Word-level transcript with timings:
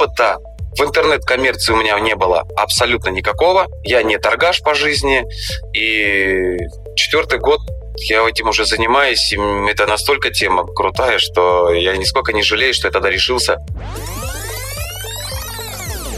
Опыта 0.00 0.38
в 0.78 0.82
интернет-коммерции 0.82 1.74
у 1.74 1.76
меня 1.76 2.00
не 2.00 2.14
было 2.14 2.46
абсолютно 2.56 3.10
никакого. 3.10 3.66
Я 3.84 4.02
не 4.02 4.16
торгаш 4.18 4.62
по 4.62 4.74
жизни. 4.74 5.24
И 5.74 6.56
четвертый 6.96 7.38
год 7.38 7.60
я 8.08 8.26
этим 8.26 8.48
уже 8.48 8.64
занимаюсь. 8.64 9.30
И 9.30 9.36
это 9.68 9.86
настолько 9.86 10.30
тема 10.30 10.64
крутая, 10.64 11.18
что 11.18 11.70
я 11.74 11.98
нисколько 11.98 12.32
не 12.32 12.42
жалею, 12.42 12.72
что 12.72 12.88
я 12.88 12.92
тогда 12.92 13.10
решился 13.10 13.58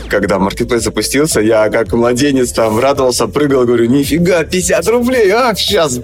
когда 0.08 0.38
маркетплейс 0.38 0.82
запустился, 0.82 1.40
я 1.40 1.70
как 1.70 1.90
младенец 1.94 2.52
там 2.52 2.78
радовался, 2.78 3.28
прыгал, 3.28 3.64
говорю, 3.64 3.86
нифига, 3.86 4.44
50 4.44 4.86
рублей, 4.88 5.30
ах, 5.30 5.58
сейчас 5.58 6.00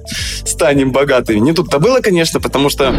станем 0.47 0.93
богатыми. 0.93 1.41
Не 1.41 1.53
тут-то 1.53 1.79
было, 1.79 2.01
конечно, 2.01 2.41
потому 2.41 2.71
что 2.71 2.91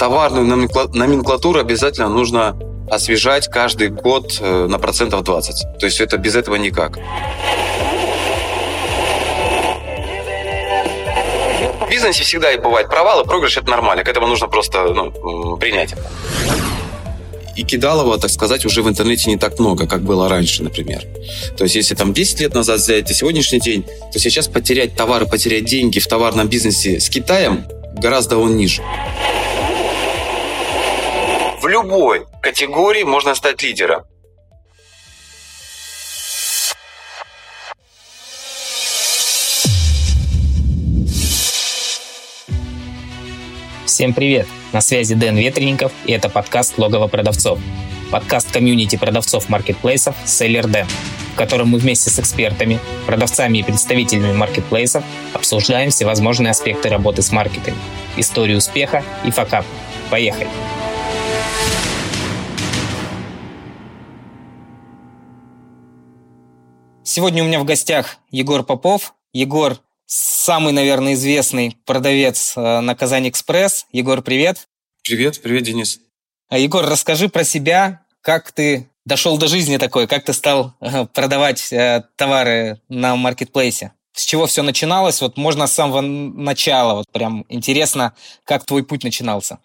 товарную 0.00 0.46
номенклатуру 0.46 1.60
обязательно 1.60 2.08
нужно 2.08 2.56
освежать 2.90 3.48
каждый 3.48 3.88
год 3.88 4.38
э, 4.40 4.66
на 4.66 4.78
процентов 4.78 5.22
20. 5.22 5.78
То 5.78 5.86
есть 5.86 6.00
это 6.00 6.16
без 6.16 6.34
этого 6.34 6.56
никак. 6.56 6.96
В 11.80 11.90
бизнесе 11.90 12.24
всегда 12.24 12.50
и 12.50 12.56
бывают 12.56 12.88
провалы, 12.88 13.24
проигрыш 13.24 13.58
это 13.58 13.70
нормально, 13.70 14.02
к 14.02 14.08
этому 14.08 14.26
нужно 14.26 14.48
просто 14.48 14.84
ну, 14.84 15.56
принять. 15.58 15.94
И 17.54 17.62
кидалово, 17.62 18.18
так 18.18 18.30
сказать, 18.30 18.64
уже 18.64 18.82
в 18.82 18.88
интернете 18.88 19.28
не 19.28 19.36
так 19.36 19.58
много, 19.58 19.86
как 19.86 20.00
было 20.00 20.30
раньше, 20.30 20.62
например. 20.62 21.02
То 21.58 21.64
есть, 21.64 21.76
если 21.76 21.94
там 21.94 22.14
10 22.14 22.40
лет 22.40 22.54
назад 22.54 22.78
взять 22.78 23.10
и 23.10 23.14
сегодняшний 23.14 23.60
день, 23.60 23.84
то 24.12 24.18
сейчас 24.18 24.48
потерять 24.48 24.96
товары, 24.96 25.26
потерять 25.26 25.66
деньги 25.66 25.98
в 25.98 26.06
товарном 26.06 26.48
бизнесе 26.48 27.00
с 27.00 27.10
Китаем 27.10 27.66
гораздо 27.92 28.38
он 28.38 28.56
ниже. 28.56 28.82
В 31.60 31.68
любой 31.68 32.24
категории 32.40 33.02
можно 33.02 33.34
стать 33.34 33.62
лидером. 33.62 34.04
Всем 43.84 44.14
привет! 44.14 44.46
На 44.72 44.80
связи 44.80 45.14
Дэн 45.14 45.36
Ветренников, 45.36 45.92
и 46.06 46.12
это 46.12 46.30
подкаст 46.30 46.78
«Логово 46.78 47.08
продавцов». 47.08 47.58
Подкаст 48.10 48.50
комьюнити 48.50 48.96
продавцов 48.96 49.50
маркетплейсов 49.50 50.16
«Селлер 50.24 50.66
Дэн», 50.66 50.86
в 51.34 51.36
котором 51.36 51.68
мы 51.68 51.78
вместе 51.78 52.08
с 52.08 52.18
экспертами, 52.18 52.78
продавцами 53.04 53.58
и 53.58 53.62
представителями 53.62 54.32
маркетплейсов 54.32 55.04
обсуждаем 55.34 55.90
всевозможные 55.90 56.52
аспекты 56.52 56.88
работы 56.88 57.20
с 57.20 57.30
маркетами, 57.30 57.76
историю 58.16 58.56
успеха 58.56 59.04
и 59.26 59.30
факап. 59.30 59.66
Поехали! 60.08 60.48
Сегодня 67.12 67.42
у 67.42 67.46
меня 67.48 67.58
в 67.58 67.64
гостях 67.64 68.18
Егор 68.30 68.62
Попов. 68.62 69.14
Егор 69.32 69.76
самый, 70.06 70.72
наверное, 70.72 71.14
известный 71.14 71.76
продавец 71.84 72.56
э, 72.56 72.60
на 72.78 72.94
Казань 72.94 73.28
Экспресс. 73.28 73.88
Егор, 73.90 74.22
привет. 74.22 74.68
Привет, 75.02 75.42
привет, 75.42 75.64
Денис. 75.64 75.98
А, 76.48 76.56
Егор, 76.56 76.86
расскажи 76.86 77.28
про 77.28 77.42
себя, 77.42 78.06
как 78.20 78.52
ты 78.52 78.88
дошел 79.04 79.38
до 79.38 79.48
жизни 79.48 79.76
такой, 79.76 80.06
как 80.06 80.24
ты 80.24 80.32
стал 80.32 80.76
э, 80.80 81.04
продавать 81.06 81.72
э, 81.72 82.04
товары 82.14 82.80
на 82.88 83.16
маркетплейсе? 83.16 83.92
С 84.12 84.24
чего 84.24 84.46
все 84.46 84.62
начиналось? 84.62 85.20
Вот 85.20 85.36
можно 85.36 85.66
с 85.66 85.72
самого 85.72 86.02
начала, 86.02 86.94
вот 86.94 87.10
прям 87.10 87.44
интересно, 87.48 88.14
как 88.44 88.64
твой 88.64 88.84
путь 88.84 89.02
начинался. 89.02 89.58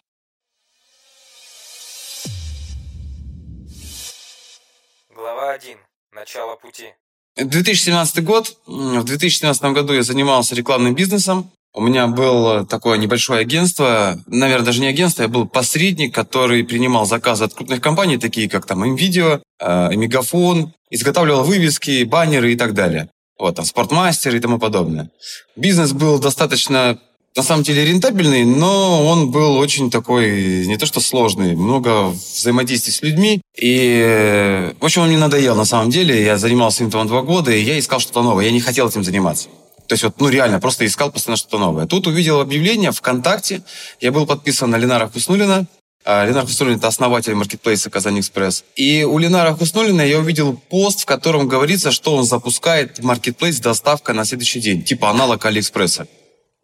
Глава 5.12 5.52
1. 5.52 5.78
Начало 6.12 6.56
пути. 6.56 6.96
2017 7.38 8.24
год. 8.24 8.58
В 8.66 9.04
2017 9.04 9.64
году 9.74 9.94
я 9.94 10.04
занимался 10.04 10.56
рекламным 10.56 10.96
бизнесом. 10.96 11.52
У 11.74 11.82
меня 11.82 12.08
было 12.08 12.66
такое 12.66 12.98
небольшое 12.98 13.42
агентство, 13.42 14.18
наверное, 14.28 14.66
даже 14.66 14.80
не 14.80 14.88
агентство, 14.88 15.24
я 15.24 15.28
был 15.28 15.46
посредник, 15.46 16.16
который 16.16 16.64
принимал 16.64 17.06
заказы 17.06 17.44
от 17.44 17.54
крупных 17.54 17.82
компаний, 17.82 18.18
такие 18.18 18.48
как 18.48 18.66
там 18.66 18.90
МВидео, 18.90 19.42
э, 19.60 19.96
Мегафон, 19.96 20.72
изготавливал 20.90 21.44
вывески, 21.44 22.06
баннеры 22.06 22.54
и 22.54 22.56
так 22.56 22.74
далее. 22.74 23.10
Вот, 23.38 23.56
там, 23.58 23.66
спортмастер 23.66 24.34
и 24.34 24.40
тому 24.40 24.58
подобное. 24.58 25.10
Бизнес 25.58 25.92
был 25.92 26.18
достаточно 26.18 26.98
на 27.36 27.44
самом 27.44 27.64
деле 27.64 27.86
рентабельный, 27.86 28.46
но 28.46 29.06
он 29.06 29.30
был 29.30 29.58
очень 29.58 29.92
такой, 29.92 30.66
не 30.66 30.78
то 30.78 30.86
что 30.86 31.02
сложный, 31.02 31.56
много 31.56 32.10
взаимодействий 32.10 32.94
с 32.94 33.02
людьми. 33.02 33.42
И, 33.58 34.72
в 34.80 34.86
общем, 34.86 35.02
он 35.02 35.10
мне 35.10 35.18
надоел 35.18 35.56
на 35.56 35.66
самом 35.66 35.90
деле. 35.90 36.24
Я 36.24 36.38
занимался 36.38 36.84
им 36.84 36.92
там 36.92 37.08
два 37.08 37.24
года, 37.24 37.52
и 37.52 37.62
я 37.62 37.78
искал 37.78 38.00
что-то 38.00 38.22
новое. 38.22 38.46
Я 38.46 38.52
не 38.52 38.62
хотел 38.62 38.88
этим 38.88 39.04
заниматься. 39.04 39.50
То 39.88 39.94
есть 39.94 40.04
вот, 40.04 40.20
ну 40.20 40.30
реально, 40.30 40.60
просто 40.60 40.86
искал 40.86 41.12
постоянно 41.12 41.38
что-то 41.38 41.58
новое. 41.58 41.86
Тут 41.86 42.08
увидел 42.08 42.40
объявление 42.40 42.92
ВКонтакте. 42.92 43.62
Я 44.00 44.12
был 44.12 44.26
подписан 44.26 44.72
на 44.72 44.78
Ленара 44.78 45.08
Хуснулина. 45.08 45.68
А, 46.06 46.26
Ленар 46.26 46.46
Хуснулин– 46.46 46.76
это 46.78 46.88
основатель 46.88 47.34
маркетплейса 47.36 47.90
«Казань 47.90 48.20
Экспресс». 48.20 48.64
И 48.76 49.04
у 49.04 49.18
Ленара 49.18 49.54
Хуснулина 49.54 50.02
я 50.02 50.20
увидел 50.20 50.56
пост, 50.70 51.02
в 51.02 51.06
котором 51.06 51.48
говорится, 51.48 51.92
что 51.92 52.16
он 52.16 52.24
запускает 52.24 53.04
маркетплейс 53.04 53.60
доставка 53.60 54.14
на 54.14 54.24
следующий 54.24 54.60
день, 54.60 54.84
типа 54.84 55.10
аналог 55.10 55.46
Алиэкспресса. 55.46 56.08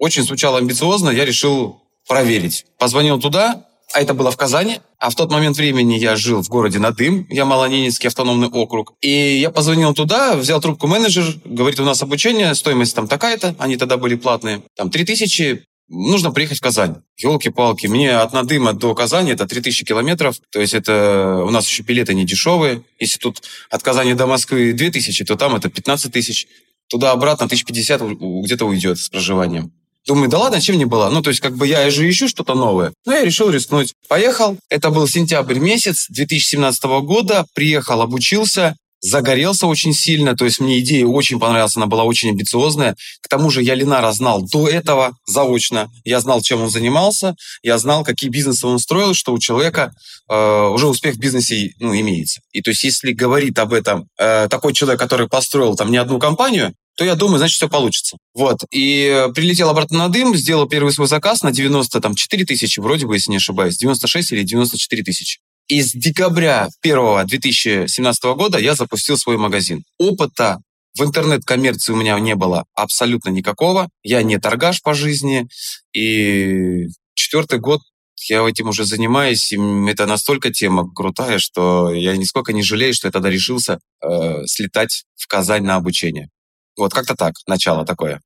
Очень 0.02 0.24
звучало 0.24 0.58
амбициозно, 0.58 1.12
я 1.12 1.26
решил 1.26 1.80
проверить. 2.08 2.66
Позвонил 2.80 3.20
туда, 3.20 3.68
а 3.94 4.02
это 4.02 4.16
было 4.16 4.32
в 4.32 4.36
Казани. 4.36 4.80
А 4.98 5.12
в 5.12 5.16
тот 5.16 5.30
момент 5.30 5.58
времени 5.58 5.94
я 5.94 6.16
жил 6.16 6.42
в 6.42 6.50
городе 6.50 6.80
Надым, 6.80 7.28
я 7.30 7.46
Малоненецкий 7.46 8.08
автономный 8.08 8.48
округ. 8.48 8.94
И 9.02 9.38
я 9.38 9.52
позвонил 9.52 9.94
туда, 9.94 10.36
взял 10.36 10.60
трубку 10.60 10.88
менеджер, 10.88 11.26
говорит, 11.46 11.80
у 11.80 11.84
нас 11.84 12.02
обучение, 12.02 12.56
стоимость 12.56 12.96
там 12.96 13.08
такая-то, 13.08 13.56
они 13.60 13.78
тогда 13.78 13.98
были 13.98 14.16
платные, 14.16 14.64
там 14.76 14.90
3000, 14.90 15.66
нужно 15.88 16.32
приехать 16.32 16.58
в 16.58 16.62
Казань. 16.62 16.96
Елки-палки, 17.18 17.86
мне 17.86 18.18
от 18.18 18.34
Надыма 18.34 18.74
до 18.74 18.96
Казани 18.96 19.34
это 19.34 19.46
3000 19.46 19.86
километров, 19.86 20.38
то 20.52 20.60
есть 20.60 20.74
это 20.74 21.44
у 21.46 21.52
нас 21.52 21.68
еще 21.68 21.84
билеты 21.84 22.16
не 22.16 22.26
дешевые. 22.26 22.82
Если 23.00 23.20
тут 23.20 23.44
от 23.70 23.84
Казани 23.84 24.16
до 24.16 24.26
Москвы 24.26 24.74
2000, 24.74 25.26
то 25.26 25.36
там 25.36 25.56
это 25.56 25.70
15 25.70 26.12
тысяч. 26.12 26.48
Туда-обратно 26.90 27.46
1050 27.46 28.02
где-то 28.44 28.66
уйдет 28.66 28.98
с 28.98 29.08
проживанием. 29.08 29.72
Думаю, 30.08 30.30
да 30.30 30.40
ладно, 30.40 30.60
чем 30.60 30.78
не 30.78 30.86
было? 30.86 31.10
Ну, 31.10 31.22
то 31.22 31.30
есть, 31.30 31.42
как 31.42 31.56
бы 31.56 31.68
я 31.68 31.90
же 31.92 32.10
ищу 32.10 32.28
что-то 32.28 32.56
новое. 32.56 32.94
Но 33.06 33.14
я 33.14 33.24
решил 33.24 33.50
рискнуть. 33.50 33.94
Поехал. 34.08 34.58
Это 34.70 34.90
был 34.90 35.08
сентябрь 35.08 35.60
месяц 35.60 36.08
2017 36.10 36.84
года. 37.04 37.46
Приехал, 37.54 38.02
обучился. 38.02 38.76
Загорелся 39.04 39.66
очень 39.66 39.96
сильно, 39.96 40.38
то 40.38 40.46
есть 40.46 40.60
мне 40.60 40.80
идея 40.80 41.08
очень 41.08 41.40
понравилась, 41.40 41.76
она 41.76 41.88
была 41.88 42.04
очень 42.04 42.30
амбициозная. 42.30 42.96
К 43.22 43.28
тому 43.28 43.50
же 43.50 43.64
я 43.64 43.74
Ленара 43.74 44.12
знал 44.12 44.44
до 44.44 44.70
этого 44.70 45.18
заочно. 45.26 45.90
Я 46.06 46.20
знал, 46.20 46.42
чем 46.42 46.62
он 46.62 46.70
занимался, 46.70 47.36
я 47.64 47.80
знал, 47.80 48.04
какие 48.04 48.30
бизнесы 48.30 48.68
он 48.68 48.78
строил, 48.78 49.16
что 49.16 49.34
у 49.34 49.40
человека 49.40 49.92
э, 50.30 50.68
уже 50.68 50.86
успех 50.88 51.16
в 51.16 51.18
бизнесе 51.18 51.72
ну, 51.80 51.96
имеется. 51.96 52.42
И 52.52 52.62
то 52.62 52.70
есть 52.70 52.84
если 52.84 53.12
говорит 53.12 53.58
об 53.58 53.74
этом 53.74 54.08
э, 54.20 54.48
такой 54.52 54.72
человек, 54.72 55.00
который 55.00 55.28
построил 55.28 55.76
там 55.76 55.90
не 55.90 55.98
одну 55.98 56.20
компанию, 56.20 56.76
то 57.02 57.06
я 57.06 57.16
думаю, 57.16 57.40
значит, 57.40 57.56
все 57.56 57.68
получится. 57.68 58.18
Вот. 58.36 58.60
И 58.70 59.28
прилетел 59.34 59.72
обратно 59.72 59.98
на 59.98 60.10
дым, 60.10 60.36
сделал 60.36 60.68
первый 60.68 60.94
свой 60.94 61.08
заказ 61.08 61.42
на 61.42 61.52
94 61.52 62.46
тысячи, 62.46 62.80
вроде 62.80 63.08
бы, 63.08 63.16
если 63.16 63.32
не 63.32 63.38
ошибаюсь, 63.38 63.78
96 63.78 64.34
или 64.34 64.44
94 64.44 65.02
тысячи. 65.02 65.40
И 65.68 65.82
с 65.82 65.94
декабря 65.94 66.70
1 66.84 67.26
2017 67.26 68.24
года 68.36 68.60
я 68.60 68.76
запустил 68.76 69.18
свой 69.18 69.38
магазин. 69.38 69.84
Опыта 69.98 70.60
в 70.96 71.02
интернет-коммерции 71.02 71.92
у 71.92 71.96
меня 71.96 72.20
не 72.20 72.36
было 72.36 72.66
абсолютно 72.76 73.30
никакого. 73.30 73.90
Я 74.04 74.22
не 74.22 74.38
торгаш 74.38 74.84
по 74.84 74.94
жизни. 74.94 75.48
И 75.94 76.86
четвертый 77.16 77.58
год 77.58 77.82
я 78.30 78.48
этим 78.48 78.70
уже 78.70 78.86
занимаюсь, 78.86 79.52
и 79.52 79.58
это 79.90 80.06
настолько 80.06 80.54
тема 80.54 80.88
крутая, 80.94 81.40
что 81.40 81.92
я 81.92 82.16
нисколько 82.16 82.54
не 82.54 82.62
жалею, 82.62 82.94
что 82.94 83.08
я 83.08 83.12
тогда 83.12 83.32
решился 83.32 83.80
э, 84.04 84.46
слетать 84.46 85.06
в 85.16 85.26
Казань 85.26 85.64
на 85.64 85.78
обучение. 85.78 86.30
Вот 86.78 86.94
как-то 86.94 87.16
так, 87.16 87.34
начало 87.48 87.86
такое. 87.86 88.22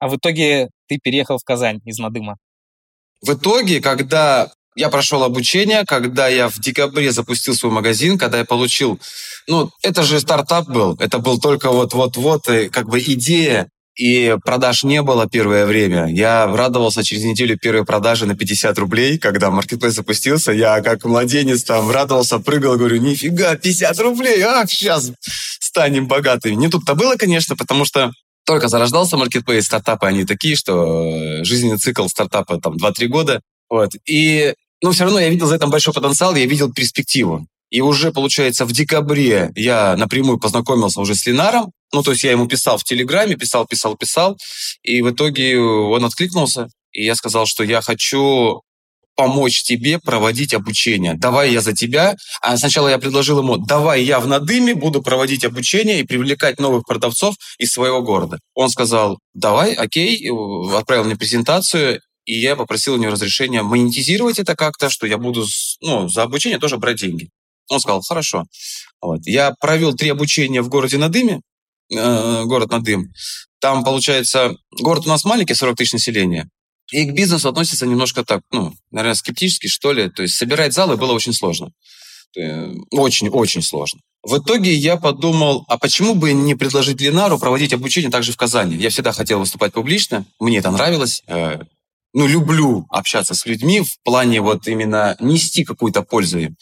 А 0.00 0.08
в 0.08 0.16
итоге 0.16 0.68
ты 0.88 0.98
переехал 1.02 1.38
в 1.38 1.44
Казань 1.44 1.80
из 1.84 1.98
Надыма? 1.98 2.36
В 3.22 3.32
итоге, 3.32 3.80
когда 3.80 4.50
я 4.74 4.88
прошел 4.88 5.22
обучение, 5.22 5.84
когда 5.86 6.28
я 6.28 6.48
в 6.48 6.58
декабре 6.58 7.12
запустил 7.12 7.54
свой 7.54 7.72
магазин, 7.72 8.18
когда 8.18 8.38
я 8.38 8.44
получил... 8.44 9.00
Ну, 9.46 9.70
это 9.82 10.02
же 10.02 10.20
стартап 10.20 10.68
был, 10.68 10.96
это 10.98 11.18
был 11.18 11.40
только 11.40 11.70
вот-вот-вот, 11.70 12.46
как 12.70 12.88
бы 12.88 13.00
идея, 13.00 13.68
и 13.94 14.36
продаж 14.44 14.84
не 14.84 15.02
было 15.02 15.28
первое 15.28 15.66
время. 15.66 16.06
Я 16.06 16.46
радовался 16.46 17.04
через 17.04 17.24
неделю 17.24 17.58
первой 17.58 17.84
продажи 17.84 18.24
на 18.24 18.34
50 18.34 18.78
рублей, 18.78 19.18
когда 19.18 19.50
маркетплейс 19.50 19.94
запустился. 19.94 20.52
Я 20.52 20.80
как 20.80 21.04
младенец 21.04 21.62
там 21.64 21.90
радовался, 21.90 22.38
прыгал, 22.38 22.78
говорю, 22.78 22.96
нифига, 22.96 23.56
50 23.56 24.00
рублей, 24.00 24.40
ах, 24.42 24.70
сейчас 24.70 25.12
станем 25.72 26.06
богатыми. 26.06 26.54
Не 26.54 26.68
тут-то 26.68 26.94
было, 26.94 27.16
конечно, 27.16 27.56
потому 27.56 27.86
что 27.86 28.12
только 28.44 28.68
зарождался 28.68 29.16
маркетплейс, 29.16 29.64
стартапы 29.64 30.06
они 30.06 30.24
такие, 30.24 30.54
что 30.54 31.40
э, 31.40 31.44
жизненный 31.44 31.78
цикл 31.78 32.06
стартапа 32.08 32.60
там 32.60 32.76
2-3 32.76 33.06
года. 33.06 33.40
Вот. 33.70 33.92
И 34.06 34.54
Но 34.82 34.92
все 34.92 35.04
равно 35.04 35.20
я 35.20 35.30
видел 35.30 35.46
за 35.46 35.56
этим 35.56 35.70
большой 35.70 35.94
потенциал, 35.94 36.34
я 36.34 36.44
видел 36.44 36.72
перспективу. 36.72 37.46
И 37.70 37.80
уже, 37.80 38.12
получается, 38.12 38.66
в 38.66 38.72
декабре 38.72 39.50
я 39.54 39.96
напрямую 39.96 40.38
познакомился 40.38 41.00
уже 41.00 41.14
с 41.14 41.24
Ленаром. 41.24 41.72
Ну, 41.92 42.02
то 42.02 42.10
есть 42.10 42.24
я 42.24 42.32
ему 42.32 42.46
писал 42.46 42.76
в 42.76 42.84
Телеграме, 42.84 43.36
писал, 43.36 43.66
писал, 43.66 43.96
писал. 43.96 44.36
И 44.82 45.00
в 45.00 45.10
итоге 45.10 45.58
он 45.58 46.04
откликнулся. 46.04 46.68
И 46.92 47.04
я 47.04 47.14
сказал, 47.14 47.46
что 47.46 47.64
я 47.64 47.80
хочу 47.80 48.60
помочь 49.16 49.62
тебе 49.62 49.98
проводить 49.98 50.54
обучение. 50.54 51.14
Давай 51.14 51.52
я 51.52 51.60
за 51.60 51.72
тебя. 51.74 52.16
А 52.40 52.56
сначала 52.56 52.88
я 52.88 52.98
предложил 52.98 53.38
ему, 53.38 53.56
давай 53.56 54.02
я 54.02 54.20
в 54.20 54.26
Надыме 54.26 54.74
буду 54.74 55.02
проводить 55.02 55.44
обучение 55.44 56.00
и 56.00 56.06
привлекать 56.06 56.58
новых 56.58 56.84
продавцов 56.84 57.36
из 57.58 57.72
своего 57.72 58.02
города. 58.02 58.38
Он 58.54 58.68
сказал, 58.68 59.18
давай, 59.34 59.74
окей, 59.74 60.30
отправил 60.74 61.04
мне 61.04 61.16
презентацию, 61.16 62.00
и 62.24 62.38
я 62.38 62.56
попросил 62.56 62.94
у 62.94 62.96
него 62.98 63.12
разрешения 63.12 63.62
монетизировать 63.62 64.38
это 64.38 64.54
как-то, 64.54 64.88
что 64.88 65.06
я 65.06 65.18
буду 65.18 65.44
ну, 65.80 66.08
за 66.08 66.22
обучение 66.22 66.58
тоже 66.58 66.78
брать 66.78 66.98
деньги. 66.98 67.30
Он 67.68 67.80
сказал, 67.80 68.02
хорошо. 68.02 68.44
Вот. 69.00 69.20
Я 69.24 69.54
провел 69.60 69.94
три 69.94 70.10
обучения 70.10 70.62
в 70.62 70.68
городе 70.68 70.98
Надыме, 70.98 71.40
э, 71.90 72.44
город 72.44 72.70
Надым. 72.70 73.12
Там, 73.60 73.84
получается, 73.84 74.54
город 74.70 75.06
у 75.06 75.08
нас 75.08 75.24
маленький, 75.24 75.54
40 75.54 75.76
тысяч 75.76 75.92
населения. 75.92 76.48
И 76.92 77.04
к 77.06 77.12
бизнесу 77.12 77.48
относится 77.48 77.86
немножко 77.86 78.22
так, 78.22 78.42
ну, 78.52 78.74
наверное, 78.90 79.14
скептически, 79.14 79.66
что 79.66 79.92
ли. 79.92 80.10
То 80.10 80.22
есть 80.22 80.34
собирать 80.34 80.74
залы 80.74 80.96
было 80.96 81.12
очень 81.12 81.32
сложно. 81.32 81.72
Очень-очень 82.90 83.62
сложно. 83.62 84.00
В 84.22 84.38
итоге 84.38 84.72
я 84.72 84.96
подумал, 84.96 85.64
а 85.68 85.78
почему 85.78 86.14
бы 86.14 86.32
не 86.32 86.54
предложить 86.54 87.00
Ленару 87.00 87.38
проводить 87.38 87.72
обучение 87.72 88.10
также 88.10 88.32
в 88.32 88.36
Казани? 88.36 88.76
Я 88.76 88.90
всегда 88.90 89.12
хотел 89.12 89.40
выступать 89.40 89.72
публично, 89.72 90.24
мне 90.38 90.58
это 90.58 90.70
нравилось. 90.70 91.22
Э, 91.26 91.58
ну, 92.14 92.26
люблю 92.26 92.86
общаться 92.90 93.34
с 93.34 93.46
людьми 93.46 93.80
в 93.80 94.00
плане 94.04 94.40
вот 94.40 94.68
именно 94.68 95.16
нести 95.18 95.64
какую-то 95.64 96.02
пользу 96.02 96.38
им. 96.38 96.56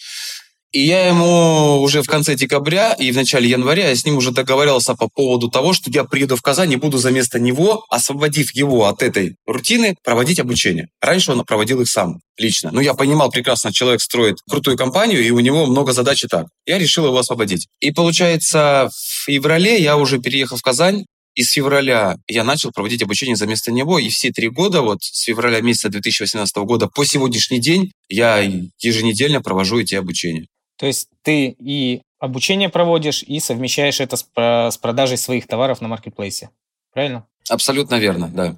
И 0.73 0.83
я 0.83 1.09
ему 1.09 1.81
уже 1.83 2.01
в 2.01 2.07
конце 2.07 2.37
декабря 2.37 2.93
и 2.93 3.11
в 3.11 3.17
начале 3.17 3.51
января 3.51 3.89
я 3.89 3.97
с 3.97 4.05
ним 4.05 4.19
уже 4.19 4.31
договаривался 4.31 4.95
по 4.95 5.09
поводу 5.09 5.49
того, 5.49 5.73
что 5.73 5.91
я 5.91 6.05
приеду 6.05 6.37
в 6.37 6.43
Казань 6.43 6.73
и 6.73 6.77
буду 6.77 6.99
за 6.99 7.11
место 7.11 7.41
него, 7.41 7.85
освободив 7.91 8.55
его 8.55 8.87
от 8.87 9.03
этой 9.03 9.35
рутины, 9.47 9.97
проводить 10.05 10.39
обучение. 10.39 10.89
Раньше 11.01 11.33
он 11.33 11.45
проводил 11.45 11.81
их 11.81 11.89
сам, 11.89 12.21
лично. 12.39 12.71
Но 12.71 12.81
я 12.81 12.95
понимал 12.95 13.31
прекрасно, 13.31 13.73
человек 13.73 14.01
строит 14.01 14.37
крутую 14.49 14.77
компанию, 14.77 15.27
и 15.27 15.31
у 15.31 15.41
него 15.41 15.67
много 15.67 15.93
задач 15.93 16.23
и 16.23 16.29
так. 16.29 16.47
Я 16.67 16.79
решил 16.79 17.05
его 17.05 17.19
освободить. 17.19 17.67
И 17.81 17.91
получается, 17.91 18.91
в 18.93 19.25
феврале 19.25 19.83
я 19.83 19.97
уже 19.97 20.21
переехал 20.21 20.57
в 20.57 20.63
Казань, 20.63 21.05
и 21.35 21.43
с 21.43 21.51
февраля 21.51 22.17
я 22.29 22.45
начал 22.45 22.71
проводить 22.71 23.03
обучение 23.03 23.35
за 23.35 23.47
место 23.47 23.73
него, 23.73 23.99
и 23.99 24.09
все 24.09 24.31
три 24.31 24.49
года, 24.49 24.83
вот 24.83 25.03
с 25.03 25.23
февраля 25.23 25.61
месяца 25.63 25.89
2018 25.89 26.57
года 26.59 26.87
по 26.87 27.05
сегодняшний 27.05 27.61
день, 27.61 27.91
я 28.09 28.39
еженедельно 28.79 29.41
провожу 29.41 29.81
эти 29.81 29.97
обучения. 29.97 30.47
То 30.81 30.87
есть 30.87 31.11
ты 31.21 31.55
и 31.59 32.01
обучение 32.19 32.71
проводишь, 32.71 33.23
и 33.23 33.39
совмещаешь 33.39 34.01
это 34.01 34.17
с, 34.17 34.27
с 34.35 34.79
продажей 34.79 35.19
своих 35.19 35.47
товаров 35.47 35.83
на 35.83 35.89
маркетплейсе. 35.89 36.49
Правильно? 36.91 37.27
Абсолютно 37.51 37.97
верно, 37.97 38.31
да. 38.31 38.57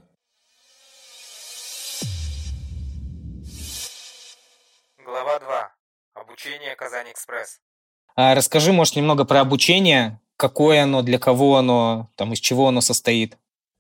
Глава 5.05 5.41
2. 5.41 5.73
Обучение 6.15 6.77
Казань 6.77 7.11
Экспресс. 7.11 7.59
А 8.15 8.37
расскажи, 8.37 8.73
может, 8.73 8.95
немного 8.95 9.25
про 9.25 9.41
обучение. 9.41 10.21
Какое 10.37 10.85
оно, 10.85 11.03
для 11.03 11.19
кого 11.19 11.57
оно, 11.57 12.09
там, 12.15 12.35
из 12.35 12.39
чего 12.39 12.69
оно 12.69 12.81
состоит? 12.81 13.37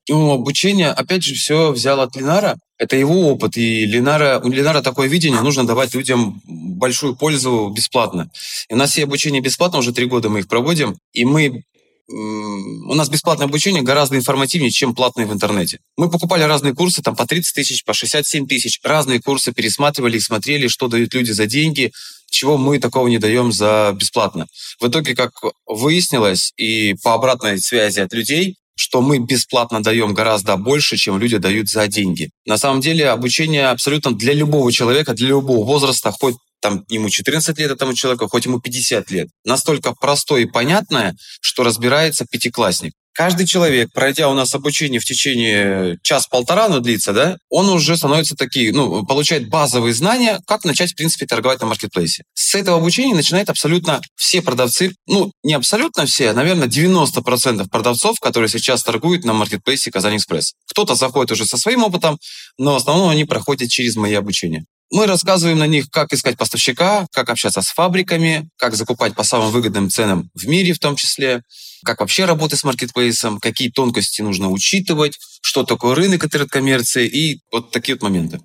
Ну, 0.08 0.32
обучение, 0.32 0.88
опять 0.88 1.22
же, 1.22 1.34
все 1.34 1.70
взял 1.72 2.00
от 2.00 2.16
Ленара. 2.16 2.58
Это 2.78 2.96
его 2.96 3.28
опыт. 3.28 3.56
И 3.56 3.86
Ленара, 3.86 4.40
у 4.42 4.48
Ленара 4.48 4.82
такое 4.82 5.06
видение, 5.06 5.40
нужно 5.40 5.64
давать 5.64 5.94
людям 5.94 6.42
большую 6.44 7.14
пользу 7.14 7.72
бесплатно. 7.74 8.28
И 8.68 8.74
у 8.74 8.76
нас 8.76 8.90
все 8.90 9.04
обучение 9.04 9.40
бесплатно, 9.40 9.78
уже 9.78 9.92
три 9.92 10.06
года 10.06 10.28
мы 10.28 10.40
их 10.40 10.48
проводим. 10.48 10.96
И 11.12 11.24
мы 11.24 11.62
у 12.08 12.94
нас 12.94 13.08
бесплатное 13.08 13.46
обучение 13.46 13.82
гораздо 13.82 14.16
информативнее, 14.16 14.70
чем 14.70 14.94
платные 14.94 15.26
в 15.26 15.32
интернете. 15.32 15.78
Мы 15.96 16.10
покупали 16.10 16.42
разные 16.42 16.74
курсы, 16.74 17.00
там 17.00 17.16
по 17.16 17.26
30 17.26 17.54
тысяч, 17.54 17.84
по 17.84 17.94
67 17.94 18.46
тысяч. 18.46 18.80
Разные 18.82 19.22
курсы 19.22 19.52
пересматривали 19.52 20.18
смотрели, 20.18 20.68
что 20.68 20.88
дают 20.88 21.14
люди 21.14 21.30
за 21.30 21.46
деньги, 21.46 21.92
чего 22.28 22.58
мы 22.58 22.78
такого 22.80 23.08
не 23.08 23.18
даем 23.18 23.52
за 23.52 23.94
бесплатно. 23.96 24.46
В 24.80 24.88
итоге, 24.88 25.14
как 25.14 25.32
выяснилось, 25.66 26.52
и 26.56 26.94
по 27.02 27.14
обратной 27.14 27.58
связи 27.58 28.00
от 28.00 28.12
людей, 28.12 28.56
что 28.82 29.00
мы 29.00 29.18
бесплатно 29.18 29.80
даем 29.80 30.12
гораздо 30.12 30.56
больше, 30.56 30.96
чем 30.96 31.18
люди 31.18 31.36
дают 31.38 31.68
за 31.68 31.86
деньги. 31.86 32.30
На 32.46 32.58
самом 32.58 32.80
деле 32.80 33.08
обучение 33.08 33.68
абсолютно 33.68 34.10
для 34.10 34.32
любого 34.32 34.72
человека, 34.72 35.14
для 35.14 35.28
любого 35.28 35.64
возраста, 35.64 36.10
хоть 36.10 36.34
там 36.60 36.84
ему 36.88 37.08
14 37.08 37.58
лет 37.58 37.70
этому 37.70 37.94
человеку, 37.94 38.28
хоть 38.28 38.46
ему 38.46 38.60
50 38.60 39.10
лет. 39.12 39.28
Настолько 39.44 39.94
простое 39.94 40.42
и 40.42 40.46
понятное, 40.46 41.16
что 41.40 41.62
разбирается 41.62 42.26
пятиклассник. 42.28 42.92
Каждый 43.14 43.46
человек, 43.46 43.90
пройдя 43.92 44.28
у 44.30 44.34
нас 44.34 44.54
обучение 44.54 44.98
в 44.98 45.04
течение 45.04 45.98
час-полтора, 46.02 46.66
оно 46.66 46.80
длится, 46.80 47.12
да, 47.12 47.36
он 47.50 47.68
уже 47.68 47.96
становится 47.96 48.36
такие, 48.36 48.72
ну, 48.72 49.04
получает 49.04 49.48
базовые 49.50 49.92
знания, 49.92 50.40
как 50.46 50.64
начать, 50.64 50.92
в 50.92 50.96
принципе, 50.96 51.26
торговать 51.26 51.60
на 51.60 51.66
маркетплейсе. 51.66 52.24
С 52.34 52.54
этого 52.54 52.78
обучения 52.78 53.14
начинают 53.14 53.50
абсолютно 53.50 54.00
все 54.16 54.40
продавцы, 54.40 54.94
ну, 55.06 55.30
не 55.42 55.52
абсолютно 55.52 56.06
все, 56.06 56.30
а, 56.30 56.34
наверное, 56.34 56.68
90% 56.68 57.68
продавцов, 57.68 58.18
которые 58.18 58.48
сейчас 58.48 58.82
торгуют 58.82 59.24
на 59.24 59.34
маркетплейсе 59.34 59.90
Казань 59.90 60.16
Экспресс. 60.16 60.54
Кто-то 60.70 60.94
заходит 60.94 61.32
уже 61.32 61.44
со 61.44 61.58
своим 61.58 61.84
опытом, 61.84 62.18
но 62.56 62.74
в 62.74 62.76
основном 62.76 63.10
они 63.10 63.24
проходят 63.24 63.70
через 63.70 63.96
мои 63.96 64.14
обучения. 64.14 64.64
Мы 64.92 65.06
рассказываем 65.06 65.58
на 65.58 65.66
них, 65.66 65.88
как 65.90 66.12
искать 66.12 66.36
поставщика, 66.36 67.06
как 67.12 67.30
общаться 67.30 67.62
с 67.62 67.68
фабриками, 67.68 68.50
как 68.58 68.74
закупать 68.74 69.14
по 69.14 69.22
самым 69.22 69.50
выгодным 69.50 69.88
ценам 69.88 70.28
в 70.34 70.46
мире 70.46 70.74
в 70.74 70.78
том 70.78 70.96
числе, 70.96 71.42
как 71.82 72.00
вообще 72.00 72.26
работать 72.26 72.58
с 72.58 72.64
маркетплейсом, 72.64 73.40
какие 73.40 73.70
тонкости 73.70 74.20
нужно 74.20 74.50
учитывать, 74.50 75.18
что 75.40 75.64
такое 75.64 75.94
рынок 75.94 76.26
интернет-коммерции 76.26 77.08
и 77.08 77.40
вот 77.50 77.70
такие 77.70 77.94
вот 77.94 78.02
моменты. 78.02 78.40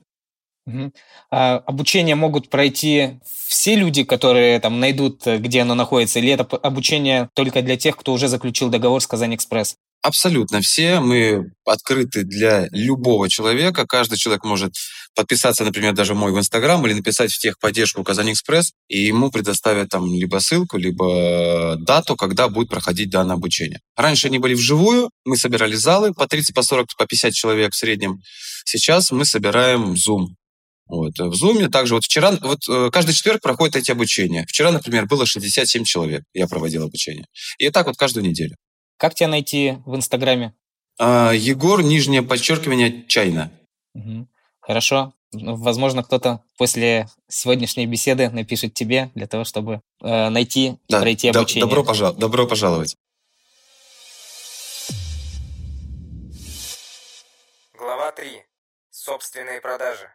Угу. 0.67 0.93
А 1.31 1.57
обучение 1.57 2.15
могут 2.15 2.49
пройти 2.49 3.19
все 3.25 3.75
люди, 3.75 4.05
которые 4.05 4.61
там 4.61 4.79
найдут, 4.79 5.25
где 5.25 5.63
оно 5.63 5.75
находится, 5.75 6.19
или 6.19 6.31
это 6.31 6.43
обучение 6.43 7.29
только 7.33 7.61
для 7.61 7.75
тех, 7.75 7.97
кто 7.97 8.13
уже 8.13 8.29
заключил 8.29 8.69
договор 8.69 9.01
с 9.01 9.07
Казань 9.07 9.35
Экспресс? 9.35 9.75
Абсолютно 10.01 10.61
все. 10.61 10.99
Мы 10.99 11.51
открыты 11.65 12.23
для 12.23 12.67
любого 12.71 13.29
человека. 13.29 13.85
Каждый 13.85 14.17
человек 14.17 14.43
может 14.43 14.73
подписаться, 15.15 15.65
например, 15.65 15.93
даже 15.93 16.13
мой 16.13 16.31
в 16.31 16.37
Инстаграм 16.37 16.85
или 16.85 16.93
написать 16.93 17.31
в 17.31 17.39
техподдержку 17.39 18.03
Казань 18.03 18.31
Экспресс, 18.31 18.73
и 18.87 18.99
ему 18.99 19.31
предоставят 19.31 19.89
там 19.89 20.13
либо 20.13 20.37
ссылку, 20.37 20.77
либо 20.77 21.75
дату, 21.79 22.15
когда 22.15 22.47
будет 22.47 22.69
проходить 22.69 23.09
данное 23.09 23.35
обучение. 23.35 23.81
Раньше 23.95 24.27
они 24.27 24.37
были 24.37 24.53
вживую, 24.53 25.09
мы 25.25 25.35
собирали 25.35 25.75
залы 25.75 26.13
по 26.13 26.27
30, 26.27 26.53
по 26.53 26.61
40, 26.61 26.87
по 26.95 27.05
50 27.07 27.33
человек 27.33 27.73
в 27.73 27.75
среднем. 27.75 28.21
Сейчас 28.63 29.11
мы 29.11 29.25
собираем 29.25 29.93
Zoom. 29.93 30.27
Вот. 30.87 31.17
В 31.17 31.33
Zoom 31.33 31.67
также 31.69 31.95
вот 31.95 32.05
вчера, 32.05 32.37
вот 32.41 32.59
э, 32.69 32.89
каждый 32.91 33.13
четверг 33.13 33.41
проходят 33.41 33.75
эти 33.75 33.91
обучения. 33.91 34.45
Вчера, 34.47 34.71
например, 34.71 35.05
было 35.07 35.25
67 35.25 35.83
человек, 35.83 36.23
я 36.33 36.47
проводил 36.47 36.83
обучение. 36.83 37.25
И 37.57 37.69
так 37.71 37.87
вот 37.87 37.97
каждую 37.97 38.23
неделю. 38.23 38.55
Как 38.97 39.13
тебя 39.13 39.27
найти 39.27 39.77
в 39.85 39.95
Инстаграме? 39.95 40.53
А, 40.99 41.31
Егор, 41.31 41.83
нижнее 41.83 42.23
подчеркивание, 42.23 43.05
чайно. 43.07 43.51
Угу. 43.93 44.27
Хорошо. 44.59 45.13
Ну, 45.33 45.55
возможно, 45.55 46.03
кто-то 46.03 46.41
после 46.57 47.07
сегодняшней 47.27 47.85
беседы 47.85 48.29
напишет 48.29 48.73
тебе 48.73 49.11
для 49.13 49.27
того, 49.27 49.43
чтобы 49.43 49.81
э, 50.01 50.29
найти 50.29 50.77
да, 50.89 51.01
пройти 51.01 51.27
обучение. 51.27 51.65
Добро, 51.65 51.83
пожал, 51.83 52.13
добро 52.13 52.47
пожаловать. 52.47 52.95
Глава 57.77 58.11
3. 58.13 58.43
Собственные 58.89 59.61
продажи. 59.61 60.09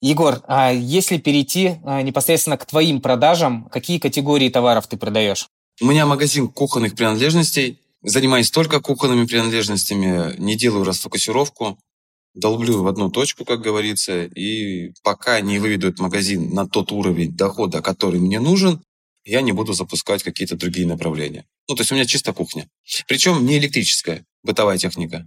Егор, 0.00 0.42
а 0.48 0.72
если 0.72 1.18
перейти 1.18 1.76
а, 1.84 2.02
непосредственно 2.02 2.58
к 2.58 2.66
твоим 2.66 3.00
продажам, 3.00 3.68
какие 3.70 3.98
категории 3.98 4.48
товаров 4.48 4.86
ты 4.86 4.96
продаешь? 4.96 5.48
У 5.80 5.86
меня 5.86 6.04
магазин 6.04 6.48
кухонных 6.48 6.94
принадлежностей. 6.94 7.83
Занимаюсь 8.06 8.50
только 8.50 8.80
кухонными 8.80 9.26
принадлежностями, 9.26 10.38
не 10.38 10.56
делаю 10.56 10.84
расфокусировку, 10.84 11.78
долблю 12.34 12.82
в 12.82 12.86
одну 12.86 13.10
точку, 13.10 13.46
как 13.46 13.62
говорится, 13.62 14.24
и 14.24 14.92
пока 15.02 15.40
не 15.40 15.58
выведут 15.58 15.98
магазин 15.98 16.52
на 16.52 16.68
тот 16.68 16.92
уровень 16.92 17.34
дохода, 17.34 17.80
который 17.80 18.20
мне 18.20 18.40
нужен, 18.40 18.82
я 19.24 19.40
не 19.40 19.52
буду 19.52 19.72
запускать 19.72 20.22
какие-то 20.22 20.54
другие 20.54 20.86
направления. 20.86 21.46
Ну, 21.66 21.76
то 21.76 21.80
есть 21.80 21.92
у 21.92 21.94
меня 21.94 22.04
чисто 22.04 22.34
кухня. 22.34 22.68
Причем 23.08 23.46
не 23.46 23.56
электрическая, 23.56 24.26
бытовая 24.42 24.76
техника 24.76 25.26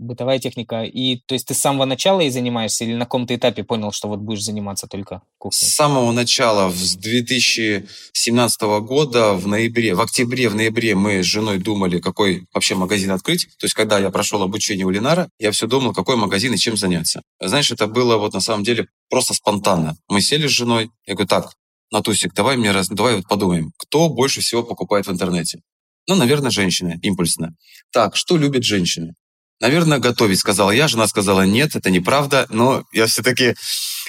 бытовая 0.00 0.38
техника. 0.38 0.82
И 0.82 1.20
то 1.26 1.34
есть 1.34 1.46
ты 1.46 1.54
с 1.54 1.58
самого 1.58 1.84
начала 1.84 2.20
и 2.20 2.30
занимаешься 2.30 2.84
или 2.84 2.94
на 2.94 3.04
каком-то 3.04 3.34
этапе 3.34 3.62
понял, 3.62 3.92
что 3.92 4.08
вот 4.08 4.20
будешь 4.20 4.42
заниматься 4.42 4.86
только 4.86 5.22
кухней? 5.38 5.58
С 5.58 5.74
самого 5.74 6.10
начала, 6.12 6.70
с 6.70 6.96
2017 6.96 8.62
года, 8.80 9.34
в 9.34 9.46
ноябре, 9.46 9.94
в 9.94 10.00
октябре, 10.00 10.48
в 10.48 10.54
ноябре 10.54 10.94
мы 10.94 11.22
с 11.22 11.26
женой 11.26 11.58
думали, 11.58 12.00
какой 12.00 12.46
вообще 12.52 12.74
магазин 12.74 13.10
открыть. 13.10 13.46
То 13.58 13.66
есть 13.66 13.74
когда 13.74 13.98
я 13.98 14.10
прошел 14.10 14.42
обучение 14.42 14.86
у 14.86 14.90
Ленара, 14.90 15.28
я 15.38 15.52
все 15.52 15.66
думал, 15.66 15.92
какой 15.92 16.16
магазин 16.16 16.54
и 16.54 16.58
чем 16.58 16.76
заняться. 16.76 17.22
Знаешь, 17.40 17.70
это 17.70 17.86
было 17.86 18.16
вот 18.16 18.32
на 18.32 18.40
самом 18.40 18.64
деле 18.64 18.88
просто 19.08 19.34
спонтанно. 19.34 19.96
Мы 20.08 20.20
сели 20.20 20.46
с 20.46 20.50
женой, 20.50 20.90
я 21.06 21.14
говорю, 21.14 21.28
так, 21.28 21.52
Натусик, 21.92 22.32
давай 22.34 22.56
мне 22.56 22.70
раз, 22.70 22.88
давай 22.88 23.16
вот 23.16 23.26
подумаем, 23.28 23.72
кто 23.76 24.08
больше 24.08 24.40
всего 24.40 24.62
покупает 24.62 25.06
в 25.06 25.10
интернете? 25.10 25.60
Ну, 26.06 26.14
наверное, 26.14 26.50
женщины, 26.50 26.98
импульсно. 27.02 27.54
Так, 27.92 28.16
что 28.16 28.36
любят 28.36 28.64
женщины? 28.64 29.14
Наверное, 29.60 29.98
готовить, 29.98 30.38
сказала 30.38 30.70
я. 30.70 30.88
Жена 30.88 31.06
сказала, 31.06 31.42
нет, 31.42 31.76
это 31.76 31.90
неправда. 31.90 32.46
Но 32.48 32.84
я 32.92 33.06
все-таки 33.06 33.54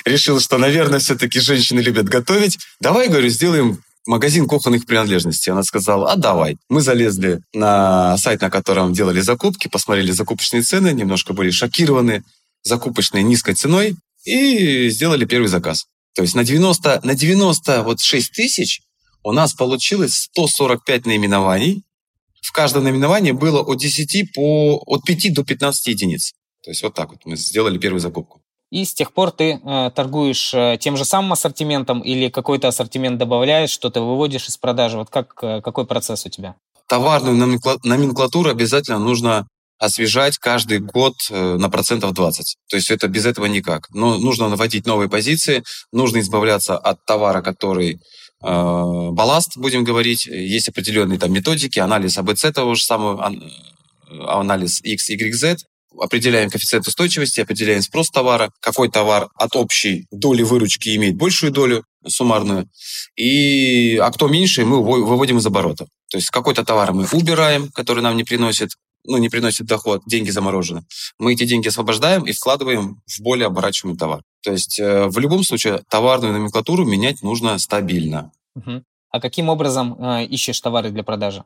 решил, 0.05 0.39
что, 0.39 0.58
наверное, 0.58 1.00
все-таки 1.00 1.39
женщины 1.39 1.81
любят 1.81 2.08
готовить. 2.08 2.58
Давай, 2.79 3.10
говорю, 3.10 3.29
сделаем 3.29 3.84
магазин 4.05 4.48
кухонных 4.48 4.86
принадлежностей. 4.86 5.51
Она 5.51 5.63
сказала, 5.63 6.12
а 6.12 6.15
давай. 6.15 6.58
Мы 6.70 6.81
залезли 6.81 7.41
на 7.53 8.17
сайт, 8.17 8.41
на 8.41 8.50
котором 8.50 8.93
делали 8.93 9.20
закупки, 9.22 9.67
посмотрели 9.67 10.12
закупочные 10.12 10.63
цены, 10.63 10.93
немножко 10.93 11.34
были 11.34 11.51
шокированы 11.51 12.24
закупочной 12.63 13.24
низкой 13.24 13.53
ценой 13.53 13.96
и 14.24 14.89
сделали 14.89 15.25
первый 15.25 15.48
заказ. 15.48 15.86
То 16.15 16.22
есть 16.22 16.36
на 16.36 16.43
90, 16.43 17.01
на 17.03 17.15
90 17.15 17.84
вот 17.84 18.01
6 18.01 18.31
тысяч 18.31 18.81
у 19.24 19.31
нас 19.31 19.53
получилось 19.53 20.29
145 20.31 21.05
наименований. 21.05 21.84
В 22.41 22.51
каждом 22.51 22.83
наименовании 22.83 23.31
было 23.31 23.62
от 23.62 23.77
10 23.77 24.33
по, 24.33 24.81
от 24.86 25.03
5 25.03 25.33
до 25.33 25.43
15 25.43 25.88
единиц. 25.88 26.33
То 26.63 26.71
есть 26.71 26.83
вот 26.83 26.93
так 26.93 27.12
вот 27.12 27.19
мы 27.25 27.36
сделали 27.36 27.77
первую 27.77 28.00
закупку. 28.00 28.41
И 28.71 28.86
с 28.86 28.93
тех 28.93 29.13
пор 29.13 29.31
ты 29.31 29.60
э, 29.63 29.91
торгуешь 29.93 30.53
э, 30.53 30.77
тем 30.79 30.95
же 30.95 31.03
самым 31.03 31.33
ассортиментом 31.33 32.00
или 32.00 32.29
какой-то 32.29 32.69
ассортимент 32.69 33.17
добавляешь, 33.17 33.69
что-то 33.69 34.01
выводишь 34.01 34.48
из 34.48 34.57
продажи? 34.57 34.98
Вот 34.98 35.10
как, 35.10 35.33
э, 35.41 35.62
какой 35.62 35.86
процесс 35.86 36.25
у 36.25 36.29
тебя? 36.29 36.55
Товарную 36.88 37.36
номенклатуру 37.83 38.50
обязательно 38.50 39.00
нужно 39.00 39.48
освежать 39.77 40.38
каждый 40.38 40.79
год 40.79 41.15
э, 41.31 41.57
на 41.57 41.69
процентов 41.69 42.13
20. 42.13 42.55
То 42.69 42.75
есть 42.77 42.91
это 42.91 43.07
без 43.07 43.25
этого 43.25 43.48
никак. 43.48 43.89
Но 43.89 44.17
нужно 44.17 44.48
наводить 44.48 44.86
новые 44.86 45.10
позиции, 45.10 45.63
нужно 45.91 46.19
избавляться 46.19 46.77
от 46.77 47.03
товара, 47.05 47.41
который 47.41 48.00
балласт, 48.41 49.57
будем 49.57 49.83
говорить. 49.83 50.25
Есть 50.25 50.69
определенные 50.69 51.19
там 51.19 51.31
методики, 51.31 51.79
анализ 51.79 52.17
АБЦ 52.17 52.53
того 52.53 52.75
же 52.75 52.83
самого, 52.83 53.31
анализ 54.10 54.81
X, 54.83 55.10
Y, 55.10 55.33
Z. 55.33 55.57
Определяем 56.00 56.50
коэффициент 56.50 56.88
устойчивости, 56.88 57.41
определяем 57.41 57.81
спрос 57.81 58.10
товара, 58.10 58.50
какой 58.62 58.89
товар 58.89 59.27
от 59.36 59.55
общей 59.57 60.05
доли 60.10 60.41
выручки 60.41 60.95
имеет 60.95 61.17
большую 61.17 61.51
долю 61.51 61.83
суммарную, 62.07 62.67
и, 63.15 63.98
а 63.98 64.10
кто 64.12 64.27
меньше, 64.27 64.65
мы 64.65 64.83
выводим 64.83 65.38
из 65.38 65.45
оборота. 65.45 65.86
То 66.10 66.17
есть 66.17 66.29
какой-то 66.29 66.65
товар 66.65 66.93
мы 66.93 67.05
убираем, 67.12 67.69
который 67.69 68.01
нам 68.01 68.17
не 68.17 68.24
приносит 68.24 68.71
ну, 69.05 69.17
не 69.17 69.29
приносит 69.29 69.65
доход, 69.65 70.03
деньги 70.05 70.29
заморожены. 70.29 70.86
Мы 71.20 71.34
эти 71.34 71.46
деньги 71.46 71.67
освобождаем 71.67 72.25
и 72.25 72.31
вкладываем 72.31 73.01
в 73.05 73.22
более 73.22 73.48
оборачиваемый 73.48 73.98
товар. 73.98 74.22
То 74.43 74.51
есть 74.51 74.79
э, 74.79 75.08
в 75.08 75.17
любом 75.20 75.43
случае 75.43 75.84
товарную 75.89 76.34
номенклатуру 76.34 76.86
менять 76.86 77.22
нужно 77.22 77.58
стабильно. 77.60 78.31
Угу. 78.55 78.84
А 79.10 79.20
каким 79.20 79.50
образом 79.50 79.96
э, 80.00 80.25
ищешь 80.25 80.60
товары 80.60 80.91
для 80.91 81.03
продажи? 81.03 81.43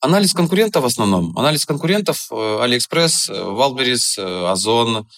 Анализ 0.00 0.34
конкурентов 0.34 0.82
в 0.82 0.86
основном. 0.86 1.36
Анализ 1.38 1.64
конкурентов 1.64 2.28
э, 2.30 2.34
AliExpress, 2.34 3.30
Wildberries, 3.30 4.50
Озон, 4.50 5.08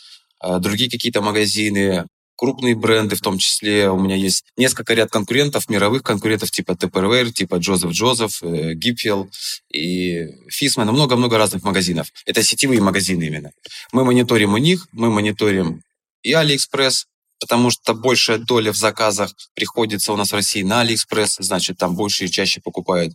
другие 0.61 0.91
какие-то 0.91 1.23
магазины, 1.23 2.07
крупные 2.37 2.75
бренды 2.75 3.17
в 3.17 3.21
том 3.21 3.39
числе. 3.39 3.91
У 3.91 3.99
меня 3.99 4.17
есть 4.17 4.45
несколько 4.57 4.95
ряд 4.95 5.11
конкурентов, 5.11 5.69
мировых 5.69 6.03
конкурентов 6.03 6.51
типа 6.51 6.73
Tupperware, 6.73 7.31
типа 7.31 7.57
Джозеф 7.57 7.91
Джозеф, 7.91 8.43
Гипфел 8.43 9.31
и 9.73 10.27
Фисман, 10.49 10.89
много-много 10.89 11.39
разных 11.39 11.63
магазинов. 11.65 12.13
Это 12.27 12.43
сетевые 12.43 12.81
магазины 12.81 13.25
именно. 13.25 13.53
Мы 13.93 14.05
мониторим 14.05 14.55
у 14.55 14.59
них, 14.59 14.87
мы 14.93 15.11
мониторим 15.11 15.83
и 16.23 16.33
AliExpress, 16.33 17.07
потому 17.41 17.71
что 17.71 17.95
большая 17.95 18.39
доля 18.39 18.73
в 18.73 18.77
заказах 18.77 19.33
приходится 19.55 20.13
у 20.13 20.17
нас 20.17 20.33
в 20.33 20.35
России 20.35 20.63
на 20.63 20.85
AliExpress, 20.85 21.37
значит, 21.39 21.79
там 21.79 21.95
больше 21.95 22.25
и 22.25 22.31
чаще 22.31 22.61
покупают. 22.61 23.15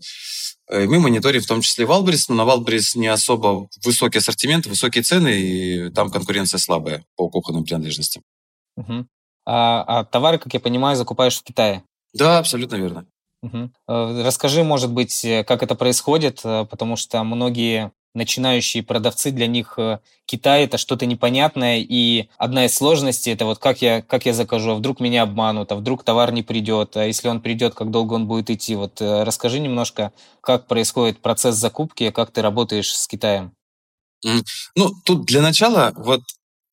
Э, 0.69 0.85
мы 0.85 0.99
мониторим 0.99 1.41
в 1.41 1.47
том 1.47 1.61
числе 1.61 1.85
Wildberries, 1.85 2.25
но 2.29 2.35
на 2.35 2.49
Wildberries 2.49 2.97
не 2.97 3.07
особо 3.07 3.67
высокий 3.83 4.19
ассортимент, 4.19 4.65
высокие 4.65 5.03
цены, 5.03 5.41
и 5.41 5.89
там 5.91 6.09
конкуренция 6.09 6.59
слабая 6.59 7.05
по 7.15 7.29
кухонным 7.29 7.65
принадлежностям. 7.65 8.23
Угу. 8.77 9.05
А, 9.45 9.83
а 9.87 10.03
товары, 10.05 10.37
как 10.37 10.53
я 10.53 10.59
понимаю, 10.59 10.95
закупаешь 10.95 11.37
в 11.39 11.43
Китае? 11.43 11.83
Да, 12.13 12.39
абсолютно 12.39 12.75
верно. 12.75 13.05
Угу. 13.43 13.71
Расскажи, 13.87 14.63
может 14.63 14.91
быть, 14.91 15.25
э, 15.25 15.43
как 15.43 15.63
это 15.63 15.73
происходит, 15.73 16.41
э, 16.43 16.65
потому 16.69 16.95
что 16.95 17.23
многие 17.23 17.91
начинающие 18.13 18.83
продавцы, 18.83 19.31
для 19.31 19.47
них 19.47 19.79
Китай 20.25 20.65
это 20.65 20.77
что-то 20.77 21.05
непонятное, 21.05 21.77
и 21.79 22.27
одна 22.37 22.65
из 22.65 22.75
сложностей 22.75 23.31
это 23.31 23.45
вот 23.45 23.59
как 23.59 23.81
я, 23.81 24.01
как 24.01 24.25
я 24.25 24.33
закажу, 24.33 24.71
а 24.71 24.75
вдруг 24.75 24.99
меня 24.99 25.23
обманут, 25.23 25.71
а 25.71 25.75
вдруг 25.75 26.03
товар 26.03 26.33
не 26.33 26.43
придет, 26.43 26.97
а 26.97 27.05
если 27.05 27.29
он 27.29 27.39
придет, 27.39 27.73
как 27.73 27.89
долго 27.89 28.13
он 28.15 28.27
будет 28.27 28.49
идти. 28.49 28.75
Вот 28.75 28.99
расскажи 28.99 29.59
немножко, 29.59 30.11
как 30.41 30.67
происходит 30.67 31.21
процесс 31.21 31.55
закупки, 31.55 32.11
как 32.11 32.31
ты 32.31 32.41
работаешь 32.41 32.93
с 32.93 33.07
Китаем. 33.07 33.53
Ну, 34.75 34.91
тут 35.05 35.25
для 35.25 35.41
начала 35.41 35.93
вот 35.95 36.21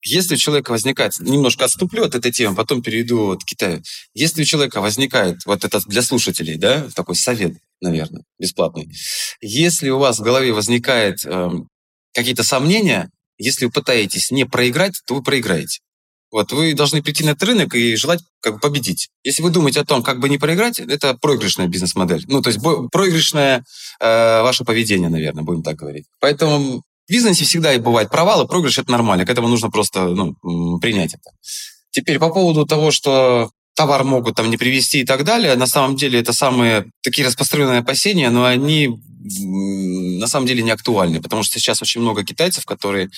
если 0.03 0.35
у 0.35 0.39
человека 0.39 0.71
возникает, 0.71 1.13
немножко 1.19 1.65
отступлю 1.65 2.05
от 2.05 2.15
этой 2.15 2.33
темы, 2.33 2.55
потом 2.55 2.83
перейду 2.83 3.37
к 3.37 3.45
Китаю. 3.45 3.83
Если 4.15 4.43
у 4.43 4.45
человека 4.45 4.81
возникает, 4.81 5.39
вот 5.45 5.65
это 5.65 5.81
для 5.87 6.03
слушателей, 6.03 6.57
да, 6.57 6.89
такой 6.95 7.17
совет, 7.17 7.57
наверное, 7.81 8.23
бесплатный. 8.39 8.91
Если 9.41 9.91
у 9.91 9.99
вас 9.99 10.19
в 10.19 10.23
голове 10.23 10.53
возникает 10.53 11.25
э, 11.25 11.51
какие-то 12.15 12.45
сомнения, 12.45 13.11
если 13.39 13.67
вы 13.67 13.73
пытаетесь 13.73 14.31
не 14.31 14.45
проиграть, 14.45 15.01
то 15.07 15.15
вы 15.15 15.23
проиграете. 15.23 15.81
Вот 16.31 16.53
вы 16.53 16.75
должны 16.75 17.03
прийти 17.03 17.25
на 17.25 17.31
этот 17.31 17.45
рынок 17.45 17.75
и 17.75 17.97
желать 17.97 18.21
как 18.41 18.55
бы 18.55 18.61
победить. 18.61 19.09
Если 19.25 19.43
вы 19.43 19.51
думаете 19.51 19.81
о 19.81 19.85
том, 19.85 20.03
как 20.03 20.21
бы 20.21 20.29
не 20.29 20.37
проиграть, 20.37 20.79
это 20.79 21.15
проигрышная 21.15 21.69
бизнес-модель. 21.69 22.25
Ну, 22.29 22.43
то 22.43 22.51
есть 22.51 22.61
проигрышное 22.93 23.65
э, 24.01 24.43
ваше 24.43 24.65
поведение, 24.65 25.09
наверное, 25.09 25.43
будем 25.43 25.63
так 25.63 25.77
говорить. 25.77 26.05
Поэтому 26.21 26.83
в 27.09 27.11
бизнесе 27.11 27.45
всегда 27.45 27.73
и 27.73 27.79
бывает 27.79 28.11
провалы, 28.11 28.47
проигрыш– 28.47 28.79
это 28.79 28.93
нормально, 28.93 29.25
к 29.25 29.31
этому 29.31 29.49
нужно 29.49 29.71
просто 29.71 30.09
ну, 30.09 30.79
принять 30.79 31.15
это. 31.15 31.31
Теперь 31.91 32.19
по 32.19 32.29
поводу 32.29 32.67
того, 32.67 32.91
что 32.91 33.51
товар 33.75 34.05
могут 34.05 34.37
там 34.37 34.51
не 34.51 34.57
привезти 34.57 35.01
и 35.01 35.05
так 35.05 35.25
далее, 35.25 35.57
на 35.57 35.67
самом 35.67 35.97
деле 35.97 36.21
это 36.21 36.33
самые 36.33 36.91
такие 37.03 37.27
распространенные 37.27 37.81
опасения, 37.81 38.29
но 38.29 38.45
они 38.45 39.01
на 40.21 40.27
самом 40.27 40.47
деле 40.47 40.63
не 40.63 40.71
актуальны, 40.71 41.23
потому 41.23 41.43
что 41.43 41.59
сейчас 41.59 41.81
очень 41.81 42.01
много 42.01 42.25
китайцев, 42.25 42.65
которые 42.67 43.11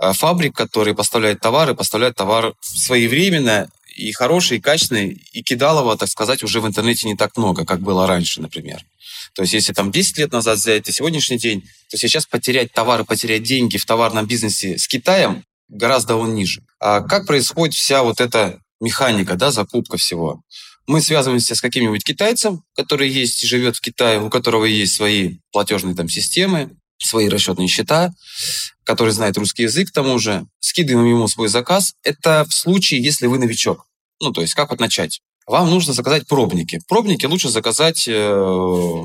э, 0.00 0.12
фабрик, 0.12 0.54
которые 0.54 0.94
поставляют 0.94 1.40
товары, 1.40 1.74
поставляют 1.74 2.16
товар 2.16 2.54
своевременно 2.60 3.68
и 3.96 4.12
хороший, 4.12 4.58
и 4.58 4.60
качественный, 4.60 5.22
и 5.32 5.42
кидалово, 5.42 5.96
так 5.96 6.08
сказать, 6.08 6.42
уже 6.42 6.60
в 6.60 6.66
интернете 6.66 7.08
не 7.08 7.16
так 7.16 7.36
много, 7.36 7.64
как 7.64 7.80
было 7.80 8.06
раньше, 8.06 8.40
например. 8.40 8.84
То 9.34 9.42
есть 9.42 9.54
если 9.54 9.72
там 9.72 9.90
10 9.90 10.18
лет 10.18 10.32
назад 10.32 10.58
взять 10.58 10.88
и 10.88 10.92
сегодняшний 10.92 11.38
день, 11.38 11.64
то 11.90 11.96
сейчас 11.96 12.26
потерять 12.26 12.72
товары, 12.72 13.04
потерять 13.04 13.42
деньги 13.42 13.76
в 13.76 13.86
товарном 13.86 14.26
бизнесе 14.26 14.78
с 14.78 14.86
Китаем 14.86 15.44
гораздо 15.68 16.16
он 16.16 16.34
ниже. 16.34 16.62
А 16.78 17.00
как 17.00 17.26
происходит 17.26 17.74
вся 17.74 18.02
вот 18.02 18.20
эта 18.20 18.60
механика, 18.80 19.34
да, 19.34 19.50
закупка 19.50 19.96
всего? 19.96 20.42
Мы 20.86 21.00
связываемся 21.00 21.54
с 21.56 21.60
каким-нибудь 21.60 22.04
китайцем, 22.04 22.62
который 22.76 23.08
есть 23.08 23.42
и 23.42 23.46
живет 23.46 23.76
в 23.76 23.80
Китае, 23.80 24.20
у 24.20 24.30
которого 24.30 24.64
есть 24.64 24.94
свои 24.94 25.38
платежные 25.50 25.96
там 25.96 26.08
системы, 26.08 26.76
свои 26.98 27.28
расчетные 27.28 27.68
счета, 27.68 28.12
который 28.84 29.12
знает 29.12 29.36
русский 29.36 29.64
язык 29.64 29.88
к 29.88 29.92
тому 29.92 30.18
же, 30.18 30.46
скидываем 30.60 31.08
ему 31.08 31.28
свой 31.28 31.48
заказ. 31.48 31.94
Это 32.02 32.44
в 32.48 32.54
случае, 32.54 33.02
если 33.02 33.26
вы 33.26 33.38
новичок. 33.38 33.86
Ну, 34.20 34.32
то 34.32 34.40
есть 34.40 34.54
как 34.54 34.70
вот 34.70 34.80
начать? 34.80 35.20
Вам 35.46 35.70
нужно 35.70 35.92
заказать 35.92 36.26
пробники. 36.26 36.80
Пробники 36.88 37.26
лучше 37.26 37.48
заказать 37.48 38.08
э, 38.08 39.02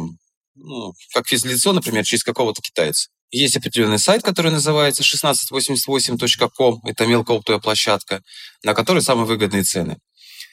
ну, 0.55 0.93
как 1.13 1.27
физлицо, 1.27 1.73
например, 1.73 2.03
через 2.03 2.23
какого-то 2.23 2.61
китайца. 2.61 3.09
Есть 3.31 3.55
определенный 3.55 3.99
сайт, 3.99 4.23
который 4.23 4.51
называется 4.51 5.03
1688.com, 5.03 6.81
это 6.83 7.05
мелкая 7.05 7.37
оптовая 7.37 7.61
площадка, 7.61 8.21
на 8.63 8.73
которой 8.73 9.01
самые 9.01 9.25
выгодные 9.25 9.63
цены. 9.63 9.97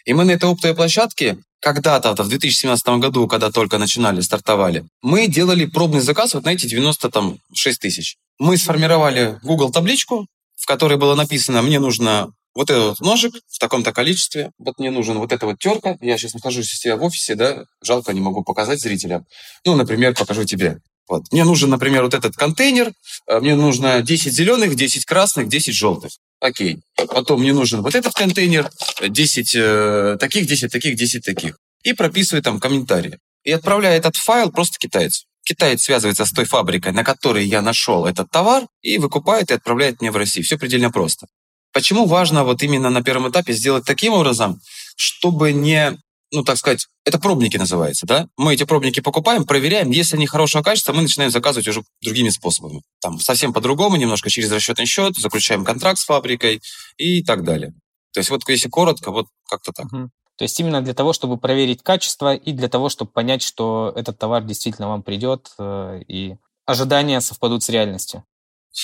И 0.08 0.14
мы 0.14 0.24
на 0.24 0.30
этой 0.30 0.48
оптовой 0.48 0.74
площадке 0.74 1.36
когда-то, 1.60 2.14
в 2.14 2.28
2017 2.30 2.88
году, 2.98 3.28
когда 3.28 3.50
только 3.50 3.76
начинали, 3.76 4.22
стартовали, 4.22 4.86
мы 5.02 5.26
делали 5.26 5.66
пробный 5.66 6.00
заказ 6.00 6.32
вот 6.32 6.46
на 6.46 6.54
эти 6.54 6.66
96 6.66 7.78
тысяч. 7.78 8.16
Мы 8.38 8.56
сформировали 8.56 9.38
Google 9.42 9.70
табличку, 9.70 10.26
в 10.56 10.64
которой 10.64 10.96
было 10.96 11.14
написано, 11.14 11.60
мне 11.60 11.78
нужно 11.78 12.32
вот 12.54 12.70
этот 12.70 13.00
ножик 13.00 13.34
в 13.48 13.58
таком-то 13.58 13.92
количестве, 13.92 14.50
вот 14.58 14.78
мне 14.78 14.90
нужен 14.90 15.18
вот 15.18 15.30
эта 15.30 15.44
вот 15.44 15.58
терка, 15.58 15.98
я 16.00 16.16
сейчас 16.16 16.32
нахожусь 16.32 16.72
у 16.72 16.76
себя 16.76 16.96
в 16.96 17.04
офисе, 17.04 17.34
да, 17.34 17.66
жалко, 17.84 18.14
не 18.14 18.20
могу 18.22 18.42
показать 18.42 18.80
зрителям. 18.80 19.26
Ну, 19.66 19.76
например, 19.76 20.14
покажу 20.14 20.44
тебе. 20.44 20.78
Вот. 21.08 21.24
Мне 21.32 21.44
нужен, 21.44 21.70
например, 21.70 22.02
вот 22.02 22.14
этот 22.14 22.36
контейнер, 22.36 22.92
э, 23.26 23.40
мне 23.40 23.54
нужно 23.54 24.02
10 24.02 24.32
зеленых, 24.32 24.74
10 24.74 25.04
красных, 25.04 25.48
10 25.48 25.74
желтых. 25.74 26.12
Окей. 26.40 26.80
Потом 26.96 27.40
мне 27.40 27.52
нужен 27.52 27.82
вот 27.82 27.94
этот 27.94 28.14
контейнер, 28.14 28.70
10 29.00 29.54
э, 29.54 30.16
таких, 30.20 30.46
10 30.46 30.70
таких, 30.70 30.96
10 30.96 31.24
таких. 31.24 31.58
И 31.82 31.92
прописываю 31.94 32.42
там 32.42 32.60
комментарии. 32.60 33.18
И 33.44 33.52
отправляю 33.52 33.96
этот 33.96 34.16
файл 34.16 34.50
просто 34.50 34.78
китайцу. 34.78 35.24
Китаец 35.44 35.82
связывается 35.82 36.26
с 36.26 36.32
той 36.32 36.44
фабрикой, 36.44 36.92
на 36.92 37.04
которой 37.04 37.46
я 37.46 37.62
нашел 37.62 38.04
этот 38.04 38.30
товар, 38.30 38.66
и 38.82 38.98
выкупает 38.98 39.50
и 39.50 39.54
отправляет 39.54 40.00
мне 40.00 40.10
в 40.10 40.16
Россию. 40.16 40.44
Все 40.44 40.58
предельно 40.58 40.90
просто. 40.90 41.26
Почему 41.72 42.06
важно 42.06 42.44
вот 42.44 42.62
именно 42.62 42.90
на 42.90 43.02
первом 43.02 43.30
этапе 43.30 43.52
сделать 43.52 43.84
таким 43.84 44.12
образом, 44.12 44.60
чтобы 44.96 45.52
не, 45.52 45.98
ну, 46.30 46.44
так 46.44 46.58
сказать, 46.58 46.86
это 47.04 47.18
пробники 47.18 47.56
называется, 47.56 48.06
да? 48.06 48.28
Мы 48.36 48.54
эти 48.54 48.64
пробники 48.64 49.00
покупаем, 49.00 49.44
проверяем, 49.44 49.90
если 49.90 50.16
они 50.16 50.26
хорошего 50.26 50.62
качества, 50.62 50.92
мы 50.92 51.02
начинаем 51.02 51.30
заказывать 51.30 51.68
уже 51.68 51.82
другими 52.02 52.28
способами. 52.28 52.82
Там 53.00 53.18
совсем 53.18 53.52
по-другому, 53.52 53.96
немножко 53.96 54.30
через 54.30 54.50
расчетный 54.52 54.86
счет, 54.86 55.16
заключаем 55.16 55.64
контракт 55.64 55.98
с 55.98 56.04
фабрикой 56.04 56.60
и 56.96 57.22
так 57.22 57.44
далее. 57.44 57.72
То 58.12 58.20
есть 58.20 58.30
вот 58.30 58.42
если 58.48 58.68
коротко, 58.68 59.10
вот 59.10 59.26
как-то 59.48 59.72
так. 59.72 59.86
Угу. 59.86 60.10
То 60.36 60.42
есть 60.44 60.58
именно 60.60 60.80
для 60.82 60.94
того, 60.94 61.12
чтобы 61.12 61.36
проверить 61.36 61.82
качество 61.82 62.34
и 62.34 62.52
для 62.52 62.68
того, 62.68 62.88
чтобы 62.88 63.10
понять, 63.10 63.42
что 63.42 63.92
этот 63.96 64.18
товар 64.18 64.44
действительно 64.44 64.88
вам 64.88 65.02
придет 65.02 65.50
э, 65.58 66.02
и 66.06 66.36
ожидания 66.64 67.20
совпадут 67.20 67.64
с 67.64 67.68
реальностью. 67.68 68.24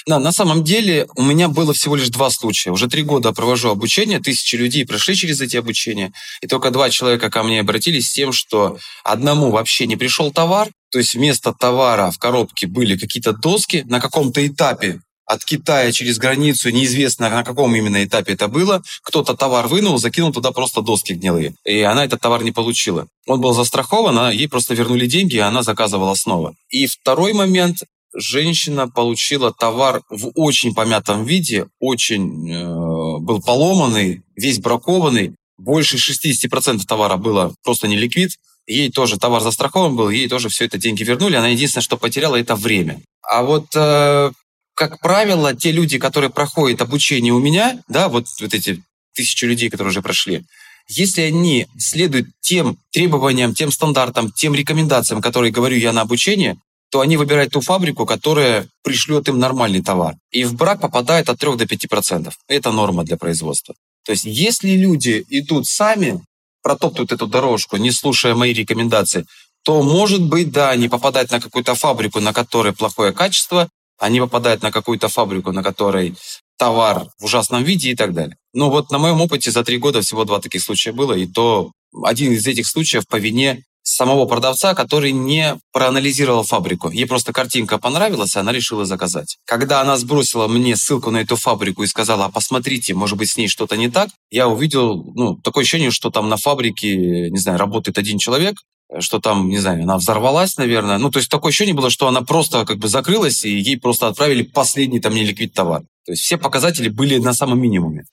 Да, 0.07 0.19
на 0.19 0.33
самом 0.33 0.65
деле 0.65 1.07
у 1.17 1.23
меня 1.23 1.49
было 1.49 1.73
всего 1.73 1.97
лишь 1.97 2.09
два 2.09 2.31
случая. 2.31 2.71
Уже 2.71 2.89
три 2.89 3.03
года 3.03 3.33
провожу 3.33 3.71
обучение, 3.71 4.21
тысячи 4.21 4.57
людей 4.57 4.87
прошли 4.87 5.15
через 5.15 5.41
эти 5.41 5.57
обучения, 5.57 6.13
и 6.41 6.47
только 6.47 6.71
два 6.71 6.91
человека 6.91 7.31
ко 7.31 7.43
мне 7.43 7.61
обратились 7.61 8.09
с 8.09 8.13
тем, 8.13 8.33
что 8.33 8.79
одному 9.05 9.51
вообще 9.51 9.87
не 9.87 9.97
пришел 9.97 10.33
товар, 10.33 10.69
то 10.91 10.99
есть 10.99 11.15
вместо 11.15 11.53
товара 11.53 12.11
в 12.11 12.19
коробке 12.19 12.67
были 12.67 12.97
какие-то 12.97 13.33
доски 13.33 13.85
на 13.87 14.01
каком-то 14.01 14.47
этапе 14.47 15.01
от 15.27 15.45
Китая 15.45 15.91
через 15.93 16.19
границу, 16.19 16.71
неизвестно 16.71 17.31
на 17.31 17.45
каком 17.45 17.75
именно 17.75 18.05
этапе 18.05 18.35
это 18.35 18.49
было, 18.49 18.83
кто-то 19.03 19.35
товар 19.35 19.69
вынул, 19.69 19.99
закинул 19.99 20.33
туда 20.33 20.53
просто 20.53 20.83
доски 20.83 21.15
гнилые. 21.15 21.55
И 21.65 21.81
она 21.81 22.05
этот 22.05 22.21
товар 22.21 22.43
не 22.45 22.53
получила. 22.53 23.07
Он 23.27 23.41
был 23.41 23.55
застрахован, 23.55 24.19
а 24.19 24.33
ей 24.33 24.49
просто 24.49 24.75
вернули 24.75 25.07
деньги, 25.07 25.37
и 25.37 25.41
она 25.41 25.63
заказывала 25.63 26.15
снова. 26.15 26.55
И 26.69 26.87
второй 26.87 27.33
момент, 27.33 27.79
женщина 28.15 28.89
получила 28.89 29.53
товар 29.53 30.03
в 30.09 30.31
очень 30.35 30.75
помятом 30.75 31.25
виде, 31.25 31.67
очень 31.81 32.51
э, 32.51 33.19
был 33.21 33.43
поломанный, 33.43 34.23
весь 34.37 34.59
бракованный. 34.59 35.35
Больше 35.59 35.97
60% 35.97 36.85
товара 36.87 37.17
было 37.17 37.55
просто 37.63 37.89
не 37.89 37.97
ликвид. 37.97 38.33
Ей 38.67 38.91
тоже 38.91 39.19
товар 39.19 39.43
застрахован 39.43 39.95
был, 39.95 40.09
ей 40.09 40.29
тоже 40.29 40.49
все 40.49 40.65
это 40.65 40.79
деньги 40.79 41.03
вернули. 41.03 41.37
Она 41.37 41.49
единственное, 41.49 41.83
что 41.83 41.97
потеряла, 41.97 42.37
это 42.37 42.57
время. 42.57 43.01
А 43.23 43.43
вот, 43.43 43.67
э, 43.75 44.31
как 44.75 45.01
правило, 45.01 45.55
те 45.55 45.71
люди, 45.71 45.99
которые 45.99 46.31
проходят 46.31 46.81
обучение 46.81 47.33
у 47.33 47.41
меня, 47.41 47.83
да, 47.89 48.09
вот, 48.09 48.27
вот 48.41 48.55
эти 48.55 48.83
тысячи 49.15 49.45
людей, 49.45 49.71
которые 49.71 49.91
уже 49.91 50.03
прошли, 50.03 50.45
если 50.89 51.23
они 51.23 51.67
следуют 51.79 52.29
тем 52.41 52.79
требованиям, 52.91 53.55
тем 53.55 53.71
стандартам, 53.71 54.31
тем 54.31 54.55
рекомендациям, 54.55 55.23
которые 55.23 55.53
говорю 55.53 55.77
я 55.77 55.93
на 55.93 56.03
обучении, 56.03 56.59
то 56.95 57.01
они 57.01 57.17
выбирают 57.17 57.53
ту 57.53 57.61
фабрику, 57.61 58.07
которая 58.07 58.69
пришлет 58.85 59.27
им 59.27 59.41
нормальный 59.41 59.83
товар. 59.83 60.15
И 60.31 60.45
в 60.45 60.55
брак 60.55 60.81
попадает 60.81 61.29
от 61.29 61.41
3 61.41 61.57
до 61.57 61.65
5%. 61.65 62.31
Это 62.47 62.71
норма 62.71 63.03
для 63.03 63.17
производства. 63.17 63.75
То 64.07 64.13
есть 64.13 64.25
если 64.25 64.77
люди 64.77 65.25
идут 65.29 65.67
сами, 65.67 66.23
протоптывают 66.63 67.11
эту 67.11 67.27
дорожку, 67.27 67.79
не 67.79 67.91
слушая 67.91 68.37
мои 68.37 68.53
рекомендации, 68.53 69.27
то, 69.65 69.83
может 69.83 70.23
быть, 70.23 70.53
да, 70.53 70.71
они 70.71 70.89
попадают 70.89 71.33
на 71.33 71.41
какую-то 71.41 71.75
фабрику, 71.75 72.21
на 72.21 72.33
которой 72.33 72.73
плохое 72.73 73.13
качество, 73.13 73.69
они 73.99 74.21
попадают 74.21 74.63
на 74.63 74.71
какую-то 74.71 75.09
фабрику, 75.09 75.51
на 75.51 75.65
которой 75.65 76.15
товар 76.59 77.09
в 77.19 77.25
ужасном 77.25 77.65
виде 77.65 77.91
и 77.91 77.97
так 77.97 78.15
далее. 78.15 78.37
Но 78.53 78.71
вот 78.71 78.93
на 78.93 78.99
моем 78.99 79.21
опыте 79.21 79.51
за 79.51 79.65
три 79.65 79.79
года 79.79 80.01
всего 80.01 80.25
два 80.25 80.39
таких 80.39 80.63
случая 80.63 80.93
было, 80.93 81.15
и 81.15 81.27
то 81.27 81.73
один 82.05 82.31
из 82.31 82.47
этих 82.47 82.69
случаев 82.69 83.09
по 83.09 83.17
вине 83.17 83.65
самого 83.85 84.25
продавца, 84.25 84.75
который 84.75 85.13
не 85.13 85.59
проанализировал 85.73 86.43
фабрику. 86.43 86.91
Ей 86.91 87.07
просто 87.07 87.33
картинка 87.33 87.79
понравилась, 87.79 88.35
и 88.35 88.39
она 88.39 88.51
решила 88.51 88.85
заказать. 88.85 89.37
Когда 89.45 89.81
она 89.81 89.97
сбросила 89.97 90.49
мне 90.49 90.75
ссылку 90.75 91.11
на 91.11 91.19
эту 91.19 91.37
фабрику 91.37 91.83
и 91.83 91.87
сказала, 91.87 92.25
а 92.25 92.31
посмотрите, 92.31 92.95
может 92.95 93.19
быть, 93.19 93.31
с 93.31 93.37
ней 93.37 93.47
что-то 93.47 93.77
не 93.77 93.91
так, 93.91 94.09
я 94.31 94.49
увидел 94.49 95.05
ну, 95.15 95.37
такое 95.37 95.63
ощущение, 95.63 95.91
что 95.91 96.11
там 96.11 96.29
на 96.29 96.37
фабрике, 96.37 97.31
не 97.31 97.39
знаю, 97.39 97.59
работает 97.59 97.99
один 97.99 98.19
человек, 98.19 98.57
что 99.01 99.21
там, 99.21 99.49
не 99.49 99.59
знаю, 99.59 99.83
она 99.83 99.99
взорвалась, 99.99 100.57
наверное. 100.57 100.99
Ну, 100.99 101.11
то 101.11 101.19
есть 101.19 101.31
такое 101.31 101.51
ощущение 101.51 101.75
было, 101.75 101.91
что 101.91 102.09
она 102.09 102.23
просто 102.23 102.65
как 102.65 102.79
бы 102.79 102.89
закрылась, 102.89 103.45
и 103.45 103.51
ей 103.51 103.79
просто 103.79 104.09
отправили 104.09 104.43
последний 104.43 105.01
там 105.01 105.15
неликвид 105.15 105.53
товар. 105.53 105.83
То 106.07 106.13
есть 106.13 106.23
все 106.23 106.39
показатели 106.39 106.89
были 106.89 107.19
на 107.19 107.35
самом 107.35 107.61
минимуме. 107.61 108.05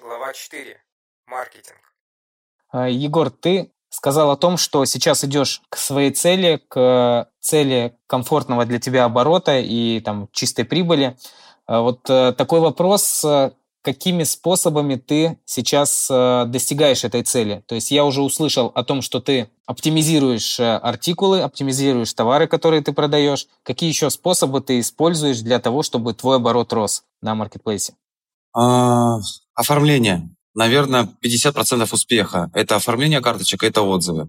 Глава 0.00 0.32
4. 0.32 0.87
Маркетинг. 1.28 1.78
А, 2.70 2.88
Егор, 2.88 3.30
ты 3.30 3.70
сказал 3.90 4.30
о 4.30 4.36
том, 4.36 4.56
что 4.56 4.84
сейчас 4.84 5.24
идешь 5.24 5.62
к 5.68 5.76
своей 5.76 6.10
цели, 6.10 6.60
к 6.68 7.28
цели 7.40 7.96
комфортного 8.06 8.64
для 8.66 8.78
тебя 8.78 9.04
оборота 9.04 9.58
и 9.58 10.00
там 10.00 10.28
чистой 10.32 10.64
прибыли. 10.64 11.16
А, 11.66 11.80
вот 11.80 12.08
э, 12.08 12.32
такой 12.36 12.60
вопрос, 12.60 13.24
э, 13.24 13.52
какими 13.82 14.24
способами 14.24 14.96
ты 14.96 15.38
сейчас 15.44 16.08
э, 16.10 16.44
достигаешь 16.46 17.04
этой 17.04 17.22
цели? 17.22 17.62
То 17.66 17.74
есть 17.74 17.90
я 17.90 18.04
уже 18.04 18.22
услышал 18.22 18.70
о 18.74 18.84
том, 18.84 19.02
что 19.02 19.20
ты 19.20 19.50
оптимизируешь 19.66 20.60
артикулы, 20.60 21.40
оптимизируешь 21.40 22.12
товары, 22.12 22.46
которые 22.46 22.82
ты 22.82 22.92
продаешь. 22.92 23.46
Какие 23.62 23.88
еще 23.88 24.10
способы 24.10 24.60
ты 24.60 24.80
используешь 24.80 25.40
для 25.40 25.58
того, 25.58 25.82
чтобы 25.82 26.14
твой 26.14 26.36
оборот 26.36 26.72
рос 26.72 27.04
на 27.22 27.34
маркетплейсе? 27.34 27.94
А, 28.54 29.18
оформление 29.54 30.28
наверное, 30.58 31.08
50% 31.24 31.88
успеха. 31.92 32.50
Это 32.52 32.76
оформление 32.76 33.20
карточек, 33.20 33.62
это 33.62 33.82
отзывы. 33.82 34.28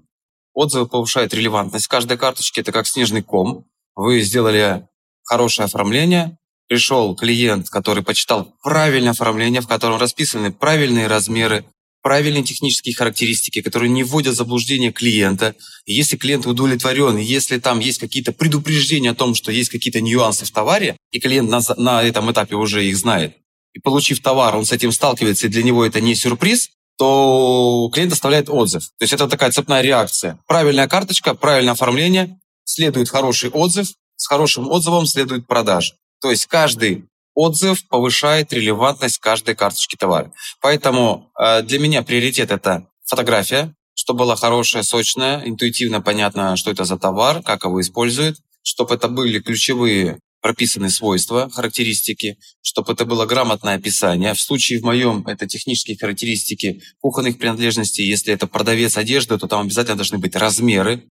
Отзывы 0.54 0.88
повышают 0.88 1.34
релевантность 1.34 1.88
каждой 1.88 2.18
карточки. 2.18 2.60
Это 2.60 2.72
как 2.72 2.86
снежный 2.86 3.24
ком. 3.24 3.66
Вы 3.96 4.22
сделали 4.22 4.88
хорошее 5.24 5.66
оформление, 5.66 6.38
пришел 6.68 7.16
клиент, 7.16 7.70
который 7.70 8.04
почитал 8.04 8.54
правильное 8.64 9.12
оформление, 9.12 9.62
в 9.62 9.68
котором 9.68 10.00
расписаны 10.00 10.52
правильные 10.52 11.08
размеры, 11.08 11.66
правильные 12.04 12.44
технические 12.44 12.94
характеристики, 12.94 13.62
которые 13.62 13.90
не 13.90 14.04
вводят 14.04 14.36
в 14.36 14.38
заблуждение 14.38 14.92
клиента. 14.92 15.56
И 15.86 15.94
если 15.94 16.16
клиент 16.16 16.46
удовлетворен, 16.46 17.18
если 17.18 17.58
там 17.58 17.80
есть 17.80 18.00
какие-то 18.00 18.34
предупреждения 18.34 19.12
о 19.12 19.16
том, 19.16 19.34
что 19.34 19.52
есть 19.52 19.70
какие-то 19.70 20.00
нюансы 20.00 20.46
в 20.46 20.52
товаре, 20.52 20.96
и 21.12 21.20
клиент 21.20 21.50
на, 21.50 21.62
на 21.78 22.04
этом 22.04 22.32
этапе 22.32 22.56
уже 22.56 22.86
их 22.86 22.98
знает, 22.98 23.36
и 23.74 23.80
получив 23.80 24.22
товар, 24.22 24.56
он 24.56 24.66
с 24.66 24.72
этим 24.72 24.92
сталкивается, 24.92 25.48
и 25.48 25.50
для 25.50 25.64
него 25.64 25.86
это 25.86 26.02
не 26.02 26.16
сюрприз, 26.16 26.72
то 26.98 27.90
клиент 27.94 28.14
оставляет 28.14 28.50
отзыв. 28.50 28.84
То 28.98 29.04
есть 29.04 29.14
это 29.14 29.28
такая 29.28 29.52
цепная 29.52 29.82
реакция. 29.82 30.40
Правильная 30.48 30.88
карточка, 30.88 31.34
правильное 31.34 31.74
оформление, 31.74 32.40
следует 32.66 33.10
хороший 33.10 33.50
отзыв, 33.50 33.88
с 34.18 34.28
хорошим 34.28 34.70
отзывом 34.70 35.06
следует 35.06 35.48
продажа. 35.48 35.94
То 36.22 36.30
есть 36.30 36.46
каждый 36.48 37.06
отзыв 37.34 37.88
повышает 37.88 38.52
релевантность 38.52 39.20
каждой 39.20 39.56
карточки 39.56 39.96
товара. 39.96 40.34
Поэтому 40.62 41.32
э, 41.40 41.62
для 41.62 41.80
меня 41.80 42.04
приоритет 42.04 42.52
это 42.52 42.88
фотография, 43.06 43.74
чтобы 43.94 44.20
была 44.20 44.36
хорошая, 44.36 44.84
сочная, 44.84 45.42
интуитивно 45.46 46.02
понятно, 46.02 46.58
что 46.58 46.70
это 46.72 46.84
за 46.84 46.98
товар, 46.98 47.42
как 47.44 47.64
его 47.64 47.80
используют, 47.80 48.38
чтобы 48.62 48.96
это 48.96 49.08
были 49.08 49.40
ключевые 49.40 50.20
прописаны 50.42 50.90
свойства, 50.90 51.50
характеристики, 51.50 52.38
чтобы 52.62 52.94
это 52.94 53.06
было 53.06 53.26
грамотное 53.26 53.76
описание. 53.76 54.34
В 54.34 54.42
случае 54.42 54.80
в 54.80 54.84
моем 54.84 55.26
это 55.28 55.48
технические 55.48 55.98
характеристики 55.98 56.82
кухонных 57.00 57.38
принадлежностей. 57.38 58.06
Если 58.06 58.34
это 58.34 58.48
продавец 58.48 58.98
одежды, 58.98 59.38
то 59.38 59.48
там 59.48 59.62
обязательно 59.62 59.98
должны 59.98 60.18
быть 60.18 60.36
размеры, 60.36 61.04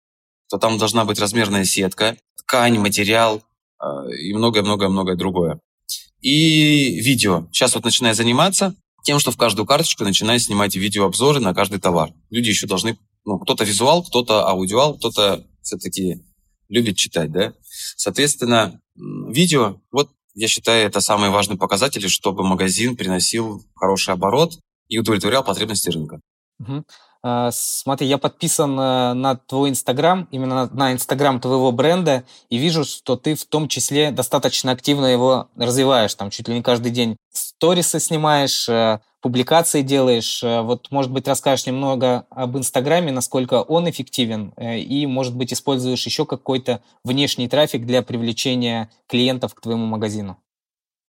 то 0.50 0.58
там 0.58 0.78
должна 0.78 1.06
быть 1.06 1.20
размерная 1.20 1.66
сетка, 1.66 2.18
ткань, 2.38 2.80
материал 2.80 3.44
э, 3.82 4.16
и 4.16 4.34
многое-многое-многое 4.34 5.16
другое. 5.16 5.60
И 6.22 7.00
видео. 7.02 7.48
Сейчас 7.52 7.76
вот 7.76 7.84
начинаю 7.84 8.16
заниматься 8.16 8.76
тем, 9.04 9.20
что 9.20 9.32
в 9.32 9.38
каждую 9.38 9.66
карточку 9.66 10.04
начинаю 10.04 10.40
снимать 10.40 10.76
видеообзоры 10.76 11.40
на 11.40 11.54
каждый 11.54 11.80
товар. 11.80 12.12
Люди 12.30 12.50
еще 12.50 12.68
должны, 12.68 12.98
ну, 13.26 13.40
кто-то 13.40 13.64
визуал, 13.64 14.04
кто-то 14.04 14.48
аудиал, 14.48 14.98
кто-то 14.98 15.46
все-таки 15.62 16.24
любит 16.70 16.98
читать, 16.98 17.32
да. 17.32 17.54
Соответственно, 17.98 18.80
видео, 18.96 19.82
вот 19.92 20.12
я 20.36 20.48
считаю, 20.48 20.86
это 20.86 21.02
самый 21.02 21.32
важный 21.32 21.58
показатель, 21.58 22.08
чтобы 22.08 22.44
магазин 22.44 22.96
приносил 22.96 23.64
хороший 23.76 24.14
оборот 24.14 24.60
и 24.88 25.00
удовлетворял 25.00 25.44
потребности 25.44 25.90
рынка. 25.90 26.22
Угу. 26.60 26.86
Смотри, 27.52 28.08
я 28.08 28.20
подписан 28.20 28.80
э, 28.80 29.14
на 29.14 29.36
твой 29.36 29.72
Инстаграм, 29.72 30.28
именно 30.32 30.70
на 30.72 30.94
Инстаграм 30.94 31.42
твоего 31.42 31.72
бренда, 31.72 32.24
и 32.50 32.58
вижу, 32.58 32.86
что 32.86 33.18
ты 33.18 33.36
в 33.36 33.44
том 33.46 33.68
числе 33.68 34.12
достаточно 34.12 34.72
активно 34.72 35.08
его 35.08 35.50
развиваешь, 35.58 36.14
там 36.14 36.30
чуть 36.30 36.48
ли 36.48 36.54
не 36.54 36.62
каждый 36.62 36.92
день 36.92 37.18
сторисы 37.34 38.00
снимаешь, 38.00 38.70
э, 38.70 39.02
публикации 39.28 39.82
делаешь. 39.82 40.42
Э, 40.42 40.62
вот, 40.62 40.88
может 40.90 41.12
быть, 41.12 41.28
расскажешь 41.28 41.66
немного 41.66 42.26
об 42.30 42.58
Инстаграме, 42.58 43.12
насколько 43.12 43.62
он 43.62 43.90
эффективен, 43.90 44.54
и, 44.58 45.06
может 45.06 45.36
быть, 45.36 45.52
используешь 45.52 46.06
еще 46.06 46.26
какой-то 46.26 46.82
внешний 47.04 47.50
трафик 47.50 47.86
для 47.86 48.02
привлечения 48.02 48.90
клиентов 49.08 49.54
к 49.54 49.62
твоему 49.62 49.86
магазину. 49.86 50.38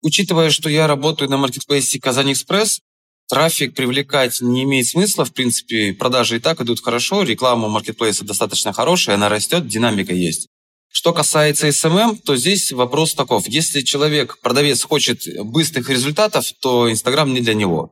Учитывая, 0.01 0.49
что 0.49 0.69
я 0.69 0.87
работаю 0.87 1.29
на 1.29 1.37
маркетплейсе 1.37 1.99
Казань 1.99 2.31
Экспресс, 2.31 2.79
Трафик 3.27 3.73
привлекать 3.73 4.39
не 4.39 4.63
имеет 4.63 4.87
смысла, 4.87 5.25
в 5.25 5.33
принципе, 5.33 5.93
продажи 5.93 6.35
и 6.35 6.39
так 6.39 6.61
идут 6.61 6.83
хорошо, 6.83 7.23
реклама 7.23 7.67
маркетплейса 7.67 8.23
достаточно 8.23 8.71
хорошая, 8.71 9.15
она 9.15 9.29
растет, 9.29 9.67
динамика 9.67 10.13
есть. 10.13 10.47
Что 10.91 11.11
касается 11.11 11.67
SMM, 11.67 12.19
то 12.23 12.37
здесь 12.37 12.71
вопрос 12.71 13.15
таков. 13.15 13.47
Если 13.47 13.81
человек, 13.81 14.39
продавец, 14.41 14.81
хочет 14.83 15.23
быстрых 15.43 15.89
результатов, 15.89 16.45
то 16.61 16.89
Инстаграм 16.89 17.33
не 17.33 17.41
для 17.41 17.53
него. 17.53 17.91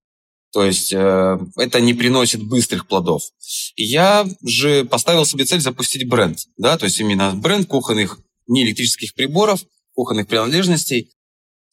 То 0.54 0.63
есть 0.63 0.94
э, 0.94 1.39
это 1.58 1.82
не 1.82 1.96
приносит 1.96 2.44
быстрых 2.44 2.88
плодов. 2.88 3.24
Я 3.76 4.28
же 4.46 4.86
поставил 4.86 5.26
себе 5.26 5.46
цель 5.46 5.62
запустить 5.62 6.08
бренд. 6.08 6.38
Да? 6.58 6.78
То 6.78 6.86
есть 6.86 7.00
именно 7.00 7.34
бренд 7.34 7.68
кухонных 7.68 8.20
не 8.46 8.63
электрических 8.63 9.16
приборов, 9.16 9.62
кухонных 9.96 10.28
принадлежностей. 10.28 11.10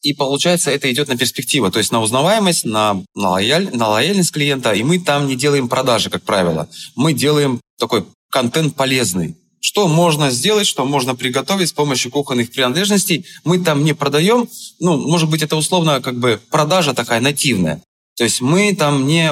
И 0.01 0.13
получается, 0.13 0.71
это 0.71 0.91
идет 0.91 1.09
на 1.09 1.17
перспективу, 1.17 1.69
то 1.69 1.77
есть 1.77 1.91
на 1.91 2.01
узнаваемость, 2.01 2.65
на, 2.65 3.03
на, 3.13 3.29
лояль, 3.29 3.69
на 3.71 3.87
лояльность 3.87 4.31
клиента. 4.31 4.73
И 4.73 4.81
мы 4.81 4.97
там 4.97 5.27
не 5.27 5.35
делаем 5.35 5.69
продажи, 5.69 6.09
как 6.09 6.23
правило. 6.23 6.67
Мы 6.95 7.13
делаем 7.13 7.61
такой 7.77 8.05
контент 8.31 8.75
полезный. 8.75 9.37
Что 9.59 9.87
можно 9.87 10.31
сделать, 10.31 10.65
что 10.65 10.85
можно 10.85 11.13
приготовить 11.13 11.69
с 11.69 11.73
помощью 11.73 12.09
кухонных 12.09 12.51
принадлежностей. 12.51 13.27
Мы 13.43 13.59
там 13.59 13.83
не 13.83 13.93
продаем, 13.93 14.49
ну, 14.79 14.97
может 14.97 15.29
быть, 15.29 15.43
это 15.43 15.55
условно 15.55 16.01
как 16.01 16.17
бы 16.17 16.41
продажа 16.49 16.95
такая 16.95 17.21
нативная. 17.21 17.83
То 18.21 18.25
есть 18.25 18.39
мы 18.39 18.75
там 18.75 19.07
не, 19.07 19.31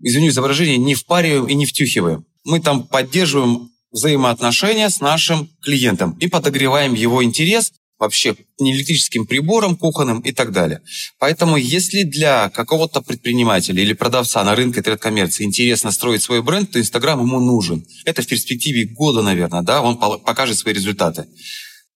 извинюсь 0.00 0.34
за 0.34 0.42
выражение, 0.42 0.78
не 0.78 0.96
впариваем 0.96 1.46
и 1.46 1.54
не 1.54 1.64
втюхиваем. 1.64 2.24
Мы 2.42 2.58
там 2.58 2.82
поддерживаем 2.82 3.70
взаимоотношения 3.92 4.90
с 4.90 4.98
нашим 4.98 5.48
клиентом 5.62 6.18
и 6.18 6.26
подогреваем 6.26 6.94
его 6.94 7.22
интерес 7.22 7.70
вообще 8.00 8.34
электрическим 8.58 9.26
приборам 9.26 9.76
кухонным 9.76 10.18
и 10.22 10.32
так 10.32 10.50
далее. 10.50 10.80
Поэтому 11.20 11.56
если 11.56 12.02
для 12.02 12.48
какого-то 12.50 13.00
предпринимателя 13.00 13.80
или 13.80 13.92
продавца 13.92 14.42
на 14.42 14.56
рынке 14.56 14.80
интернет-коммерции 14.80 15.44
интересно 15.44 15.92
строить 15.92 16.22
свой 16.22 16.42
бренд, 16.42 16.72
то 16.72 16.80
Инстаграм 16.80 17.20
ему 17.20 17.38
нужен. 17.38 17.86
Это 18.04 18.22
в 18.22 18.26
перспективе 18.26 18.86
года, 18.86 19.22
наверное, 19.22 19.62
да, 19.62 19.82
он 19.82 19.98
покажет 19.98 20.58
свои 20.58 20.74
результаты. 20.74 21.26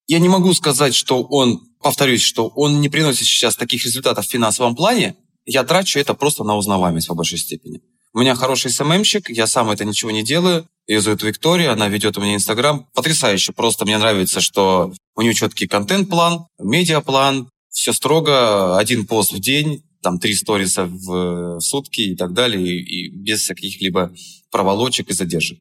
Я 0.07 0.19
не 0.19 0.29
могу 0.29 0.53
сказать, 0.53 0.95
что 0.95 1.23
он, 1.23 1.59
повторюсь, 1.81 2.21
что 2.21 2.47
он 2.47 2.79
не 2.79 2.87
приносит 2.87 3.27
сейчас 3.27 3.57
таких 3.57 3.83
результатов 3.83 4.25
в 4.25 4.31
финансовом 4.31 4.77
плане. 4.77 5.17
Я 5.45 5.63
трачу 5.63 5.99
это 5.99 6.15
просто 6.15 6.43
на 6.43 6.55
узнаваемость 6.55 7.07
по 7.07 7.13
большей 7.13 7.37
степени. 7.37 7.81
У 8.13 8.19
меня 8.19 8.33
хороший 8.33 8.71
СММщик, 8.71 9.29
я 9.29 9.45
сам 9.45 9.69
это 9.69 9.85
ничего 9.85 10.09
не 10.09 10.23
делаю. 10.23 10.67
Ее 10.87 11.01
зовут 11.01 11.21
Виктория, 11.21 11.71
она 11.71 11.87
ведет 11.87 12.17
у 12.17 12.21
меня 12.21 12.35
Инстаграм. 12.35 12.87
Потрясающе, 12.93 13.53
просто 13.53 13.85
мне 13.85 13.97
нравится, 13.97 14.41
что 14.41 14.93
у 15.15 15.21
нее 15.21 15.33
четкий 15.33 15.67
контент-план, 15.67 16.47
медиаплан, 16.59 17.49
все 17.69 17.93
строго, 17.93 18.77
один 18.77 19.05
пост 19.05 19.33
в 19.33 19.39
день, 19.39 19.83
там 20.01 20.19
три 20.19 20.33
сториса 20.33 20.85
в, 20.85 21.57
в 21.57 21.61
сутки 21.61 22.01
и 22.01 22.15
так 22.15 22.33
далее, 22.33 22.63
и, 22.63 23.07
и 23.07 23.09
без 23.09 23.47
каких-либо 23.47 24.13
проволочек 24.49 25.09
и 25.09 25.13
задержек. 25.13 25.59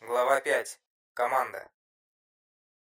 Глава 0.00 0.40
5. 0.40 0.78
Команда. 1.14 1.68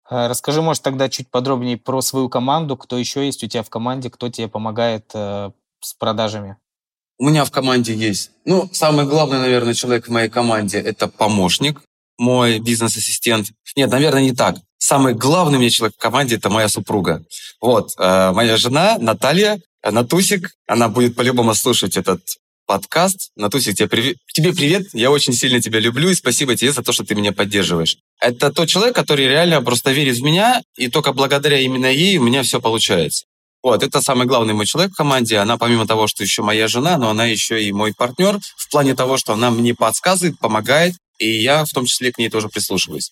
А, 0.10 0.28
расскажи, 0.28 0.62
может, 0.62 0.82
тогда 0.82 1.08
чуть 1.08 1.30
подробнее 1.30 1.78
про 1.78 2.02
свою 2.02 2.30
команду, 2.30 2.76
кто 2.76 2.98
еще 2.98 3.26
есть 3.26 3.44
у 3.44 3.48
тебя 3.48 3.62
в 3.62 3.70
команде, 3.70 4.10
кто 4.10 4.30
тебе 4.30 4.48
помогает 4.48 5.12
э, 5.14 5.52
с 5.82 5.94
продажами. 5.94 6.58
У 7.20 7.30
меня 7.30 7.46
в 7.46 7.52
команде 7.52 7.94
есть, 7.94 8.32
ну, 8.46 8.70
самый 8.72 9.06
главный, 9.06 9.38
наверное, 9.38 9.74
человек 9.74 10.08
в 10.08 10.12
моей 10.12 10.30
команде– 10.30 10.80
это 10.80 11.08
помощник, 11.08 11.82
мой 12.18 12.60
бизнес-ассистент. 12.60 13.48
Нет, 13.76 13.92
наверное, 13.92 14.24
не 14.24 14.34
так. 14.34 14.56
Самый 14.80 15.14
главный 15.14 15.60
мне 15.60 15.70
человек 15.70 15.96
в 15.96 16.02
команде– 16.02 16.36
это 16.38 16.50
моя 16.50 16.70
супруга. 16.70 17.24
Вот, 17.62 17.94
э, 17.98 18.32
моя 18.32 18.58
жена 18.58 18.98
Наталья, 19.00 19.62
Натусик, 19.84 20.56
она 20.68 20.90
будет 20.90 21.16
по-любому 21.16 21.54
слушать 21.54 21.98
этот 21.98 22.22
подкаст. 22.70 23.32
Натусик, 23.36 23.76
тебе 23.76 23.90
привет. 23.90 24.18
тебе 24.32 24.54
привет. 24.54 24.90
Я 24.94 25.10
очень 25.10 25.34
сильно 25.34 25.60
тебя 25.60 25.80
люблю 25.80 26.08
и 26.10 26.14
спасибо 26.14 26.56
тебе 26.56 26.72
за 26.72 26.84
то, 26.84 26.92
что 26.92 27.04
ты 27.04 27.16
меня 27.16 27.32
поддерживаешь. 27.32 27.98
Это 28.22 28.52
тот 28.52 28.70
человек, 28.70 28.94
который 28.94 29.28
реально 29.28 29.60
просто 29.64 29.92
верит 29.92 30.18
в 30.18 30.22
меня, 30.22 30.62
и 30.78 30.88
только 30.88 31.12
благодаря 31.12 31.60
именно 31.60 31.88
ей 31.88 32.20
у 32.20 32.24
меня 32.24 32.44
все 32.44 32.62
получается. 32.62 33.26
Вот, 33.64 33.82
это 33.82 34.02
самый 34.02 34.28
главный 34.28 34.54
мой 34.54 34.68
человек 34.68 34.94
в 34.94 34.96
команде. 34.96 35.38
Она, 35.38 35.58
помимо 35.58 35.88
того, 35.88 36.06
что 36.06 36.22
еще 36.22 36.44
моя 36.44 36.68
жена, 36.68 37.00
но 37.00 37.10
она 37.10 37.26
еще 37.26 37.60
и 37.60 37.72
мой 37.72 37.92
партнер 37.98 38.38
в 38.56 38.70
плане 38.70 38.94
того, 38.94 39.18
что 39.18 39.34
она 39.34 39.50
мне 39.50 39.74
подсказывает, 39.74 40.38
помогает, 40.38 40.94
и 41.18 41.28
я 41.28 41.66
в 41.66 41.70
том 41.70 41.88
числе 41.88 42.12
к 42.12 42.20
ней 42.20 42.30
тоже 42.30 42.50
прислушиваюсь. 42.50 43.12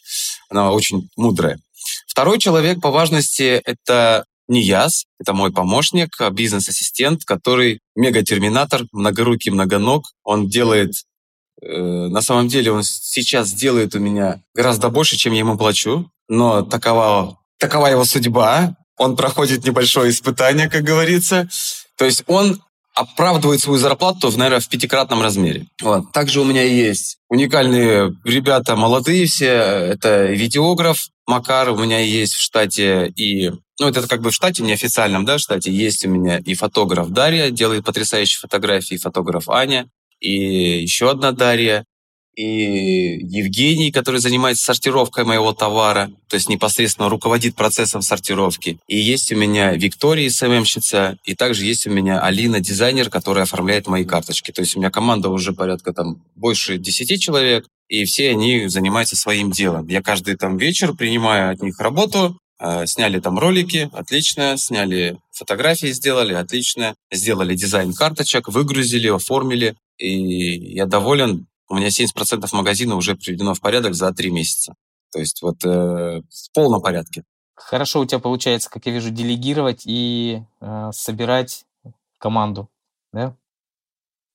Она 0.51 0.71
очень 0.71 1.09
мудрая. 1.15 1.57
Второй 2.05 2.37
человек 2.37 2.79
по 2.79 2.91
важности– 2.91 3.59
это 3.65 4.23
Нияз, 4.47 5.05
это 5.19 5.33
мой 5.33 5.51
помощник, 5.51 6.09
а 6.19 6.29
бизнес-ассистент, 6.29 7.23
который 7.25 7.79
мега-терминатор, 7.95 8.83
многорукий, 8.91 9.51
многоног. 9.51 10.05
Он 10.23 10.47
делает, 10.47 10.93
э, 11.61 11.67
на 11.67 12.21
самом 12.21 12.47
деле 12.47 12.71
он 12.71 12.83
сейчас 12.83 13.51
делает 13.51 13.95
у 13.95 13.99
меня 13.99 14.41
гораздо 14.53 14.89
больше, 14.89 15.17
чем 15.17 15.33
я 15.33 15.39
ему 15.39 15.57
плачу, 15.57 16.09
но 16.27 16.61
такова, 16.61 17.39
такова 17.59 17.87
его 17.87 18.05
судьба. 18.05 18.75
Он 18.97 19.15
проходит 19.15 19.65
небольшое 19.65 20.11
испытание, 20.11 20.69
как 20.69 20.83
говорится. 20.83 21.49
То 21.97 22.05
есть 22.05 22.23
он 22.27 22.61
оправдывает 22.95 23.61
свою 23.61 23.77
зарплату, 23.77 24.31
наверное, 24.35 24.59
в 24.59 24.69
пятикратном 24.69 25.21
размере. 25.21 25.67
Вот. 25.81 26.11
Также 26.13 26.41
у 26.41 26.45
меня 26.45 26.63
есть 26.63 27.17
уникальные 27.29 28.15
ребята, 28.23 28.75
молодые 28.75 29.27
все. 29.27 29.47
Это 29.47 30.25
видеограф 30.25 31.07
Макар, 31.27 31.69
у 31.69 31.77
меня 31.77 31.99
есть 31.99 32.33
в 32.33 32.41
штате 32.41 33.11
и... 33.15 33.51
Ну, 33.79 33.87
это 33.87 34.07
как 34.07 34.21
бы 34.21 34.31
в 34.31 34.33
штате, 34.33 34.63
неофициальном, 34.63 35.23
да, 35.25 35.37
штате, 35.37 35.71
есть 35.71 36.05
у 36.05 36.09
меня 36.09 36.39
и 36.39 36.55
фотограф 36.55 37.09
Дарья, 37.09 37.51
делает 37.51 37.85
потрясающие 37.85 38.39
фотографии, 38.39 38.95
и 38.95 38.99
фотограф 38.99 39.49
Аня, 39.49 39.87
и 40.19 40.81
еще 40.81 41.11
одна 41.11 41.31
Дарья, 41.31 41.85
и 42.37 43.17
Евгений, 43.19 43.91
который 43.91 44.19
занимается 44.19 44.63
сортировкой 44.63 45.25
моего 45.25 45.53
товара, 45.53 46.11
то 46.27 46.35
есть 46.35 46.49
непосредственно 46.49 47.09
руководит 47.09 47.55
процессом 47.55 48.03
сортировки. 48.03 48.77
И 48.87 48.97
есть 48.97 49.31
у 49.31 49.35
меня 49.35 49.73
Виктория, 49.73 50.29
СММщица, 50.29 51.17
и 51.23 51.33
также 51.33 51.65
есть 51.65 51.87
у 51.87 51.89
меня 51.89 52.21
Алина, 52.21 52.59
дизайнер, 52.59 53.09
который 53.09 53.41
оформляет 53.43 53.87
мои 53.87 54.05
карточки. 54.05 54.51
То 54.51 54.61
есть 54.61 54.75
у 54.75 54.79
меня 54.79 54.91
команда 54.91 55.29
уже 55.29 55.51
порядка 55.51 55.93
там 55.93 56.21
больше 56.35 56.77
10 56.77 57.21
человек, 57.21 57.65
и 57.89 58.05
все 58.05 58.29
они 58.29 58.67
занимаются 58.67 59.15
своим 59.15 59.49
делом. 59.49 59.87
Я 59.87 60.03
каждый 60.03 60.35
там 60.35 60.57
вечер 60.57 60.93
принимаю 60.93 61.51
от 61.51 61.63
них 61.63 61.79
работу, 61.79 62.37
сняли 62.85 63.19
там 63.19 63.37
ролики, 63.37 63.89
отлично, 63.93 64.57
сняли 64.57 65.19
фотографии, 65.31 65.91
сделали, 65.91 66.33
отлично, 66.33 66.95
сделали 67.11 67.55
дизайн 67.55 67.93
карточек, 67.93 68.47
выгрузили, 68.47 69.07
оформили, 69.07 69.75
и 69.97 70.73
я 70.73 70.85
доволен, 70.85 71.47
у 71.69 71.75
меня 71.75 71.87
70% 71.87 72.47
магазина 72.53 72.95
уже 72.95 73.15
приведено 73.15 73.53
в 73.53 73.61
порядок 73.61 73.93
за 73.93 74.11
три 74.13 74.31
месяца. 74.31 74.73
То 75.11 75.19
есть 75.19 75.41
вот 75.41 75.63
э, 75.65 76.21
в 76.21 76.51
полном 76.53 76.81
порядке. 76.81 77.23
Хорошо 77.55 78.01
у 78.01 78.05
тебя 78.05 78.19
получается, 78.19 78.69
как 78.69 78.85
я 78.85 78.91
вижу, 78.91 79.09
делегировать 79.09 79.83
и 79.85 80.43
э, 80.61 80.89
собирать 80.93 81.65
команду, 82.19 82.69
да? 83.13 83.35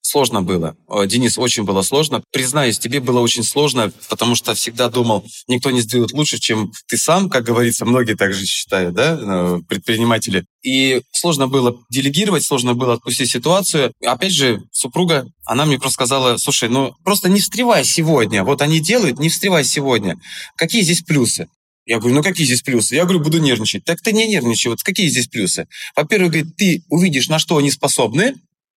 Сложно 0.04 0.42
было. 0.42 0.76
Денис, 1.06 1.38
очень 1.38 1.62
было 1.62 1.82
сложно. 1.82 2.24
Признаюсь, 2.32 2.78
тебе 2.78 2.98
было 2.98 3.20
очень 3.20 3.44
сложно, 3.44 3.92
потому 4.08 4.34
что 4.34 4.52
всегда 4.54 4.88
думал, 4.88 5.24
никто 5.46 5.70
не 5.70 5.80
сделает 5.80 6.12
лучше, 6.12 6.38
чем 6.38 6.72
ты 6.88 6.98
сам, 6.98 7.30
как 7.30 7.44
говорится, 7.44 7.86
многие 7.86 8.14
так 8.14 8.34
же 8.34 8.44
считают, 8.44 8.94
да, 8.94 9.16
э, 9.18 9.60
предприниматели. 9.68 10.44
И 10.64 11.02
сложно 11.12 11.46
было 11.46 11.78
делегировать, 11.88 12.42
сложно 12.44 12.74
было 12.74 12.94
отпустить 12.94 13.30
ситуацию. 13.30 13.92
Опять 14.04 14.32
же, 14.32 14.64
супруга, 14.72 15.28
она 15.44 15.66
мне 15.66 15.78
просто 15.78 15.94
сказала, 15.94 16.36
слушай, 16.36 16.68
ну 16.68 16.94
просто 17.04 17.28
не 17.28 17.40
встревай 17.40 17.84
сегодня. 17.84 18.42
Вот 18.42 18.60
они 18.60 18.80
делают, 18.80 19.20
не 19.20 19.28
встревай 19.28 19.64
сегодня. 19.64 20.16
Какие 20.56 20.82
здесь 20.82 21.02
плюсы? 21.02 21.48
Я 21.86 22.00
говорю, 22.00 22.16
ну 22.16 22.22
какие 22.24 22.44
здесь 22.44 22.62
плюсы? 22.62 22.96
Я 22.96 23.04
говорю, 23.04 23.20
буду 23.20 23.38
нервничать. 23.38 23.84
Так 23.84 24.00
ты 24.00 24.12
не 24.12 24.26
нервничай, 24.26 24.70
вот 24.70 24.82
какие 24.82 25.08
здесь 25.08 25.28
плюсы? 25.28 25.68
Во-первых, 25.94 26.32
говорит, 26.32 26.56
ты 26.56 26.82
увидишь, 26.88 27.28
на 27.28 27.38
что 27.38 27.56
они 27.56 27.70
способны, 27.70 28.34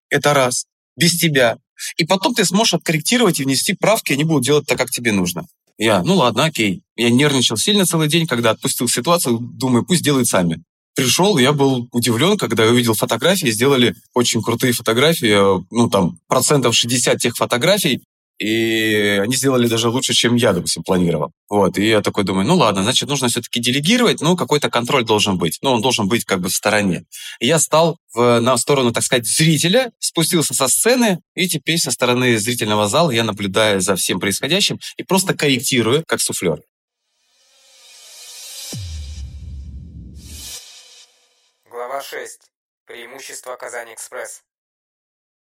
это 0.10 0.36
раз 0.36 0.66
без 0.96 1.18
тебя. 1.18 1.58
И 1.98 2.06
потом 2.06 2.34
ты 2.34 2.46
сможешь 2.46 2.76
откорректировать 2.76 3.40
и 3.40 3.44
внести 3.44 3.74
правки, 3.74 4.14
они 4.14 4.24
будут 4.24 4.44
делать 4.44 4.66
так, 4.66 4.78
как 4.78 4.90
тебе 4.90 5.12
нужно. 5.12 5.46
Я, 5.78 6.04
ну 6.04 6.16
ладно, 6.16 6.46
окей. 6.46 6.84
Я 6.96 7.10
нервничал 7.10 7.58
сильно 7.58 7.86
целый 7.86 8.08
день, 8.08 8.28
когда 8.28 8.52
отпустил 8.52 8.88
ситуацию, 8.88 9.40
думаю, 9.40 9.86
пусть 9.86 10.04
делают 10.04 10.28
сами. 10.28 10.64
Пришел, 10.96 11.38
я 11.38 11.52
был 11.52 11.90
удивлен, 11.92 12.38
когда 12.38 12.64
я 12.64 12.72
увидел 12.72 12.94
фотографии, 12.94 13.52
сделали 13.52 13.96
очень 14.14 14.42
крутые 14.42 14.72
фотографии, 14.72 15.36
ну 15.70 15.90
там 15.90 16.20
процентов 16.28 16.74
60 16.74 17.18
тех 17.20 17.36
фотографий, 17.36 18.02
и 18.38 19.20
они 19.22 19.36
сделали 19.36 19.68
даже 19.68 19.90
лучше, 19.90 20.14
чем 20.14 20.36
я, 20.36 20.54
допустим, 20.54 20.84
планировал. 20.84 21.32
Вот, 21.50 21.78
и 21.78 21.88
я 21.88 22.02
такой 22.02 22.24
думаю, 22.24 22.46
ну 22.48 22.56
ладно, 22.56 22.84
значит, 22.84 23.08
нужно 23.08 23.28
все-таки 23.30 23.60
делегировать, 23.60 24.22
ну, 24.22 24.36
какой-то 24.36 24.70
контроль 24.70 25.06
должен 25.06 25.38
быть. 25.38 25.60
Ну, 25.62 25.72
он 25.72 25.82
должен 25.82 26.08
быть 26.08 26.26
как 26.26 26.42
бы 26.42 26.50
в 26.50 26.56
стороне. 26.56 27.06
И 27.40 27.48
я 27.48 27.60
стал 27.60 27.98
в, 28.14 28.40
на 28.40 28.58
сторону, 28.58 28.92
так 28.92 29.04
сказать, 29.04 29.26
зрителя, 29.26 29.92
спустился 30.00 30.54
со 30.54 30.68
сцены, 30.68 31.20
и 31.34 31.48
теперь 31.48 31.78
со 31.78 31.92
стороны 31.92 32.38
зрительного 32.38 32.88
зала 32.88 33.12
я 33.12 33.24
наблюдаю 33.24 33.82
за 33.82 33.96
всем 33.96 34.20
происходящим 34.20 34.80
и 34.98 35.04
просто 35.04 35.34
корректирую, 35.34 36.04
как 36.08 36.20
суфлер. 36.22 36.62
Глава 41.70 42.02
6. 42.02 42.40
Преимущество 42.86 43.56
Казани 43.56 43.94
Экспресс. 43.94 44.45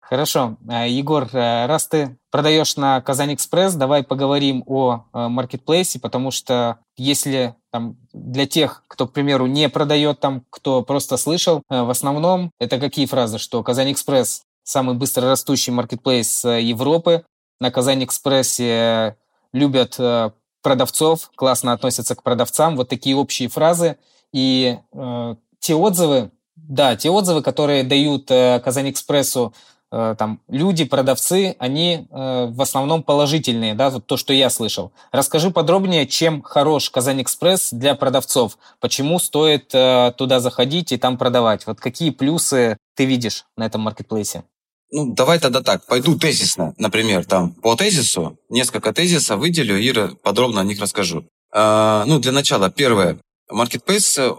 Хорошо. 0.01 0.57
Э, 0.69 0.89
Егор, 0.89 1.27
э, 1.31 1.65
раз 1.67 1.87
ты 1.87 2.17
продаешь 2.29 2.75
на 2.75 3.01
Казань 3.01 3.33
Экспресс, 3.33 3.75
давай 3.75 4.03
поговорим 4.03 4.63
о 4.67 5.05
маркетплейсе, 5.13 5.99
потому 5.99 6.31
что 6.31 6.79
если 6.97 7.55
там, 7.71 7.97
для 8.11 8.45
тех, 8.45 8.83
кто, 8.87 9.07
к 9.07 9.13
примеру, 9.13 9.45
не 9.45 9.69
продает 9.69 10.19
там, 10.19 10.43
кто 10.49 10.81
просто 10.81 11.17
слышал, 11.17 11.63
в 11.69 11.89
основном 11.89 12.51
это 12.59 12.79
какие 12.79 13.05
фразы, 13.05 13.37
что 13.37 13.63
Казань 13.63 13.91
Экспресс 13.93 14.43
самый 14.63 14.95
быстро 14.95 15.27
растущий 15.27 15.73
маркетплейс 15.73 16.43
Европы, 16.43 17.25
на 17.59 17.71
Казань 17.71 18.03
Экспрессе 18.03 19.17
любят 19.53 19.99
продавцов, 20.61 21.31
классно 21.35 21.73
относятся 21.73 22.15
к 22.15 22.23
продавцам, 22.23 22.75
вот 22.75 22.89
такие 22.89 23.15
общие 23.15 23.49
фразы. 23.49 23.97
И 24.31 24.77
э, 24.93 25.35
те 25.59 25.75
отзывы, 25.75 26.31
да, 26.55 26.95
те 26.95 27.09
отзывы, 27.09 27.41
которые 27.41 27.83
дают 27.83 28.29
э, 28.31 28.61
Казань 28.63 28.91
Экспрессу 28.91 29.53
э, 29.53 29.80
там 30.17 30.39
люди, 30.47 30.85
продавцы, 30.85 31.55
они 31.59 32.07
э, 32.09 32.45
в 32.49 32.61
основном 32.61 33.03
положительные, 33.03 33.75
да, 33.75 33.89
вот 33.89 34.05
то, 34.05 34.17
что 34.17 34.33
я 34.33 34.49
слышал. 34.49 34.91
Расскажи 35.11 35.51
подробнее, 35.51 36.07
чем 36.07 36.41
хорош 36.41 36.89
Казань 36.89 37.21
Экспресс 37.21 37.69
для 37.71 37.95
продавцов, 37.95 38.57
почему 38.79 39.19
стоит 39.19 39.73
э, 39.73 40.13
туда 40.17 40.39
заходить 40.39 40.91
и 40.91 40.97
там 40.97 41.17
продавать, 41.17 41.67
вот 41.67 41.79
какие 41.79 42.11
плюсы 42.11 42.77
ты 42.95 43.05
видишь 43.05 43.45
на 43.57 43.65
этом 43.65 43.81
маркетплейсе? 43.81 44.43
Ну, 44.91 45.13
давай 45.13 45.39
тогда 45.39 45.61
так, 45.61 45.85
пойду 45.85 46.17
тезисно, 46.17 46.73
например, 46.77 47.25
там 47.25 47.53
по 47.53 47.75
тезису, 47.75 48.37
несколько 48.49 48.93
тезисов 48.93 49.39
выделю 49.39 49.77
и 49.77 50.15
подробно 50.23 50.61
о 50.61 50.65
них 50.65 50.79
расскажу. 50.81 51.25
А, 51.53 52.03
ну, 52.07 52.19
для 52.19 52.31
начала, 52.31 52.69
первое, 52.69 53.17
Marketplace, 53.51 54.19
э, 54.19 54.31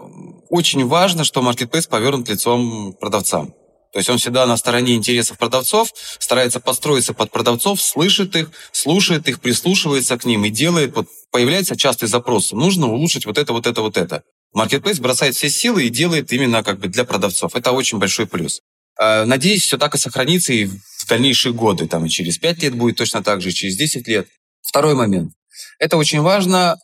очень 0.49 0.87
важно, 0.87 1.23
что 1.23 1.41
Marketplace 1.41 1.87
повернут 1.87 2.29
лицом 2.29 2.93
продавцам. 2.99 3.53
То 3.93 3.99
есть 3.99 4.09
он 4.09 4.17
всегда 4.17 4.47
на 4.47 4.57
стороне 4.57 4.95
интересов 4.95 5.37
продавцов, 5.37 5.89
старается 6.19 6.59
подстроиться 6.59 7.13
под 7.13 7.29
продавцов, 7.31 7.79
слышит 7.79 8.35
их, 8.35 8.49
слушает 8.71 9.29
их, 9.29 9.39
прислушивается 9.39 10.17
к 10.17 10.25
ним 10.25 10.45
и 10.45 10.49
делает, 10.49 10.95
вот 10.95 11.07
появляется 11.31 11.77
частый 11.77 12.07
запрос, 12.07 12.51
нужно 12.51 12.87
улучшить 12.91 13.27
вот 13.27 13.37
это, 13.37 13.53
вот 13.53 13.67
это, 13.67 13.81
вот 13.81 13.97
это. 13.97 14.23
Marketplace 14.55 14.99
бросает 14.99 15.35
все 15.35 15.49
силы 15.49 15.85
и 15.85 15.89
делает 15.89 16.33
именно 16.33 16.63
как 16.63 16.79
бы 16.79 16.87
для 16.87 17.05
продавцов. 17.05 17.55
Это 17.55 17.71
очень 17.71 17.99
большой 17.99 18.25
плюс. 18.25 18.61
А, 18.99 19.25
надеюсь, 19.25 19.63
все 19.63 19.77
так 19.77 19.93
и 19.95 19.97
сохранится 19.97 20.53
и 20.53 20.65
в 20.65 21.07
дальнейшие 21.07 21.53
годы. 21.53 21.87
Там 21.87 22.05
и 22.05 22.09
через 22.09 22.37
5 22.37 22.63
лет 22.63 22.75
будет 22.75 22.97
точно 22.97 23.23
так 23.23 23.41
же, 23.41 23.49
и 23.49 23.53
через 23.53 23.75
10 23.75 24.07
лет. 24.07 24.27
Второй 24.61 24.95
момент. 24.95 25.33
Это 25.79 25.97
очень 25.97 26.21
важно. 26.21 26.77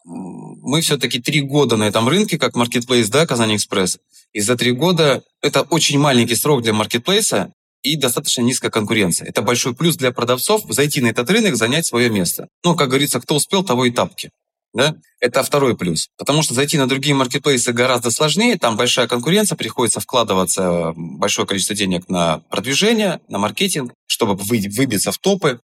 Мы 0.70 0.82
все-таки 0.82 1.20
три 1.20 1.42
года 1.42 1.78
на 1.78 1.86
этом 1.88 2.08
рынке, 2.08 2.38
как 2.38 2.56
маркетплейс, 2.56 3.10
да, 3.10 3.26
Казань 3.26 3.56
Экспресс. 3.56 3.98
И 4.34 4.40
за 4.40 4.56
три 4.56 4.72
года 4.72 5.24
это 5.42 5.64
очень 5.64 5.98
маленький 5.98 6.36
срок 6.36 6.62
для 6.62 6.74
маркетплейса 6.74 7.52
и 7.82 7.96
достаточно 7.96 8.44
низкая 8.44 8.70
конкуренция. 8.70 9.28
Это 9.28 9.42
большой 9.42 9.74
плюс 9.74 9.96
для 9.98 10.12
продавцов 10.12 10.62
зайти 10.70 11.02
на 11.02 11.08
этот 11.08 11.28
рынок, 11.32 11.56
занять 11.56 11.88
свое 11.88 12.12
место. 12.12 12.50
Ну, 12.64 12.76
как 12.76 12.90
говорится, 12.90 13.20
кто 13.20 13.38
успел, 13.38 13.64
того 13.64 13.86
и 13.86 13.90
тапки. 13.90 14.30
Да? 14.76 14.96
Это 15.20 15.42
второй 15.42 15.76
плюс. 15.76 16.10
Потому 16.20 16.44
что 16.44 16.54
зайти 16.54 16.78
на 16.78 16.88
другие 16.88 17.16
маркетплейсы 17.16 17.74
гораздо 17.74 18.12
сложнее, 18.12 18.60
там 18.60 18.78
большая 18.78 19.08
конкуренция, 19.08 19.56
приходится 19.56 20.00
вкладываться 20.00 20.94
большое 20.96 21.48
количество 21.48 21.76
денег 21.76 22.08
на 22.10 22.44
продвижение, 22.52 23.22
на 23.28 23.40
маркетинг, 23.40 23.92
чтобы 24.06 24.36
выбиться 24.36 25.12
в 25.12 25.18
топы. 25.18 25.62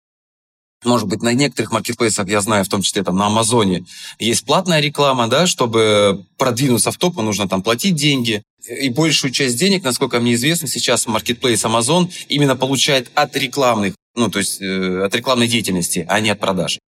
Может 0.83 1.07
быть, 1.07 1.21
на 1.21 1.33
некоторых 1.33 1.71
маркетплейсах, 1.71 2.27
я 2.27 2.41
знаю, 2.41 2.65
в 2.65 2.69
том 2.69 2.81
числе 2.81 3.03
там 3.03 3.15
на 3.15 3.27
Амазоне, 3.27 3.85
есть 4.17 4.45
платная 4.45 4.79
реклама, 4.79 5.27
да, 5.27 5.45
чтобы 5.45 6.25
продвинуться 6.37 6.91
в 6.91 6.97
топы, 6.97 7.21
нужно 7.21 7.47
там 7.47 7.61
платить 7.61 7.95
деньги. 7.95 8.41
И 8.67 8.89
большую 8.89 9.31
часть 9.31 9.57
денег, 9.57 9.83
насколько 9.83 10.19
мне 10.19 10.33
известно, 10.33 10.67
сейчас 10.67 11.05
маркетплейс 11.05 11.63
Amazon 11.65 12.11
именно 12.29 12.55
получает 12.55 13.11
от 13.13 13.35
рекламных, 13.35 13.93
ну, 14.15 14.29
то 14.29 14.39
есть 14.39 14.61
э, 14.61 15.03
от 15.03 15.13
рекламной 15.15 15.47
деятельности, 15.47 16.05
а 16.09 16.19
не 16.19 16.31
от 16.31 16.39
продаж. 16.39 16.79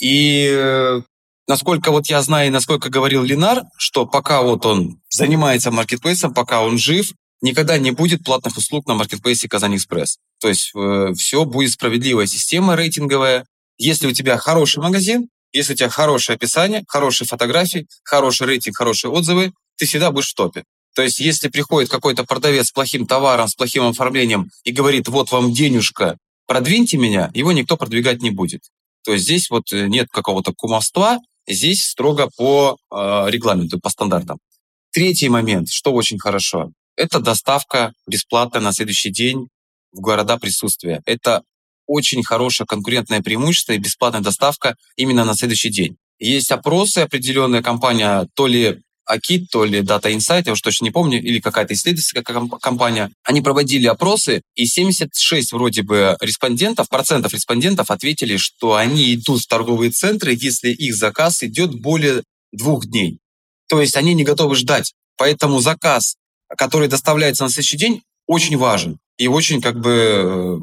И 0.00 0.48
э, 0.50 1.02
насколько 1.48 1.90
вот 1.90 2.06
я 2.06 2.22
знаю, 2.22 2.48
и 2.48 2.50
насколько 2.50 2.88
говорил 2.88 3.24
Ленар, 3.24 3.64
что 3.76 4.06
пока 4.06 4.42
вот 4.42 4.64
он 4.64 5.00
занимается 5.10 5.72
маркетплейсом, 5.72 6.32
пока 6.32 6.62
он 6.62 6.78
жив, 6.78 7.12
никогда 7.40 7.78
не 7.78 7.90
будет 7.90 8.24
платных 8.24 8.56
услуг 8.56 8.86
на 8.86 8.94
маркетплейсе 8.94 9.48
Казань 9.48 9.76
Экспресс. 9.76 10.18
То 10.40 10.48
есть 10.48 10.72
э, 10.74 11.12
все 11.16 11.44
будет 11.44 11.72
справедливая 11.72 12.26
система 12.26 12.76
рейтинговая. 12.76 13.46
Если 13.78 14.06
у 14.06 14.12
тебя 14.12 14.36
хороший 14.36 14.82
магазин, 14.82 15.28
если 15.52 15.72
у 15.72 15.76
тебя 15.76 15.88
хорошее 15.88 16.36
описание, 16.36 16.84
хорошие 16.86 17.26
фотографии, 17.26 17.86
хороший 18.04 18.46
рейтинг, 18.46 18.76
хорошие 18.76 19.10
отзывы, 19.10 19.52
ты 19.76 19.86
всегда 19.86 20.10
будешь 20.10 20.30
в 20.30 20.34
топе. 20.34 20.64
То 20.94 21.02
есть 21.02 21.20
если 21.20 21.48
приходит 21.48 21.90
какой-то 21.90 22.24
продавец 22.24 22.68
с 22.68 22.72
плохим 22.72 23.06
товаром, 23.06 23.48
с 23.48 23.54
плохим 23.54 23.86
оформлением 23.86 24.50
и 24.64 24.72
говорит, 24.72 25.08
вот 25.08 25.30
вам 25.32 25.52
денежка, 25.52 26.18
продвиньте 26.46 26.98
меня, 26.98 27.30
его 27.34 27.52
никто 27.52 27.76
продвигать 27.76 28.22
не 28.22 28.30
будет. 28.30 28.62
То 29.04 29.12
есть 29.12 29.24
здесь 29.24 29.50
вот 29.50 29.72
э, 29.72 29.86
нет 29.86 30.08
какого-то 30.10 30.52
кумовства, 30.52 31.18
здесь 31.46 31.84
строго 31.84 32.28
по 32.36 32.76
э, 32.90 32.96
регламенту, 33.28 33.80
по 33.80 33.88
стандартам. 33.88 34.38
Третий 34.92 35.28
момент, 35.28 35.70
что 35.70 35.92
очень 35.92 36.18
хорошо, 36.18 36.72
это 37.00 37.18
доставка 37.18 37.94
бесплатная 38.06 38.60
на 38.60 38.72
следующий 38.72 39.10
день 39.10 39.48
в 39.90 40.00
города 40.00 40.36
присутствия. 40.36 41.00
Это 41.06 41.42
очень 41.86 42.22
хорошее 42.22 42.66
конкурентное 42.66 43.22
преимущество 43.22 43.72
и 43.72 43.78
бесплатная 43.78 44.20
доставка 44.20 44.76
именно 44.96 45.24
на 45.24 45.34
следующий 45.34 45.70
день. 45.70 45.96
Есть 46.18 46.52
опросы, 46.52 46.98
определенная 46.98 47.62
компания, 47.62 48.28
то 48.34 48.46
ли 48.46 48.82
Акит, 49.06 49.48
то 49.50 49.64
ли 49.64 49.80
Data 49.80 50.14
Insight, 50.14 50.42
я 50.44 50.52
уж 50.52 50.60
точно 50.60 50.84
не 50.84 50.90
помню, 50.90 51.20
или 51.20 51.40
какая-то 51.40 51.72
исследовательская 51.72 52.22
компания, 52.22 53.10
они 53.24 53.40
проводили 53.40 53.86
опросы, 53.86 54.42
и 54.54 54.66
76 54.66 55.52
вроде 55.52 55.82
бы 55.82 56.18
респондентов, 56.20 56.90
процентов 56.90 57.32
респондентов 57.32 57.90
ответили, 57.90 58.36
что 58.36 58.74
они 58.74 59.14
идут 59.14 59.40
в 59.40 59.48
торговые 59.48 59.90
центры, 59.90 60.36
если 60.38 60.70
их 60.70 60.94
заказ 60.94 61.42
идет 61.42 61.80
более 61.80 62.22
двух 62.52 62.86
дней. 62.86 63.18
То 63.68 63.80
есть 63.80 63.96
они 63.96 64.12
не 64.12 64.22
готовы 64.22 64.54
ждать. 64.54 64.92
Поэтому 65.16 65.60
заказ 65.60 66.16
который 66.56 66.88
доставляется 66.88 67.44
на 67.44 67.50
следующий 67.50 67.76
день, 67.76 68.02
очень 68.26 68.56
важен 68.56 68.98
и 69.18 69.28
очень 69.28 69.60
как 69.60 69.80
бы 69.80 69.90
э, 69.90 70.58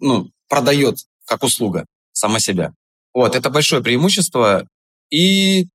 ну, 0.00 0.30
продает 0.48 0.98
как 1.26 1.42
услуга 1.42 1.86
сама 2.12 2.40
себя. 2.40 2.74
Вот, 3.14 3.34
это 3.34 3.50
большое 3.50 3.82
преимущество. 3.82 4.66
И 5.10 5.66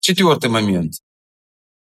четвертый 0.00 0.50
момент. 0.50 0.94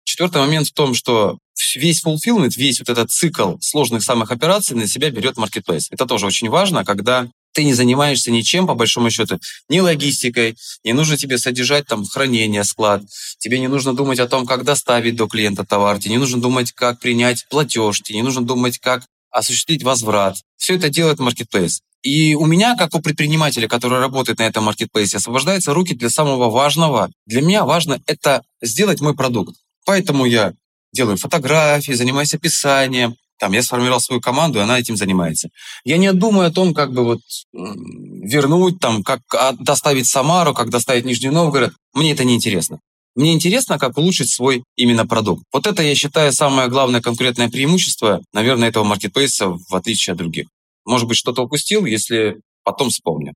Четвертый 0.04 0.38
момент 0.38 0.68
в 0.68 0.72
том, 0.72 0.94
что 0.94 1.38
весь 1.76 2.04
fulfillment, 2.04 2.50
весь 2.56 2.80
вот 2.80 2.88
этот 2.88 3.10
цикл 3.10 3.56
сложных 3.60 4.02
самых 4.02 4.30
операций 4.30 4.76
на 4.76 4.86
себя 4.86 5.10
берет 5.10 5.36
marketplace. 5.36 5.86
Это 5.90 6.06
тоже 6.06 6.26
очень 6.26 6.48
важно, 6.48 6.84
когда 6.84 7.28
ты 7.52 7.64
не 7.64 7.74
занимаешься 7.74 8.30
ничем, 8.30 8.66
по 8.66 8.74
большому 8.74 9.10
счету, 9.10 9.38
ни 9.68 9.80
логистикой, 9.80 10.56
не 10.84 10.92
нужно 10.92 11.16
тебе 11.16 11.38
содержать 11.38 11.86
там 11.86 12.04
хранение, 12.04 12.64
склад, 12.64 13.02
тебе 13.38 13.58
не 13.58 13.68
нужно 13.68 13.94
думать 13.94 14.20
о 14.20 14.28
том, 14.28 14.46
как 14.46 14.64
доставить 14.64 15.16
до 15.16 15.26
клиента 15.26 15.64
товар, 15.64 15.98
тебе 15.98 16.12
не 16.12 16.18
нужно 16.18 16.40
думать, 16.40 16.72
как 16.72 17.00
принять 17.00 17.46
платеж, 17.48 18.00
тебе 18.02 18.16
не 18.16 18.22
нужно 18.22 18.42
думать, 18.42 18.78
как 18.78 19.04
осуществить 19.30 19.82
возврат. 19.82 20.36
Все 20.56 20.76
это 20.76 20.88
делает 20.88 21.18
маркетплейс. 21.18 21.82
И 22.02 22.34
у 22.34 22.46
меня, 22.46 22.76
как 22.76 22.94
у 22.94 23.00
предпринимателя, 23.00 23.68
который 23.68 24.00
работает 24.00 24.38
на 24.38 24.46
этом 24.46 24.64
маркетплейсе, 24.64 25.18
освобождаются 25.18 25.74
руки 25.74 25.94
для 25.94 26.08
самого 26.08 26.48
важного. 26.48 27.10
Для 27.26 27.42
меня 27.42 27.64
важно 27.64 28.00
это 28.06 28.42
сделать 28.62 29.00
мой 29.00 29.14
продукт. 29.14 29.56
Поэтому 29.84 30.24
я 30.24 30.54
делаю 30.92 31.18
фотографии, 31.18 31.92
занимаюсь 31.92 32.34
описанием, 32.34 33.16
там 33.40 33.52
я 33.52 33.62
сформировал 33.62 34.00
свою 34.00 34.20
команду, 34.20 34.58
и 34.58 34.62
она 34.62 34.78
этим 34.78 34.96
занимается. 34.96 35.48
Я 35.82 35.96
не 35.96 36.12
думаю 36.12 36.48
о 36.48 36.52
том, 36.52 36.74
как 36.74 36.92
бы 36.92 37.04
вот 37.04 37.20
вернуть, 37.52 38.78
там, 38.78 39.02
как 39.02 39.22
доставить 39.58 40.06
Самару, 40.06 40.54
как 40.54 40.68
доставить 40.68 41.06
Нижний 41.06 41.30
Новгород. 41.30 41.72
Мне 41.94 42.12
это 42.12 42.22
не 42.24 42.36
интересно. 42.36 42.78
Мне 43.16 43.32
интересно, 43.32 43.78
как 43.78 43.98
улучшить 43.98 44.30
свой 44.30 44.62
именно 44.76 45.06
продукт. 45.06 45.42
Вот 45.52 45.66
это, 45.66 45.82
я 45.82 45.94
считаю, 45.94 46.32
самое 46.32 46.68
главное 46.68 47.00
конкурентное 47.00 47.48
преимущество, 47.48 48.20
наверное, 48.32 48.68
этого 48.68 48.84
маркетплейса, 48.84 49.48
в 49.48 49.74
отличие 49.74 50.12
от 50.12 50.18
других. 50.18 50.46
Может 50.84 51.08
быть, 51.08 51.16
что-то 51.16 51.42
упустил, 51.42 51.86
если 51.86 52.40
потом 52.62 52.90
вспомню. 52.90 53.32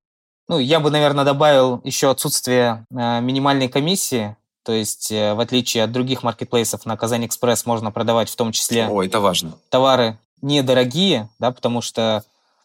Ну, 0.48 0.58
я 0.58 0.80
бы, 0.80 0.90
наверное, 0.90 1.24
добавил 1.24 1.80
еще 1.82 2.10
отсутствие 2.10 2.84
э, 2.90 3.20
минимальной 3.22 3.68
комиссии. 3.68 4.36
То 4.64 4.72
есть, 4.72 5.12
э, 5.12 5.34
в 5.34 5.40
отличие 5.40 5.84
от 5.84 5.92
других 5.92 6.22
маркетплейсов, 6.22 6.86
на 6.86 6.96
Казань 6.96 7.26
Экспресс 7.26 7.66
можно 7.66 7.92
продавать 7.92 8.30
в 8.30 8.36
том 8.36 8.50
числе 8.50 8.86
О, 8.86 9.02
это 9.02 9.20
важно. 9.20 9.58
товары 9.68 10.18
недорогие, 10.40 11.28
да, 11.38 11.52
потому 11.52 11.82
что 11.82 12.24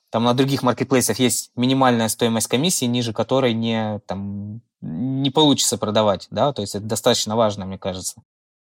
там 0.09 0.23
на 0.23 0.33
других 0.33 0.63
маркетплейсах 0.63 1.19
есть 1.19 1.51
минимальная 1.55 2.07
стоимость 2.07 2.47
комиссии, 2.47 2.85
ниже 2.85 3.13
которой 3.13 3.53
не, 3.53 3.99
там, 4.07 4.61
не 4.81 5.29
получится 5.29 5.77
продавать. 5.77 6.27
Да? 6.31 6.51
То 6.51 6.61
есть 6.61 6.73
это 6.75 6.85
достаточно 6.85 7.35
важно, 7.35 7.65
мне 7.65 7.77
кажется. 7.77 8.15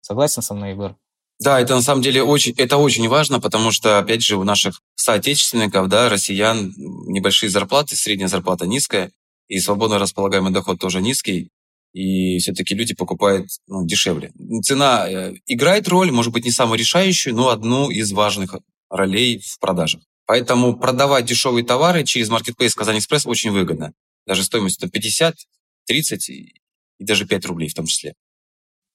Согласен 0.03 0.43
со 0.43 0.55
мной, 0.55 0.71
Егор? 0.71 0.97
Да, 1.38 1.59
это 1.59 1.75
на 1.75 1.81
самом 1.81 2.03
деле 2.03 2.23
очень, 2.23 2.53
это 2.59 2.77
очень 2.77 3.09
важно, 3.09 3.40
потому 3.40 3.71
что, 3.71 3.99
опять 3.99 4.23
же, 4.23 4.37
у 4.37 4.45
наших 4.45 4.83
соотечественников, 4.97 5.88
да, 5.88 6.11
россиян, 6.11 6.75
небольшие 6.77 7.49
зарплаты, 7.49 7.97
средняя 7.97 8.29
зарплата 8.29 8.66
низкая, 8.66 9.11
и 9.49 9.59
свободно 9.59 9.99
располагаемый 9.99 10.53
доход 10.53 10.79
тоже 10.79 11.01
низкий 11.01 11.51
и 11.92 12.38
все-таки 12.38 12.74
люди 12.74 12.94
покупают 12.94 13.48
ну, 13.66 13.85
дешевле. 13.85 14.33
Цена 14.62 15.09
э, 15.09 15.35
играет 15.46 15.88
роль, 15.88 16.11
может 16.11 16.33
быть, 16.33 16.44
не 16.44 16.50
самую 16.50 16.79
решающую, 16.79 17.35
но 17.35 17.48
одну 17.48 17.90
из 17.90 18.12
важных 18.12 18.57
ролей 18.88 19.38
в 19.38 19.59
продажах. 19.59 20.03
Поэтому 20.26 20.76
продавать 20.76 21.24
дешевые 21.24 21.64
товары 21.64 22.05
через 22.05 22.31
Marketplace 22.31 22.74
Казань 22.76 22.98
Экспресс 22.98 23.26
очень 23.26 23.50
выгодно. 23.50 23.92
Даже 24.26 24.44
стоимостью 24.44 24.88
50, 24.88 25.35
30 25.87 26.29
и 26.29 26.55
даже 27.00 27.26
5 27.26 27.46
рублей 27.46 27.68
в 27.68 27.74
том 27.74 27.87
числе. 27.87 28.14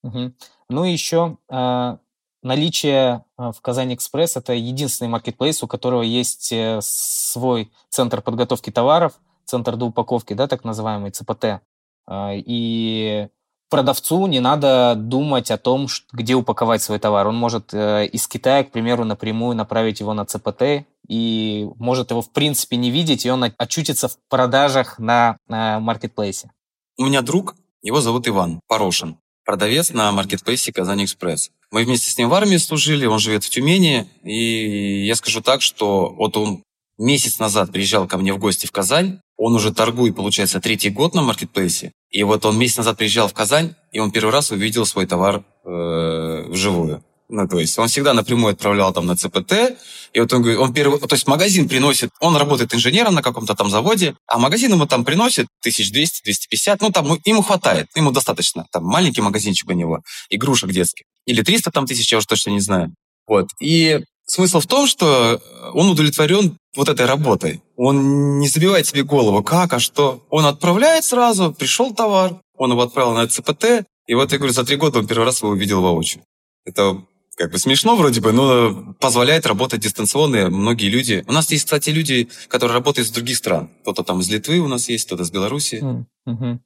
Угу. 0.04 0.34
Ну 0.70 0.86
и 0.86 0.92
еще 0.92 1.38
э, 1.50 1.98
наличие 2.42 3.26
э, 3.38 3.52
в 3.52 3.60
Казань 3.60 3.94
Экспресс 3.96 4.38
это 4.38 4.54
единственный 4.54 5.08
маркетплейс, 5.10 5.62
у 5.64 5.68
которого 5.68 6.04
есть 6.04 6.52
э, 6.52 6.80
свой 6.82 7.72
центр 7.90 8.22
подготовки 8.22 8.70
товаров, 8.70 9.20
центр 9.46 9.76
доупаковки, 9.76 10.34
да, 10.34 10.48
так 10.48 10.64
называемый 10.64 11.12
ЦПТ. 11.12 11.62
Э, 12.10 12.32
и 12.36 13.28
продавцу 13.70 14.28
не 14.28 14.40
надо 14.40 14.96
думать 14.96 15.52
о 15.52 15.58
том, 15.58 15.88
где 16.12 16.36
упаковать 16.36 16.82
свой 16.82 17.00
товар. 17.00 17.28
Он 17.28 17.36
может 17.36 17.74
из 17.74 18.28
Китая, 18.28 18.64
к 18.64 18.72
примеру, 18.72 19.04
напрямую 19.04 19.56
направить 19.56 20.00
его 20.00 20.14
на 20.14 20.26
ЦПТ 20.26 20.86
и 21.08 21.68
может 21.78 22.12
его 22.12 22.22
в 22.22 22.32
принципе 22.32 22.78
не 22.78 22.92
видеть, 22.92 23.26
и 23.26 23.30
он 23.30 23.52
очутится 23.58 24.08
в 24.08 24.18
продажах 24.30 25.00
на, 25.00 25.38
маркетплейсе. 25.48 26.52
У 26.98 27.06
меня 27.06 27.22
друг, 27.22 27.56
его 27.82 28.02
зовут 28.02 28.28
Иван 28.28 28.60
Порошин, 28.68 29.18
продавец 29.44 29.92
на 29.92 30.12
маркетплейсе 30.12 30.72
Казань 30.72 31.04
Экспресс. 31.04 31.52
Мы 31.72 31.84
вместе 31.84 32.10
с 32.10 32.18
ним 32.18 32.30
в 32.30 32.34
армии 32.34 32.58
служили, 32.58 33.06
он 33.06 33.20
живет 33.20 33.44
в 33.44 33.50
Тюмени, 33.50 34.08
и 34.24 35.06
я 35.06 35.16
скажу 35.16 35.42
так, 35.42 35.62
что 35.62 36.14
вот 36.14 36.38
он 36.38 36.64
месяц 36.98 37.40
назад 37.40 37.72
приезжал 37.72 38.08
ко 38.08 38.18
мне 38.18 38.34
в 38.34 38.38
гости 38.38 38.66
в 38.66 38.72
Казань, 38.72 39.20
он 39.38 39.54
уже 39.54 39.74
торгует, 39.74 40.16
получается, 40.16 40.60
третий 40.62 40.90
год 40.90 41.14
на 41.14 41.22
маркетплейсе, 41.22 41.92
и 42.10 42.24
вот 42.24 42.46
он 42.46 42.58
месяц 42.58 42.78
назад 42.78 42.98
приезжал 42.98 43.28
в 43.28 43.34
Казань, 43.34 43.76
и 43.92 44.00
он 44.00 44.12
первый 44.12 44.32
раз 44.32 44.52
увидел 44.52 44.86
свой 44.86 45.06
товар 45.06 45.44
э, 45.66 46.46
вживую. 46.50 47.04
Ну, 47.28 47.48
то 47.48 47.60
есть 47.60 47.78
он 47.80 47.88
всегда 47.88 48.14
напрямую 48.14 48.54
отправлял 48.54 48.94
там 48.94 49.08
на 49.08 49.16
ЦПТ, 49.16 49.78
и 50.14 50.20
вот 50.20 50.32
он 50.32 50.42
говорит, 50.44 50.60
он 50.60 50.74
первый, 50.74 51.00
то 51.00 51.16
есть 51.16 51.28
магазин 51.28 51.68
приносит, 51.68 52.12
он 52.20 52.38
работает 52.38 52.74
инженером 52.74 53.16
на 53.16 53.24
каком-то 53.24 53.56
там 53.56 53.70
заводе, 53.70 54.16
а 54.28 54.38
магазин 54.38 54.72
ему 54.72 54.86
там 54.86 55.04
приносит 55.04 55.48
1200-250, 55.66 56.78
ну 56.82 56.92
там 56.92 57.20
ему 57.26 57.42
хватает, 57.42 57.88
ему 57.96 58.12
достаточно, 58.12 58.68
там 58.72 58.86
маленький 58.86 59.22
магазинчик 59.22 59.68
у 59.70 59.74
него, 59.74 60.02
игрушек 60.30 60.72
детских, 60.72 61.06
или 61.26 61.42
300 61.42 61.72
там 61.72 61.88
тысяч, 61.88 62.12
я 62.12 62.20
уже 62.20 62.28
точно 62.28 62.52
не 62.52 62.60
знаю. 62.60 62.94
Вот, 63.28 63.48
и 63.60 64.02
смысл 64.26 64.60
в 64.60 64.68
том, 64.68 64.88
что 64.88 65.42
он 65.74 65.90
удовлетворен 65.90 66.58
вот 66.76 66.90
этой 66.90 67.06
работой. 67.06 67.62
Он 67.76 68.40
не 68.40 68.48
забивает 68.48 68.86
себе 68.86 69.04
голову, 69.04 69.44
как, 69.44 69.74
а 69.74 69.80
что. 69.80 70.26
Он 70.30 70.46
отправляет 70.46 71.04
сразу, 71.06 71.54
пришел 71.54 71.94
товар, 71.94 72.40
он 72.58 72.72
его 72.72 72.82
отправил 72.82 73.14
на 73.14 73.28
ЦПТ, 73.28 73.86
и 74.08 74.14
вот 74.14 74.32
я 74.32 74.38
говорю, 74.38 74.54
за 74.54 74.64
три 74.64 74.76
года 74.76 75.00
он 75.00 75.08
первый 75.08 75.26
раз 75.26 75.42
его 75.42 75.52
увидел 75.52 75.82
воочию. 75.82 76.24
Это 76.64 77.02
как 77.36 77.52
бы 77.52 77.58
смешно 77.58 77.96
вроде 77.96 78.22
бы, 78.22 78.32
но 78.32 78.94
позволяет 79.00 79.46
работать 79.46 79.82
дистанционно. 79.82 80.50
Многие 80.50 80.90
люди... 80.90 81.24
У 81.28 81.34
нас 81.34 81.52
есть, 81.52 81.66
кстати, 81.66 81.90
люди, 81.90 82.30
которые 82.48 82.76
работают 82.76 83.08
из 83.08 83.12
других 83.12 83.38
стран. 83.38 83.70
Кто-то 83.82 84.04
там 84.04 84.22
из 84.22 84.30
Литвы 84.30 84.60
у 84.60 84.68
нас 84.68 84.88
есть, 84.90 85.06
кто-то 85.06 85.24
из 85.24 85.32
Беларуси. 85.32 85.84
Mm-hmm. 86.28 86.60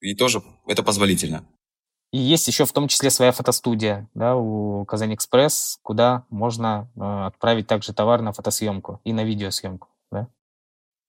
И 0.00 0.14
тоже 0.14 0.42
это 0.66 0.82
позволительно. 0.82 1.46
И 2.14 2.16
есть 2.16 2.46
еще 2.46 2.64
в 2.64 2.72
том 2.72 2.86
числе 2.86 3.10
своя 3.10 3.32
фотостудия 3.32 4.08
да, 4.14 4.36
у 4.36 4.84
Казань 4.84 5.16
Экспресс, 5.16 5.80
куда 5.82 6.24
можно 6.30 6.88
э, 6.94 7.00
отправить 7.00 7.66
также 7.66 7.92
товар 7.92 8.22
на 8.22 8.32
фотосъемку 8.32 9.00
и 9.02 9.12
на 9.12 9.24
видеосъемку. 9.24 9.88
Да, 10.12 10.28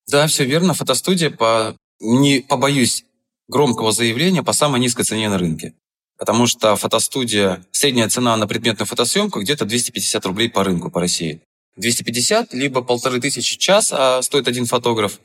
да 0.08 0.26
все 0.26 0.46
верно. 0.46 0.74
Фотостудия 0.74 1.30
по... 1.30 1.78
Не 2.00 2.40
побоюсь 2.40 3.06
громкого 3.48 3.92
заявления 3.92 4.42
по 4.42 4.52
самой 4.52 4.80
низкой 4.80 5.04
цене 5.04 5.30
на 5.30 5.38
рынке. 5.38 5.76
Потому 6.18 6.48
что 6.48 6.76
фотостудия, 6.76 7.64
средняя 7.70 8.10
цена 8.10 8.36
на 8.36 8.48
предметную 8.48 8.88
фотосъемку 8.88 9.42
где-то 9.42 9.66
250 9.66 10.26
рублей 10.26 10.50
по 10.50 10.64
рынку 10.64 10.90
по 10.90 11.00
России. 11.02 11.40
250, 11.76 12.52
либо 12.56 12.82
полторы 12.82 13.22
тысячи 13.22 13.60
час 13.60 13.94
а 13.94 14.24
стоит 14.24 14.48
один 14.48 14.66
фотограф, 14.66 15.20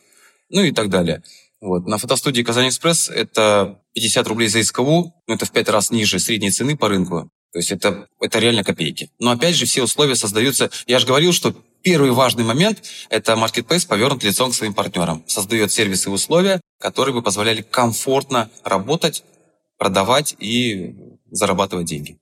ну 0.51 0.63
и 0.63 0.73
так 0.73 0.91
далее. 0.91 1.23
Вот. 1.61 1.87
На 1.87 1.99
фотостудии 1.99 2.43
Казань 2.43 2.69
Экспресс 2.69 3.09
это 3.09 3.81
50 3.95 4.27
рублей 4.29 4.49
за 4.49 4.63
СКУ, 4.63 5.15
ну 5.27 5.35
это 5.35 5.45
в 5.45 5.53
пять 5.53 5.69
раз 5.69 5.91
ниже 5.91 6.19
средней 6.19 6.51
цены 6.51 6.77
по 6.77 6.89
рынку. 6.89 7.31
То 7.53 7.59
есть 7.59 7.73
это, 7.73 8.07
это 8.21 8.39
реально 8.39 8.65
копейки. 8.65 9.11
Но 9.19 9.33
опять 9.33 9.57
же 9.57 9.67
все 9.67 9.83
условия 9.83 10.15
создаются. 10.15 10.71
Я 10.87 10.99
же 11.01 11.07
говорил, 11.07 11.33
что 11.33 11.55
первый 11.83 12.13
важный 12.13 12.45
момент– 12.45 12.83
это 13.11 13.33
Marketplace 13.33 13.87
повернут 13.87 14.23
лицом 14.23 14.53
к 14.53 14.55
своим 14.55 14.73
партнерам. 14.73 15.25
Создает 15.27 15.73
сервисы 15.73 16.09
и 16.09 16.13
условия, 16.13 16.61
которые 16.79 17.15
бы 17.15 17.23
позволяли 17.23 17.63
комфортно 17.63 18.51
работать 18.63 19.25
продавать 19.81 20.37
и 20.39 20.95
зарабатывать 21.31 21.87
деньги. 21.87 22.19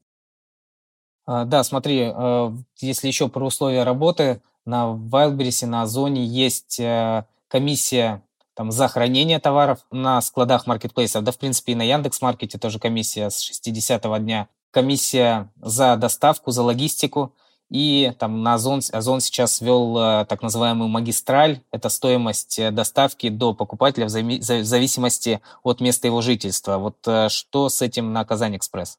А, 1.27 1.45
да, 1.45 1.65
смотри, 1.65 2.03
э, 2.03 2.53
если 2.81 3.09
еще 3.09 3.29
про 3.29 3.45
условия 3.45 3.83
работы, 3.83 4.41
на 4.65 4.85
Wildberries, 4.85 5.67
на 5.67 5.83
Озоне 5.83 6.25
есть 6.25 6.79
э, 6.79 7.25
комиссия 7.49 8.23
там, 8.59 8.73
за 8.73 8.89
хранение 8.89 9.39
товаров 9.39 9.79
на 9.93 10.21
складах 10.21 10.67
маркетплейсов, 10.67 11.23
да, 11.23 11.31
в 11.31 11.39
принципе, 11.39 11.73
и 11.73 11.75
на 11.77 11.83
Яндекс.Маркете 11.83 12.59
тоже 12.59 12.81
комиссия 12.81 13.31
с 13.31 13.41
60 13.41 14.03
дня, 14.21 14.49
комиссия 14.73 15.51
за 15.63 15.97
доставку, 15.97 16.51
за 16.51 16.63
логистику– 16.63 17.33
и 17.71 18.15
там 18.19 18.43
на 18.43 18.55
Озон, 18.55 18.81
Озон 18.93 19.21
сейчас 19.21 19.61
ввел 19.61 19.97
э, 19.99 20.25
так 20.27 20.43
называемую 20.43 20.89
магистраль. 20.89 21.61
Это 21.71 21.91
стоимость 21.91 22.59
э, 22.59 22.71
доставки 22.71 23.29
до 23.29 23.53
покупателя 23.53 24.07
в, 24.07 24.09
зами, 24.09 24.39
в 24.39 24.65
зависимости 24.65 25.43
от 25.63 25.81
места 25.81 26.07
его 26.07 26.23
жительства. 26.23 26.79
Вот 26.79 26.97
э, 27.07 27.29
что 27.29 27.69
с 27.69 27.83
этим 27.83 28.13
на 28.15 28.25
Казань 28.25 28.57
Экспресс? 28.57 28.99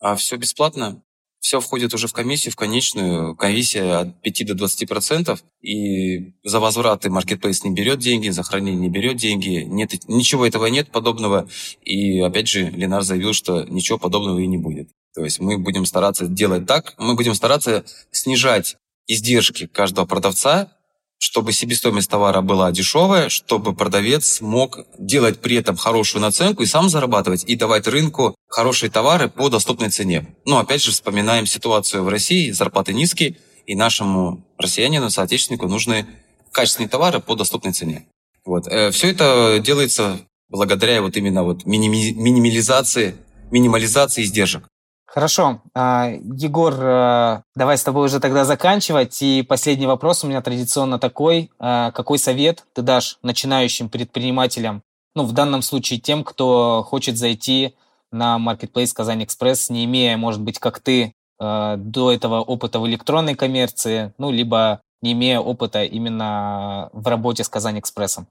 А 0.00 0.16
все 0.16 0.36
бесплатно. 0.36 1.00
Все 1.46 1.60
входит 1.60 1.94
уже 1.94 2.08
в 2.08 2.12
комиссию, 2.12 2.50
в 2.50 2.56
конечную. 2.56 3.36
Комиссия 3.36 3.98
от 3.98 4.20
5 4.20 4.46
до 4.48 4.54
20 4.54 4.88
процентов. 4.88 5.44
И 5.62 6.32
за 6.42 6.58
возвраты 6.58 7.08
маркетплейс 7.08 7.62
не 7.62 7.70
берет 7.70 8.00
деньги, 8.00 8.30
за 8.30 8.42
хранение 8.42 8.80
не 8.80 8.88
берет 8.88 9.16
деньги. 9.16 9.62
Нет, 9.64 9.92
ничего 10.08 10.44
этого 10.44 10.66
нет 10.66 10.90
подобного. 10.90 11.48
И 11.84 12.18
опять 12.18 12.48
же, 12.48 12.68
Ленар 12.70 13.02
заявил, 13.02 13.32
что 13.32 13.62
ничего 13.62 13.96
подобного 13.96 14.40
и 14.40 14.46
не 14.48 14.58
будет. 14.58 14.88
То 15.14 15.22
есть 15.22 15.38
мы 15.38 15.56
будем 15.56 15.86
стараться 15.86 16.26
делать 16.26 16.66
так, 16.66 16.94
мы 16.98 17.14
будем 17.14 17.34
стараться 17.34 17.84
снижать 18.10 18.74
издержки 19.06 19.68
каждого 19.68 20.04
продавца, 20.04 20.75
чтобы 21.18 21.52
себестоимость 21.52 22.10
товара 22.10 22.40
была 22.40 22.70
дешевая, 22.72 23.28
чтобы 23.28 23.74
продавец 23.74 24.40
мог 24.40 24.80
делать 24.98 25.40
при 25.40 25.56
этом 25.56 25.76
хорошую 25.76 26.22
наценку 26.22 26.62
и 26.62 26.66
сам 26.66 26.88
зарабатывать, 26.88 27.44
и 27.44 27.56
давать 27.56 27.86
рынку 27.88 28.34
хорошие 28.48 28.90
товары 28.90 29.28
по 29.28 29.48
доступной 29.48 29.90
цене. 29.90 30.34
Но 30.44 30.58
опять 30.58 30.82
же 30.82 30.92
вспоминаем 30.92 31.46
ситуацию 31.46 32.04
в 32.04 32.08
России, 32.08 32.50
зарплаты 32.50 32.92
низкие, 32.92 33.36
и 33.66 33.74
нашему 33.74 34.46
россиянину, 34.58 35.10
соотечественнику 35.10 35.66
нужны 35.66 36.06
качественные 36.52 36.88
товары 36.88 37.20
по 37.20 37.34
доступной 37.34 37.72
цене. 37.72 38.06
Вот. 38.44 38.66
Э, 38.68 38.90
Все 38.90 39.10
это 39.10 39.60
делается 39.62 40.20
благодаря 40.48 41.02
вот 41.02 41.16
именно 41.16 41.42
вот 41.42 41.66
минимализации, 41.66 43.16
минимализации 43.50 44.22
издержек. 44.22 44.68
Хорошо. 45.16 45.62
А, 45.72 46.10
Егор, 46.10 46.74
э, 46.78 47.40
давай 47.54 47.78
с 47.78 47.82
тобой 47.82 48.04
уже 48.04 48.20
тогда 48.20 48.44
заканчивать. 48.44 49.22
И 49.22 49.40
последний 49.40 49.86
вопрос 49.86 50.22
у 50.22 50.26
меня 50.26 50.42
традиционно 50.42 50.98
такой. 50.98 51.50
А, 51.58 51.90
какой 51.92 52.18
совет 52.18 52.66
ты 52.74 52.82
дашь 52.82 53.18
начинающим 53.22 53.88
предпринимателям, 53.88 54.82
ну, 55.14 55.24
в 55.24 55.32
данном 55.32 55.62
случае 55.62 56.00
тем, 56.00 56.22
кто 56.22 56.84
хочет 56.86 57.16
зайти 57.16 57.74
на 58.12 58.36
Marketplace 58.36 58.92
Казань 58.92 59.24
Экспресс, 59.24 59.70
не 59.70 59.86
имея, 59.86 60.18
может 60.18 60.42
быть, 60.42 60.58
как 60.58 60.80
ты, 60.80 61.14
э, 61.40 61.74
до 61.78 62.12
этого 62.12 62.42
опыта 62.42 62.78
в 62.78 62.86
электронной 62.86 63.34
коммерции, 63.34 64.12
ну, 64.18 64.30
либо 64.30 64.82
не 65.00 65.12
имея 65.12 65.40
опыта 65.40 65.82
именно 65.82 66.90
в 66.92 67.08
работе 67.08 67.42
с 67.42 67.48
Казань 67.48 67.78
Экспрессом? 67.78 68.26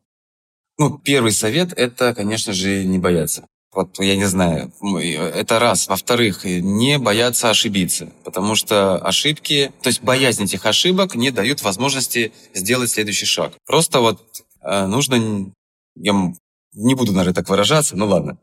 Ну, 0.78 1.00
первый 1.00 1.32
совет– 1.32 1.74
это, 1.76 2.14
конечно 2.14 2.54
же, 2.54 2.86
не 2.86 3.00
бояться. 3.00 3.48
Вот 3.76 4.00
я 4.00 4.16
не 4.16 4.24
знаю, 4.24 4.72
это 4.82 5.60
раз. 5.60 5.90
Во-вторых, 5.90 6.46
не 6.46 6.98
бояться 6.98 7.50
ошибиться, 7.50 8.10
потому 8.24 8.56
что 8.56 8.98
ошибки, 8.98 9.74
то 9.82 9.90
есть 9.90 10.02
боязнь 10.02 10.46
этих 10.46 10.66
ошибок 10.66 11.16
не 11.16 11.30
дают 11.30 11.62
возможности 11.62 12.32
сделать 12.54 12.90
следующий 12.90 13.26
шаг. 13.26 13.52
Просто 13.66 14.00
вот 14.00 14.22
э, 14.62 14.86
нужно, 14.88 15.52
я 15.96 16.34
не 16.74 16.96
буду, 16.96 17.12
наверное, 17.12 17.34
так 17.34 17.50
выражаться, 17.50 17.98
ну 17.98 18.08
ладно. 18.08 18.38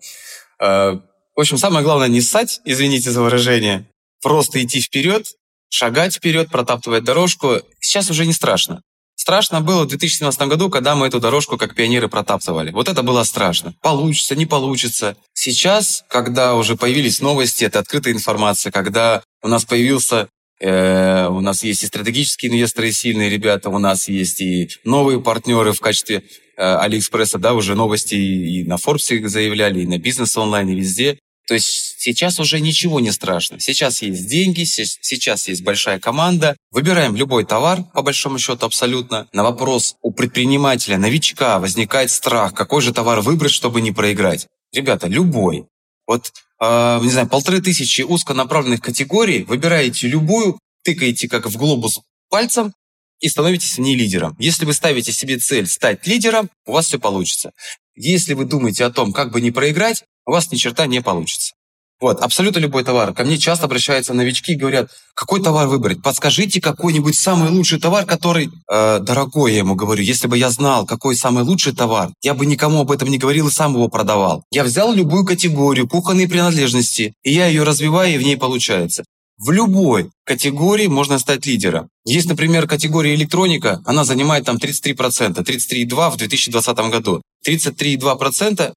Э, 0.60 0.98
в 1.34 1.40
общем, 1.40 1.56
самое 1.56 1.82
главное 1.82 2.08
не 2.08 2.20
ссать, 2.20 2.60
извините 2.66 3.10
за 3.10 3.22
выражение, 3.22 3.88
просто 4.20 4.62
идти 4.62 4.82
вперед, 4.82 5.26
шагать 5.70 6.16
вперед, 6.16 6.50
протаптывать 6.50 7.04
дорожку. 7.04 7.62
Сейчас 7.80 8.10
уже 8.10 8.26
не 8.26 8.34
страшно. 8.34 8.82
Страшно 9.22 9.60
было 9.60 9.84
в 9.84 9.86
2017 9.86 10.40
году, 10.48 10.68
когда 10.68 10.96
мы 10.96 11.06
эту 11.06 11.20
дорожку 11.20 11.56
как 11.56 11.76
пионеры 11.76 12.08
протаптывали. 12.08 12.72
Вот 12.72 12.88
это 12.88 13.04
было 13.04 13.22
страшно. 13.22 13.72
Получится, 13.80 14.34
не 14.34 14.46
получится. 14.46 15.16
Сейчас, 15.32 16.02
когда 16.08 16.56
уже 16.56 16.74
появились 16.74 17.20
новости, 17.20 17.62
это 17.62 17.78
открытая 17.78 18.14
информация, 18.14 18.72
когда 18.72 19.22
у 19.40 19.46
нас 19.46 19.64
появился 19.64 20.28
э, 20.58 21.28
у 21.28 21.38
нас 21.38 21.62
есть 21.62 21.84
и 21.84 21.86
стратегические 21.86 22.50
инвесторы, 22.50 22.88
и 22.88 22.92
сильные 22.92 23.30
ребята, 23.30 23.70
у 23.70 23.78
нас 23.78 24.08
есть 24.08 24.40
и 24.40 24.68
новые 24.82 25.20
партнеры 25.20 25.72
в 25.72 25.78
качестве 25.78 26.24
э, 26.56 26.60
Алиэкспресса, 26.60 27.38
да, 27.38 27.54
уже 27.54 27.76
новости 27.76 28.16
и 28.16 28.64
на 28.64 28.74
Forbes 28.74 29.28
заявляли, 29.28 29.82
и 29.82 29.86
на 29.86 29.98
бизнес 29.98 30.36
онлайн, 30.36 30.68
и 30.68 30.74
везде. 30.74 31.20
То 31.48 31.54
есть 31.54 31.96
сейчас 31.98 32.38
уже 32.38 32.60
ничего 32.60 33.00
не 33.00 33.10
страшно. 33.10 33.58
Сейчас 33.58 34.02
есть 34.02 34.28
деньги, 34.28 34.64
сейчас 34.64 35.48
есть 35.48 35.62
большая 35.62 35.98
команда. 35.98 36.56
Выбираем 36.70 37.16
любой 37.16 37.44
товар, 37.44 37.84
по 37.92 38.02
большому 38.02 38.38
счету, 38.38 38.64
абсолютно. 38.64 39.28
На 39.32 39.42
вопрос 39.42 39.96
у 40.02 40.12
предпринимателя, 40.12 40.98
новичка 40.98 41.58
возникает 41.58 42.10
страх, 42.10 42.54
какой 42.54 42.80
же 42.80 42.92
товар 42.92 43.20
выбрать, 43.20 43.52
чтобы 43.52 43.80
не 43.80 43.90
проиграть. 43.90 44.46
Ребята, 44.72 45.08
любой. 45.08 45.66
Вот, 46.06 46.32
э, 46.60 47.00
не 47.02 47.10
знаю, 47.10 47.28
полторы 47.28 47.60
тысячи 47.60 48.02
узконаправленных 48.02 48.80
категорий, 48.80 49.44
выбираете 49.44 50.08
любую, 50.08 50.58
тыкаете 50.84 51.28
как 51.28 51.46
в 51.46 51.56
глобус 51.56 52.00
пальцем 52.28 52.72
и 53.20 53.28
становитесь 53.28 53.76
в 53.76 53.80
ней 53.80 53.96
лидером. 53.96 54.36
Если 54.38 54.64
вы 54.64 54.72
ставите 54.72 55.12
себе 55.12 55.38
цель 55.38 55.66
стать 55.66 56.06
лидером, 56.06 56.50
у 56.66 56.72
вас 56.72 56.86
все 56.86 56.98
получится. 56.98 57.52
Если 57.94 58.34
вы 58.34 58.46
думаете 58.46 58.84
о 58.84 58.90
том, 58.90 59.12
как 59.12 59.32
бы 59.32 59.40
не 59.40 59.50
проиграть, 59.50 60.04
у 60.26 60.32
вас 60.32 60.50
ни 60.52 60.56
черта 60.56 60.86
не 60.86 61.00
получится. 61.00 61.54
Вот, 62.02 62.20
абсолютно 62.20 62.58
любой 62.58 62.82
товар. 62.82 63.14
Ко 63.14 63.22
мне 63.22 63.38
часто 63.38 63.66
обращаются 63.66 64.12
новички 64.12 64.52
и 64.52 64.56
говорят, 64.56 64.90
какой 65.14 65.40
товар 65.40 65.68
выбрать? 65.68 66.02
Подскажите 66.02 66.60
какой-нибудь 66.60 67.14
самый 67.14 67.48
лучший 67.48 67.78
товар, 67.78 68.06
который... 68.06 68.50
Э, 68.68 68.98
дорогой, 68.98 69.52
я 69.52 69.58
ему 69.58 69.76
говорю, 69.76 70.02
если 70.02 70.26
бы 70.26 70.36
я 70.36 70.50
знал, 70.50 70.84
какой 70.84 71.14
самый 71.14 71.44
лучший 71.44 71.72
товар, 71.72 72.10
я 72.20 72.34
бы 72.34 72.44
никому 72.44 72.80
об 72.80 72.90
этом 72.90 73.08
не 73.08 73.18
говорил 73.18 73.46
и 73.46 73.52
сам 73.52 73.74
его 73.74 73.86
продавал. 73.86 74.42
Я 74.50 74.64
взял 74.64 74.92
любую 74.92 75.24
категорию, 75.24 75.88
кухонные 75.88 76.26
принадлежности, 76.26 77.14
и 77.22 77.32
я 77.32 77.46
ее 77.46 77.62
развиваю, 77.62 78.12
и 78.12 78.18
в 78.18 78.22
ней 78.24 78.36
получается. 78.36 79.04
В 79.38 79.52
любой 79.52 80.10
категории 80.24 80.88
можно 80.88 81.20
стать 81.20 81.46
лидером. 81.46 81.88
Есть, 82.04 82.28
например, 82.28 82.66
категория 82.66 83.14
электроника, 83.14 83.80
она 83.84 84.04
занимает 84.04 84.44
там 84.44 84.56
33%, 84.56 85.36
33,2% 85.36 86.10
в 86.10 86.16
2020 86.16 86.76
году. 86.90 87.22
33,2% 87.46 88.60
Э, 88.60 88.72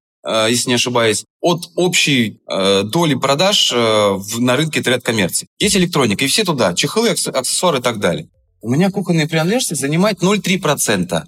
если 0.50 0.70
не 0.70 0.76
ошибаюсь, 0.76 1.26
от 1.42 1.70
общей 1.76 2.42
э, 2.50 2.84
доли 2.84 3.14
продаж 3.16 3.72
э, 3.74 4.20
на 4.38 4.56
рынке 4.56 4.80
интернет-коммерции. 4.80 5.48
Есть 5.60 5.76
электроника, 5.76 6.26
и 6.26 6.28
все 6.28 6.44
туда, 6.44 6.74
чехлы, 6.74 7.10
аксессуары 7.10 7.80
и 7.80 7.82
так 7.82 8.00
далее. 8.00 8.30
У 8.62 8.70
меня 8.70 8.90
кухонные 8.90 9.28
принадлежности 9.28 9.80
занимает 9.80 10.24
0,3%. 10.24 11.24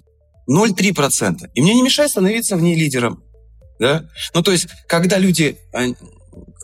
0,3%. 0.50 1.50
И 1.54 1.62
мне 1.62 1.74
не 1.74 1.82
мешает 1.82 2.10
становиться 2.10 2.56
в 2.56 2.62
ней 2.62 2.74
лидером. 2.74 3.22
Да? 3.78 4.08
Ну, 4.34 4.42
то 4.42 4.50
есть, 4.50 4.66
когда 4.88 5.18
люди 5.18 5.56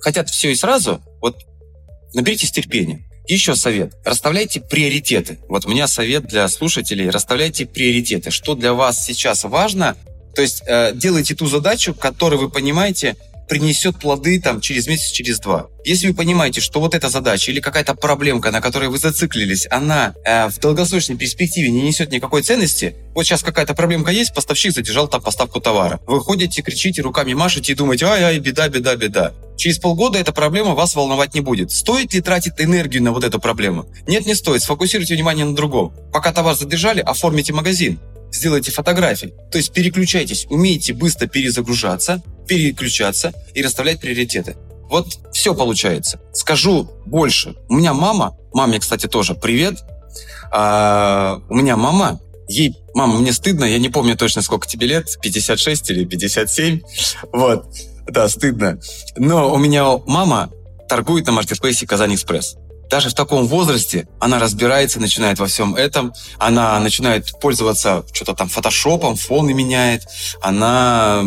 хотят 0.00 0.28
все 0.30 0.50
и 0.50 0.54
сразу, 0.54 1.00
вот 1.20 1.36
наберитесь 2.12 2.50
терпения. 2.50 3.06
Еще 3.26 3.56
совет. 3.56 3.94
Расставляйте 4.04 4.60
приоритеты. 4.60 5.38
Вот 5.48 5.64
у 5.64 5.70
меня 5.70 5.86
совет 5.86 6.26
для 6.26 6.46
слушателей. 6.48 7.08
Расставляйте 7.08 7.64
приоритеты. 7.64 8.30
Что 8.30 8.54
для 8.54 8.74
вас 8.74 9.02
сейчас 9.02 9.44
важно, 9.44 9.96
то 10.34 10.42
есть 10.42 10.62
э, 10.66 10.92
делайте 10.94 11.34
ту 11.34 11.46
задачу, 11.46 11.94
которую 11.94 12.40
вы 12.40 12.50
понимаете 12.50 13.16
принесет 13.48 13.98
плоды 13.98 14.40
там 14.40 14.60
через 14.60 14.86
месяц, 14.86 15.10
через 15.10 15.38
два. 15.38 15.66
Если 15.84 16.08
вы 16.08 16.14
понимаете, 16.14 16.60
что 16.60 16.80
вот 16.80 16.94
эта 16.94 17.08
задача 17.08 17.50
или 17.50 17.60
какая-то 17.60 17.94
проблемка, 17.94 18.50
на 18.50 18.60
которой 18.60 18.88
вы 18.88 18.98
зациклились, 18.98 19.66
она 19.70 20.14
э, 20.24 20.48
в 20.48 20.58
долгосрочной 20.58 21.16
перспективе 21.16 21.70
не 21.70 21.82
несет 21.82 22.10
никакой 22.10 22.42
ценности, 22.42 22.96
вот 23.14 23.24
сейчас 23.24 23.42
какая-то 23.42 23.74
проблемка 23.74 24.10
есть, 24.10 24.34
поставщик 24.34 24.72
задержал 24.72 25.08
там 25.08 25.20
поставку 25.20 25.60
товара. 25.60 26.00
Вы 26.06 26.20
ходите, 26.20 26.62
кричите, 26.62 27.02
руками 27.02 27.34
машете 27.34 27.72
и 27.72 27.74
думаете, 27.74 28.06
ай-ай, 28.06 28.38
беда, 28.38 28.68
беда, 28.68 28.96
беда. 28.96 29.32
Через 29.56 29.78
полгода 29.78 30.18
эта 30.18 30.32
проблема 30.32 30.74
вас 30.74 30.94
волновать 30.94 31.34
не 31.34 31.40
будет. 31.40 31.70
Стоит 31.70 32.12
ли 32.14 32.20
тратить 32.20 32.54
энергию 32.58 33.02
на 33.02 33.12
вот 33.12 33.24
эту 33.24 33.38
проблему? 33.38 33.86
Нет, 34.06 34.26
не 34.26 34.34
стоит. 34.34 34.62
Сфокусируйте 34.62 35.14
внимание 35.14 35.44
на 35.44 35.54
другом. 35.54 35.94
Пока 36.12 36.32
товар 36.32 36.56
задержали, 36.56 37.00
оформите 37.00 37.52
магазин 37.52 38.00
сделайте 38.34 38.72
фотографии. 38.72 39.32
То 39.50 39.58
есть 39.58 39.72
переключайтесь, 39.72 40.46
умейте 40.50 40.92
быстро 40.92 41.26
перезагружаться, 41.26 42.22
переключаться 42.46 43.32
и 43.54 43.62
расставлять 43.62 44.00
приоритеты. 44.00 44.56
Вот 44.90 45.18
все 45.32 45.54
получается. 45.54 46.20
Скажу 46.32 46.90
больше. 47.06 47.54
У 47.68 47.74
меня 47.74 47.94
мама, 47.94 48.36
маме, 48.52 48.78
кстати, 48.80 49.06
тоже 49.06 49.34
привет. 49.34 49.78
А, 50.52 51.40
у 51.48 51.54
меня 51.54 51.76
мама, 51.76 52.20
ей, 52.48 52.76
мама, 52.94 53.18
мне 53.18 53.32
стыдно, 53.32 53.64
я 53.64 53.78
не 53.78 53.88
помню 53.88 54.16
точно, 54.16 54.42
сколько 54.42 54.68
тебе 54.68 54.86
лет, 54.86 55.06
56 55.22 55.90
или 55.90 56.04
57. 56.04 56.80
Вот, 57.32 57.66
да, 58.06 58.28
стыдно. 58.28 58.78
Но 59.16 59.52
у 59.52 59.58
меня 59.58 59.98
мама 60.06 60.50
торгует 60.88 61.26
на 61.26 61.32
маркетплейсе 61.32 61.86
Казань 61.86 62.14
Экспресс 62.14 62.56
даже 62.90 63.10
в 63.10 63.14
таком 63.14 63.46
возрасте 63.46 64.08
она 64.20 64.38
разбирается, 64.38 65.00
начинает 65.00 65.38
во 65.38 65.46
всем 65.46 65.74
этом, 65.74 66.12
она 66.38 66.78
начинает 66.80 67.30
пользоваться 67.40 68.04
что-то 68.12 68.34
там 68.34 68.48
фотошопом, 68.48 69.16
фоны 69.16 69.52
меняет, 69.54 70.02
она 70.40 71.22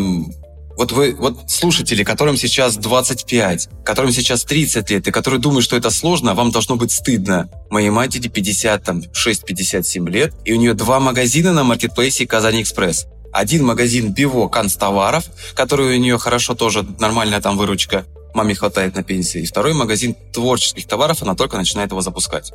вот 0.77 0.91
вы, 0.91 1.15
вот 1.17 1.49
слушатели, 1.49 2.03
которым 2.03 2.37
сейчас 2.37 2.77
25, 2.77 3.69
которым 3.83 4.11
сейчас 4.11 4.43
30 4.43 4.89
лет, 4.91 5.07
и 5.07 5.11
которые 5.11 5.39
думают, 5.41 5.65
что 5.65 5.75
это 5.75 5.89
сложно, 5.89 6.35
вам 6.35 6.51
должно 6.51 6.75
быть 6.75 6.91
стыдно. 6.91 7.49
Моей 7.71 7.89
матери 7.89 8.29
56-57 8.29 10.09
лет, 10.09 10.35
и 10.45 10.53
у 10.53 10.57
нее 10.57 10.75
два 10.75 10.99
магазина 10.99 11.51
на 11.51 11.63
маркетплейсе 11.63 12.27
Казань 12.27 12.61
Экспресс. 12.61 13.07
Один 13.33 13.65
магазин 13.65 14.13
Биво 14.13 14.47
канцтоваров, 14.47 15.25
который 15.55 15.97
у 15.97 15.99
нее 15.99 16.19
хорошо 16.19 16.53
тоже 16.53 16.85
нормальная 16.99 17.41
там 17.41 17.57
выручка 17.57 18.05
маме 18.37 18.55
хватает 18.55 18.95
на 18.95 19.03
пенсии. 19.03 19.41
И 19.41 19.45
второй 19.45 19.73
магазин 19.73 20.15
творческих 20.31 20.87
товаров, 20.87 21.21
она 21.23 21.35
только 21.35 21.57
начинает 21.57 21.91
его 21.91 22.01
запускать. 22.01 22.53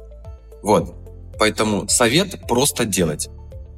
Вот. 0.63 0.95
Поэтому 1.39 1.89
совет 1.89 2.47
просто 2.47 2.85
делать. 2.85 3.29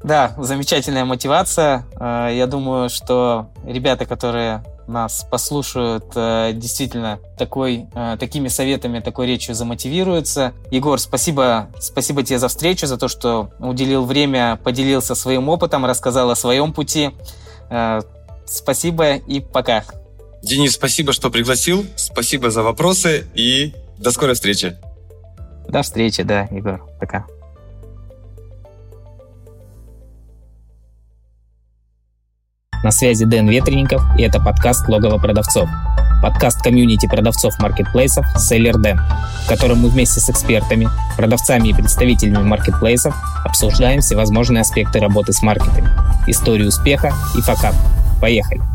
Да, 0.05 0.35
замечательная 0.37 1.07
мотивация. 1.07 1.87
Э, 1.99 2.29
я 2.31 2.47
думаю, 2.47 2.91
что 2.91 3.49
ребята, 3.67 4.05
которые 4.05 4.63
нас 4.87 5.27
послушают, 5.31 6.05
э, 6.15 6.51
действительно 6.53 7.21
такой, 7.39 7.87
э, 7.95 8.19
такими 8.21 8.49
советами, 8.49 9.01
такой 9.01 9.27
речью 9.27 9.55
замотивируются. 9.55 10.53
Егор, 10.71 11.01
спасибо, 11.01 11.69
спасибо 11.81 12.23
тебе 12.23 12.39
за 12.39 12.49
встречу, 12.49 12.87
за 12.87 12.99
то, 12.99 13.09
что 13.09 13.49
уделил 13.59 14.05
время, 14.05 14.61
поделился 14.63 15.15
своим 15.15 15.49
опытом, 15.49 15.87
рассказал 15.87 16.31
о 16.31 16.37
своем 16.37 16.75
пути. 16.75 17.11
Спасибо 18.47 19.15
и 19.15 19.41
пока. 19.41 19.85
Денис, 20.45 20.75
спасибо, 20.75 21.15
что 21.15 21.31
пригласил. 21.31 21.87
Спасибо 21.97 22.51
за 22.51 22.63
вопросы 22.63 23.25
и 23.35 23.73
до 23.99 24.11
скорой 24.11 24.35
встречи. 24.35 24.77
До 25.69 25.81
встречи, 25.81 26.23
да, 26.23 26.43
Егор. 26.51 26.87
Пока. 27.01 27.25
На 32.83 32.91
связи 32.91 33.25
Дэн 33.25 33.49
Ветренников, 33.49 34.03
и 34.19 34.23
это 34.23 34.39
подкаст 34.39 34.87
«Логово 34.87 35.19
продавцов». 35.19 35.67
Подкаст 36.23 36.63
комьюнити 36.63 37.07
продавцов 37.07 37.59
маркетплейсов 37.59 38.27
Seller 38.37 38.75
Den, 38.75 38.99
в 39.45 39.49
котором 39.49 39.79
мы 39.79 39.89
вместе 39.89 40.21
с 40.21 40.29
экспертами, 40.29 40.89
продавцами 41.17 41.69
и 41.69 41.75
представителями 41.75 42.43
маркетплейсов 42.43 43.15
обсуждаем 43.47 44.03
всевозможные 44.03 44.61
аспекты 44.61 45.01
работы 45.01 45.33
с 45.33 45.41
маркетами, 45.41 45.89
историю 46.27 46.69
успеха 46.69 47.15
и 47.35 47.41
факап. 47.41 47.75
Поехали! 48.21 48.74